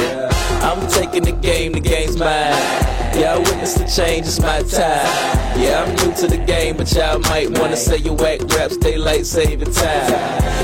I'm 0.62 0.86
taking 0.88 1.22
the 1.22 1.32
game, 1.32 1.72
the 1.72 1.80
game's 1.80 2.16
mine. 2.16 2.99
Yeah, 3.14 3.34
I 3.34 3.38
witness 3.38 3.74
the 3.74 3.84
change, 3.84 4.26
it's 4.26 4.40
my 4.40 4.62
time. 4.62 5.60
Yeah, 5.60 5.84
I'm 5.84 5.94
new 5.96 6.14
to 6.16 6.26
the 6.26 6.38
game, 6.38 6.76
but 6.76 6.92
y'all 6.92 7.18
might 7.18 7.50
wanna 7.58 7.76
say 7.76 7.98
you 7.98 8.14
whack 8.14 8.40
raps, 8.54 8.76
daylight 8.76 9.26
saving 9.26 9.72
time. 9.72 10.14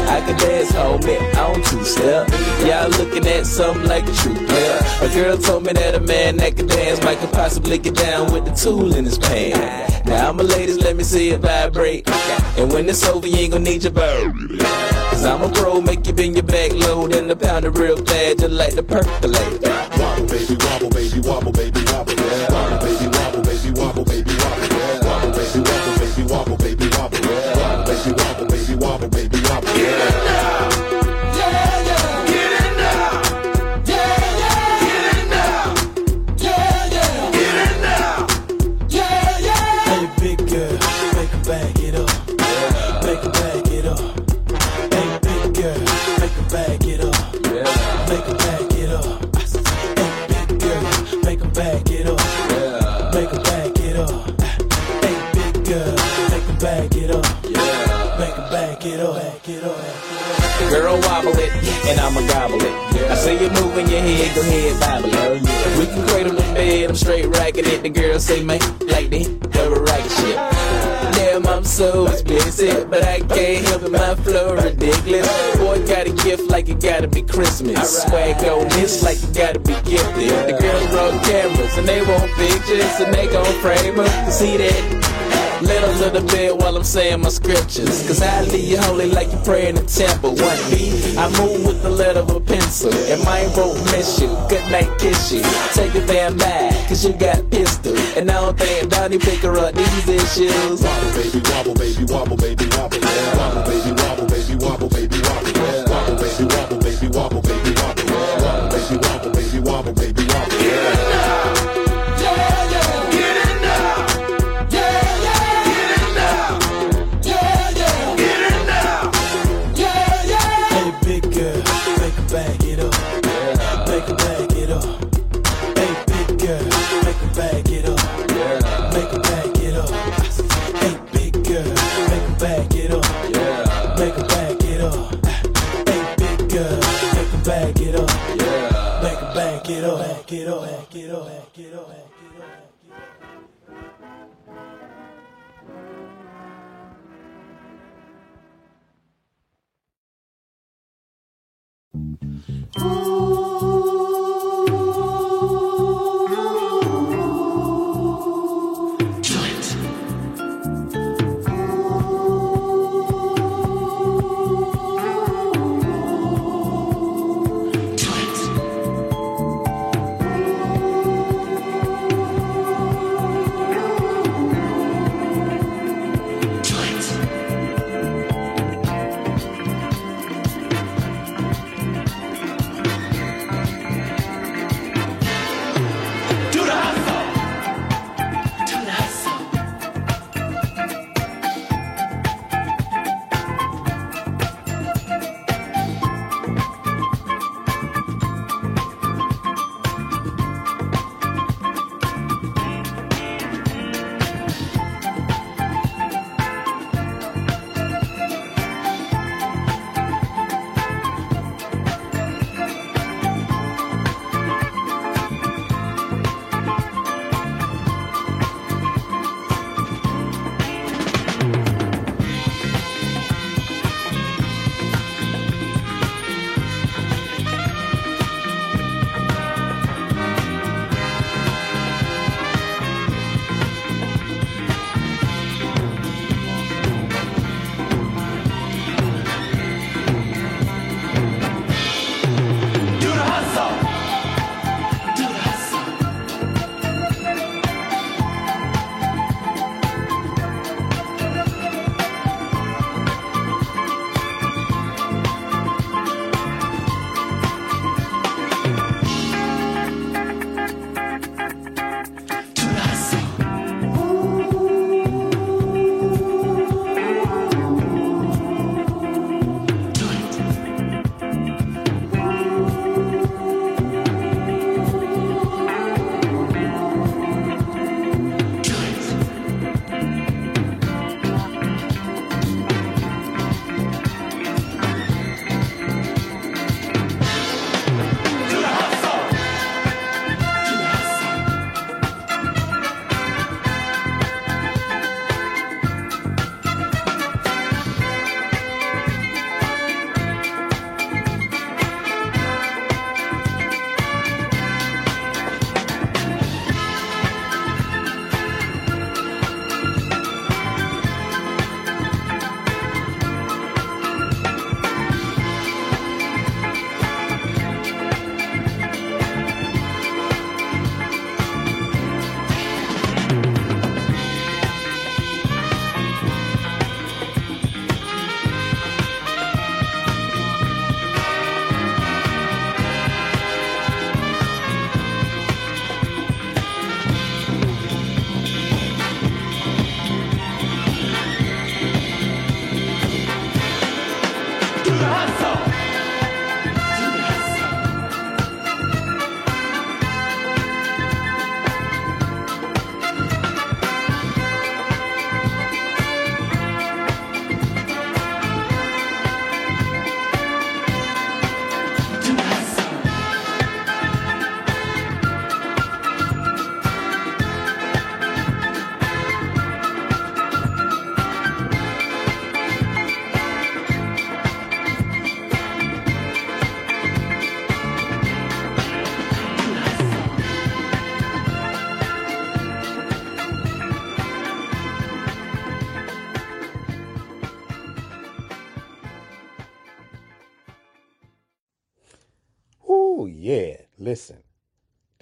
I 0.09 0.20
can 0.24 0.39
dance, 0.39 0.73
homie, 0.73 1.18
I 1.35 1.52
don't 1.52 1.64
two 1.64 1.85
step. 1.85 2.28
Y'all 2.64 2.89
looking 2.90 3.27
at 3.27 3.47
something 3.47 3.86
like 3.86 4.05
a 4.09 4.12
true 4.14 4.35
player. 4.47 4.81
A 5.02 5.09
girl 5.12 5.36
told 5.36 5.64
me 5.64 5.73
that 5.73 5.97
a 5.97 6.01
man 6.01 6.36
that 6.39 6.56
can 6.56 6.66
dance 6.66 7.02
might 7.02 7.18
could 7.18 7.32
possibly 7.32 7.78
get 7.78 7.94
down 7.94 8.32
with 8.32 8.44
the 8.44 8.52
tool 8.52 8.94
in 8.94 9.05
his 9.05 9.18
pants. 9.18 10.06
Now, 10.06 10.31
I'm 10.31 10.39
a 10.39 10.44
ladies, 10.44 10.78
let 10.78 10.97
me 10.97 11.02
see 11.02 11.31
it 11.31 11.40
vibrate. 11.40 12.09
And 12.56 12.73
when 12.73 12.89
it's 12.89 13.05
over, 13.09 13.27
you 13.27 13.36
ain't 13.39 13.52
gonna 13.52 13.64
need 13.64 13.82
your 13.82 13.93
bird. 13.93 14.32
Cause 15.10 15.24
I'm 15.24 15.43
a 15.43 15.51
pro, 15.51 15.81
make 15.81 16.06
you 16.06 16.12
bend 16.12 16.36
your 16.36 16.44
back 16.44 16.73
load 16.73 17.12
then 17.12 17.27
the 17.27 17.36
pound 17.36 17.64
it 17.64 17.70
real 17.70 17.97
fast, 17.97 18.39
just 18.39 18.52
like 18.52 18.74
the 18.74 18.82
percolate. 18.82 19.62
Wobble, 19.98 20.27
baby, 20.27 20.56
wobble, 20.64 20.90
baby, 20.90 21.20
wobble, 21.20 21.52
baby. 21.52 21.86
Yeah. 22.09 22.95
Head, 64.45 65.05
ahead. 65.05 65.43
We 65.79 65.87
can 65.87 66.07
cradle 66.09 66.35
the 66.35 66.43
bed, 66.55 66.91
I'm 66.91 66.97
straight 66.97 67.27
racking 67.27 67.67
it. 67.67 67.83
The 67.83 67.91
girls 67.91 68.25
say, 68.25 68.43
man, 68.43 68.61
like 68.87 69.11
the 69.11 69.25
double 69.51 69.83
racket 69.83 70.11
shit. 70.13 70.37
Damn, 71.17 71.47
I'm 71.47 71.65
so 71.65 72.07
explicit, 72.07 72.91
but 72.91 73.03
I 73.05 73.21
can't 73.21 73.67
help 73.67 73.83
it, 73.83 73.91
my 73.91 74.15
flow 74.17 74.55
ridiculous. 74.55 75.57
Boy, 75.57 75.87
got 75.87 76.07
a 76.07 76.13
gift 76.25 76.51
like 76.51 76.69
it 76.69 76.81
gotta 76.81 77.09
be 77.09 77.23
Christmas. 77.23 78.03
Swag 78.03 78.37
on 78.45 78.69
this 78.69 79.03
like 79.03 79.23
it 79.23 79.35
gotta 79.35 79.61
be 79.61 79.75
gifted. 79.89 80.31
The 80.49 80.57
girls 80.61 80.87
brought 80.89 81.25
cameras, 81.25 81.77
and 81.79 81.87
they 81.87 82.03
want 82.03 82.33
pictures, 82.35 83.01
and 83.01 83.13
they 83.13 83.27
gon' 83.29 83.45
frame 83.61 83.97
them 83.97 84.07
to 84.27 84.33
see 84.33 84.57
that. 84.57 85.36
Her 85.57 86.11
to 86.11 86.20
the 86.20 86.27
bed 86.27 86.61
while 86.61 86.77
I'm 86.77 86.85
saying 86.85 87.23
my 87.23 87.31
scriptures. 87.31 88.07
Cause 88.07 88.20
I 88.20 88.43
leave 88.43 88.69
you 88.69 88.78
holy 88.78 89.09
like 89.09 89.33
you 89.33 89.39
pray 89.43 89.69
in 89.69 89.77
the 89.77 89.85
temple. 89.85 90.35
One 90.37 90.59
beat, 90.70 91.16
I 91.16 91.28
move 91.41 91.65
with 91.65 91.83
the 91.83 91.89
letter 91.89 92.20
of 92.20 92.31
a 92.31 92.41
pencil. 92.41 92.93
And 92.93 93.24
mine 93.24 93.49
won't 93.57 93.83
miss 93.87 94.20
you. 94.20 94.28
Good 94.51 94.70
night, 94.70 94.91
kiss 94.99 95.33
you. 95.33 95.43
Take 95.73 95.95
a 95.95 96.01
van 96.01 96.37
back, 96.37 96.89
cause 96.89 97.05
you 97.05 97.15
got 97.15 97.49
pistol. 97.51 97.97
And 98.16 98.31
I 98.31 98.35
don't 98.35 98.59
think 98.59 98.91
Donnie 98.91 99.19
pick 99.19 99.41
her 99.41 99.57
up 99.57 99.74
these 99.74 100.09
issues. 100.09 100.83
Wobble, 100.83 101.12
baby, 101.16 101.41
wobble, 101.49 101.74
baby, 101.74 102.05
wobble, 102.05 102.37
baby, 102.37 102.66
wobble. 102.77 102.99
Yeah. 102.99 103.37
Wobble, 103.39 103.70
baby, 103.70 103.95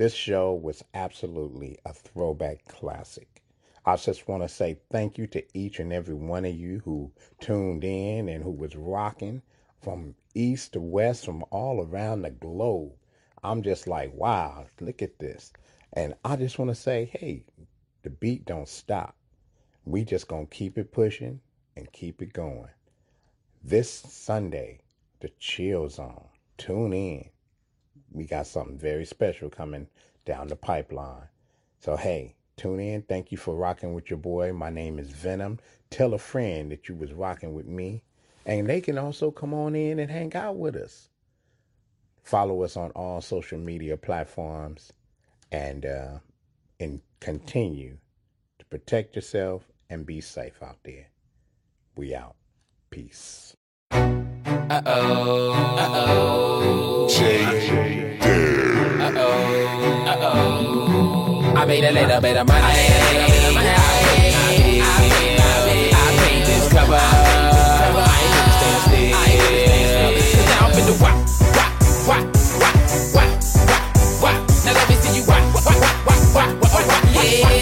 this 0.05 0.13
show 0.13 0.53
was 0.53 0.85
absolutely 0.93 1.79
a 1.87 1.93
throwback 1.95 2.63
classic. 2.69 3.41
I 3.87 3.97
just 3.97 4.29
want 4.29 4.43
to 4.43 4.51
say 4.51 4.77
thank 4.93 5.17
you 5.17 5.27
to 5.29 5.43
each 5.59 5.81
and 5.81 5.95
every 5.95 6.13
one 6.15 6.45
of 6.45 6.55
you 6.55 6.83
who 6.85 7.11
tuned 7.41 7.85
in 7.85 8.29
and 8.29 8.45
who 8.45 8.51
was 8.51 8.77
rocking 8.77 9.41
from 9.81 10.15
east 10.35 10.75
to 10.75 10.83
west, 10.83 11.25
from 11.25 11.43
all 11.51 11.81
around 11.81 12.21
the 12.21 12.29
globe. 12.29 12.93
I'm 13.43 13.63
just 13.63 13.89
like, 13.89 14.13
wow, 14.13 14.67
look 14.79 15.01
at 15.01 15.19
this. 15.19 15.55
And 15.95 16.15
I 16.23 16.37
just 16.37 16.59
want 16.59 16.69
to 16.69 16.75
say, 16.75 17.07
hey, 17.07 17.47
the 18.03 18.11
beat 18.11 18.45
don't 18.45 18.69
stop. 18.69 19.17
We 19.87 20.05
just 20.05 20.29
going 20.29 20.49
to 20.49 20.55
keep 20.55 20.77
it 20.77 20.93
pushing 20.93 21.41
and 21.79 21.91
keep 21.93 22.21
it 22.21 22.35
going. 22.35 22.69
This 23.63 23.91
Sunday, 23.91 24.81
the 25.21 25.31
chill 25.39 25.89
zone. 25.89 26.29
Tune 26.59 26.93
in. 26.93 27.31
We 28.13 28.27
got 28.27 28.47
something 28.47 28.79
very 28.79 29.07
special 29.07 29.49
coming 29.51 29.89
down 30.25 30.49
the 30.49 30.57
pipeline. 30.57 31.29
So, 31.81 31.97
hey, 31.97 32.37
tune 32.57 32.81
in. 32.81 33.03
Thank 33.03 33.33
you 33.33 33.39
for 33.39 33.55
rocking 33.55 33.95
with 33.95 34.11
your 34.11 34.19
boy. 34.19 34.53
My 34.53 34.71
name 34.71 34.99
is 34.99 35.11
Venom. 35.11 35.59
Tell 35.91 36.15
a 36.15 36.19
friend 36.19 36.71
that 36.73 36.89
you 36.89 36.95
was 36.95 37.13
rocking 37.13 37.55
with 37.55 37.67
me. 37.67 38.03
And 38.47 38.69
they 38.69 38.81
can 38.81 38.99
also 38.99 39.31
come 39.31 39.55
on 39.55 39.75
in 39.75 39.99
and 39.99 40.11
hang 40.11 40.35
out 40.35 40.57
with 40.57 40.77
us. 40.77 41.09
Follow 42.23 42.63
us 42.63 42.77
on 42.77 42.91
all 42.93 43.21
social 43.21 43.59
media 43.59 43.97
platforms 43.97 44.93
and 45.53 45.85
uh, 45.85 46.19
and 46.81 47.01
continue 47.21 47.99
to 48.59 48.65
protect 48.67 49.15
yourself 49.15 49.71
and 49.91 50.07
be 50.07 50.21
safe 50.21 50.63
out 50.63 50.79
there. 50.85 51.09
We 51.97 52.15
out. 52.15 52.37
Peace. 52.91 53.57
Uh 54.71 54.81
oh. 54.87 55.53
Uh 55.53 55.89
oh. 55.93 57.07
Uh 58.99 59.13
oh. 59.15 60.07
Uh 60.07 60.17
oh. 60.23 61.53
I 61.55 61.65
made 61.67 61.85
a 61.85 61.93
little 61.93 62.21
bit 62.21 62.37
of 62.39 62.47
money. 62.49 62.65
I 62.65 62.73
paid, 62.73 62.81
I 63.45 63.61
paid, 64.57 64.81
I 64.81 65.39
paid, 65.69 65.93
I 65.93 66.17
paid 66.17 66.43
this 66.47 66.69
cover. 66.73 66.95
I 66.95 66.99
ain't 68.25 68.33
gonna 68.35 68.53
stand 68.57 68.81
still. 68.89 69.13
Cause 70.33 70.49
now 70.49 70.65
I'm 70.65 70.73
finna 70.73 70.95
whack, 71.03 71.19
whack, 71.59 71.73
whack, 72.09 72.25
whack, 72.61 72.77
whack, 73.15 73.29
whack, 73.69 73.85
whack. 74.23 74.39
Now 74.65 74.73
let 74.73 74.87
me 74.89 74.95
see 74.97 75.13
you 75.19 75.25
whack, 75.29 75.45
whack, 75.55 75.67
whack, 75.67 75.93
whack, 76.07 76.51
whack, 76.63 76.73
whack, 76.73 76.87
yeah. 77.13 77.53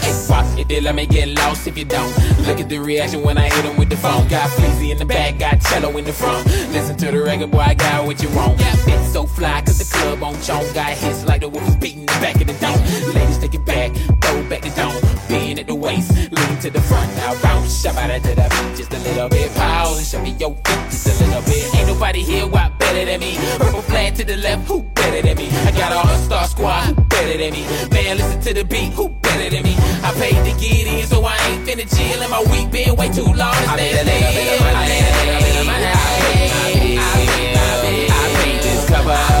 Hey, 0.00 0.12
fuck 0.26 0.48
it, 0.58 0.66
then 0.68 0.82
let 0.84 0.94
me 0.94 1.04
get 1.06 1.28
lost 1.28 1.66
if 1.66 1.76
you 1.76 1.84
don't. 1.84 2.12
Look 2.46 2.60
at 2.60 2.68
the 2.68 2.78
reaction 2.78 3.22
when 3.22 3.38
I 3.38 3.48
hit 3.48 3.64
him 3.64 3.76
with 3.76 3.90
the 3.90 3.96
phone. 3.96 4.28
Got 4.28 4.48
Fleazy 4.50 4.92
in 4.92 4.98
the 4.98 5.04
back, 5.04 5.36
got 5.36 5.60
cello 5.62 5.96
in 5.96 6.04
the 6.04 6.12
front. 6.12 6.46
Listen 6.70 6.96
to 6.98 7.10
the 7.10 7.20
record, 7.20 7.50
boy, 7.50 7.58
I 7.58 7.74
got 7.74 8.06
what 8.06 8.22
you 8.22 8.28
want. 8.30 8.60
Got 8.60 8.86
bits 8.86 9.12
so 9.12 9.26
fly, 9.26 9.62
cause 9.62 9.78
the 9.78 9.96
club 9.96 10.22
on 10.22 10.40
chon. 10.42 10.62
Got 10.72 10.92
hits 10.92 11.26
like 11.26 11.40
the 11.40 11.48
wolf 11.48 11.80
beating 11.80 12.06
the 12.06 12.18
back 12.22 12.40
of 12.40 12.46
the 12.46 12.52
dome. 12.54 12.78
Ladies, 13.14 13.38
take 13.38 13.54
it 13.54 13.64
back, 13.64 13.90
throw 14.36 14.48
back 14.48 14.62
the 14.62 14.70
dome. 14.70 15.00
Being 15.28 15.58
at 15.58 15.66
the 15.66 15.74
waist, 15.74 16.12
lean 16.12 16.58
to 16.60 16.70
the 16.70 16.80
front. 16.80 17.08
Now 17.16 17.34
bounce, 17.42 17.82
shove 17.82 17.96
out 17.96 18.10
to 18.10 18.34
the 18.34 18.46
beat, 18.50 18.76
just 18.76 18.92
a 18.92 18.98
little 18.98 19.28
bit. 19.28 19.52
Pause 19.54 19.98
and 19.98 20.06
show 20.06 20.22
me 20.22 20.30
your 20.38 20.54
feet, 20.54 20.84
just 20.90 21.20
a 21.20 21.24
little 21.24 21.42
bit. 21.42 21.74
Ain't 21.74 21.88
nobody 21.88 22.22
here 22.22 22.46
what 22.46 22.78
better 22.78 23.04
than 23.04 23.20
me. 23.20 23.36
Purple 23.58 23.82
flag 23.82 24.14
to 24.16 24.24
the 24.24 24.36
left, 24.36 24.68
who 24.68 24.82
better 24.82 25.22
than 25.22 25.36
me? 25.36 25.48
I 25.48 25.70
got 25.72 25.92
a 25.92 25.96
all-star 25.96 26.46
squad, 26.46 26.84
who 26.84 26.94
better 26.94 27.38
than 27.38 27.52
me? 27.52 27.62
Man, 27.90 28.16
listen 28.18 28.40
to 28.40 28.54
the 28.54 28.64
beat, 28.64 28.92
who 28.92 29.08
better 29.08 29.50
than 29.50 29.62
me? 29.62 29.74
I 30.02 30.12
paid 30.14 30.38
to 30.46 30.52
get 30.60 30.86
in, 30.86 31.06
so 31.06 31.24
I 31.24 31.36
ain't 31.48 31.66
finna 31.66 31.86
chill. 31.88 32.22
And 32.22 32.30
my 32.30 32.42
week 32.52 32.70
been 32.70 32.96
way 32.96 33.08
too 33.08 33.24
long 33.24 33.54
to 33.54 33.70
I 33.72 33.76
made 33.76 33.94
a 33.94 34.04
stand 34.04 34.20
little 34.20 34.32
bit 34.36 34.46
of 34.54 34.60
money. 34.60 34.76
I 34.76 34.88
made 34.88 35.06
a 35.06 35.14
little 35.26 35.42
bit 35.46 35.56
of 35.60 35.66
money. 35.66 35.86
I 35.86 36.12
paid, 36.20 36.98
I 36.98 37.12
paid, 37.16 37.56
I 37.56 37.72
I 38.10 38.26
paid 38.38 38.62
this 38.62 38.88
cover. 38.88 39.35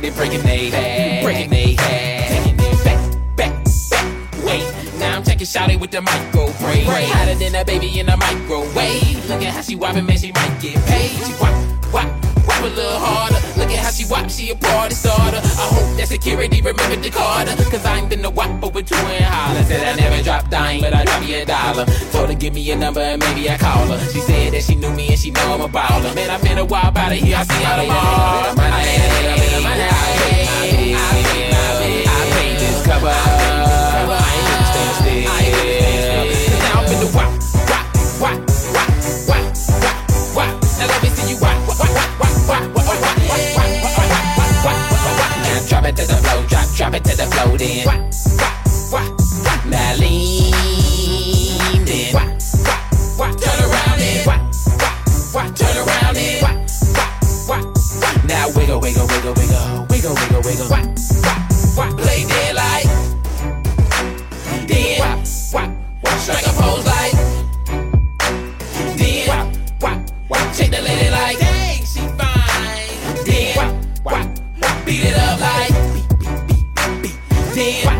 Like 0.00 0.12
they 0.12 0.18
breaking 0.18 0.42
they 0.42 0.70
back, 0.70 1.24
breaking 1.24 1.50
they 1.50 1.76
back, 1.76 2.28
taking 2.28 2.54
it 2.58 2.84
back, 2.84 3.36
back, 3.36 3.64
back. 3.90 4.44
Wait, 4.44 4.98
now 4.98 5.16
I'm 5.16 5.24
checking 5.24 5.46
Shawty 5.46 5.78
with 5.78 5.90
the 5.90 6.00
micro 6.00 6.46
braid, 6.52 6.86
hotter 6.86 7.34
than 7.34 7.54
a 7.54 7.64
baby 7.64 7.98
in 7.98 8.08
a 8.08 8.16
microwave. 8.16 9.28
Look 9.28 9.42
at 9.42 9.54
how 9.54 9.60
she 9.60 9.76
whopping, 9.76 10.06
man, 10.06 10.16
she 10.16 10.32
might 10.32 10.58
get 10.60 10.76
paid. 10.86 11.10
She 11.10 11.32
whop, 11.32 11.52
whop, 11.92 12.29
whop 12.40 12.62
a 12.62 12.66
little 12.66 12.98
harder. 12.98 13.40
Look 13.58 13.70
at 13.70 13.78
how 13.78 13.90
she 13.90 14.04
whop, 14.04 14.30
she 14.30 14.50
a 14.50 14.56
party 14.56 14.94
starter. 14.94 15.38
I 15.38 15.66
hope 15.74 15.96
that 15.96 16.08
security 16.08 16.60
remembered 16.60 17.02
the 17.02 17.10
Carter, 17.10 17.54
cause 17.70 17.84
I 17.84 17.98
ain't 17.98 18.08
been 18.10 18.22
the 18.22 18.30
whop 18.30 18.62
over 18.62 18.82
two 18.82 18.94
and 18.94 19.24
holler. 19.24 19.62
Said 19.64 19.86
I 19.86 19.96
never 19.96 20.22
dropped 20.22 20.50
dime, 20.50 20.80
but 20.80 20.94
I 20.94 21.04
drop 21.04 21.26
you 21.26 21.36
a 21.36 21.44
dollar. 21.44 21.86
Told 22.12 22.28
her 22.30 22.34
give 22.34 22.54
me 22.54 22.70
a 22.70 22.76
number 22.76 23.00
and 23.00 23.20
maybe 23.20 23.48
I 23.50 23.56
call 23.58 23.86
her. 23.86 23.98
She 24.12 24.20
said 24.20 24.52
that 24.52 24.62
she 24.62 24.74
knew 24.74 24.92
me 24.92 25.08
and 25.08 25.18
she 25.18 25.30
know 25.30 25.54
I'm 25.54 25.60
a 25.60 25.68
baller. 25.68 26.14
Man, 26.14 26.30
I've 26.30 26.42
been 26.42 26.58
a 26.58 26.64
while 26.64 26.96
out 26.96 27.12
of 27.12 27.18
here, 27.18 27.36
I 27.36 27.44
see 27.44 27.64
all. 27.64 27.80
A 27.80 28.50
I 28.62 28.84
paid, 31.80 32.06
I 32.06 32.30
paid 32.34 32.58
this 32.58 32.86
cover. 32.86 33.49
It 45.90 45.96
to 45.96 46.06
the 46.06 46.16
flow, 46.22 46.46
drop, 46.46 46.68
drop 46.74 46.94
it 46.94 47.04
to 47.04 47.16
the 47.16 47.26
flow, 47.26 47.56
then. 47.56 47.86
Whop, 47.86 47.98
whop, 48.92 49.20
whop. 49.44 49.66
Now 49.66 49.94
lean, 49.98 51.84
then. 51.84 52.14
Whop, 52.14 52.28
whop, 52.66 52.82
whop. 53.18 53.40
Turn 53.40 53.60
around, 53.66 53.98
then. 53.98 54.26
Whop, 54.26 54.40
whop, 54.78 54.94
whop. 55.34 55.56
Turn 55.56 55.76
around, 55.76 56.14
then. 56.14 56.42
Whop, 56.42 56.56
whop, 57.48 57.64
whop. 57.98 58.24
Now 58.24 58.46
wiggle, 58.54 58.80
wiggle, 58.80 59.06
wiggle, 59.08 59.34
wiggle, 59.34 59.86
wiggle, 59.90 60.14
wiggle, 60.14 60.42
wiggle. 60.46 60.68
Whop, 60.70 60.79
ten. 77.60 77.99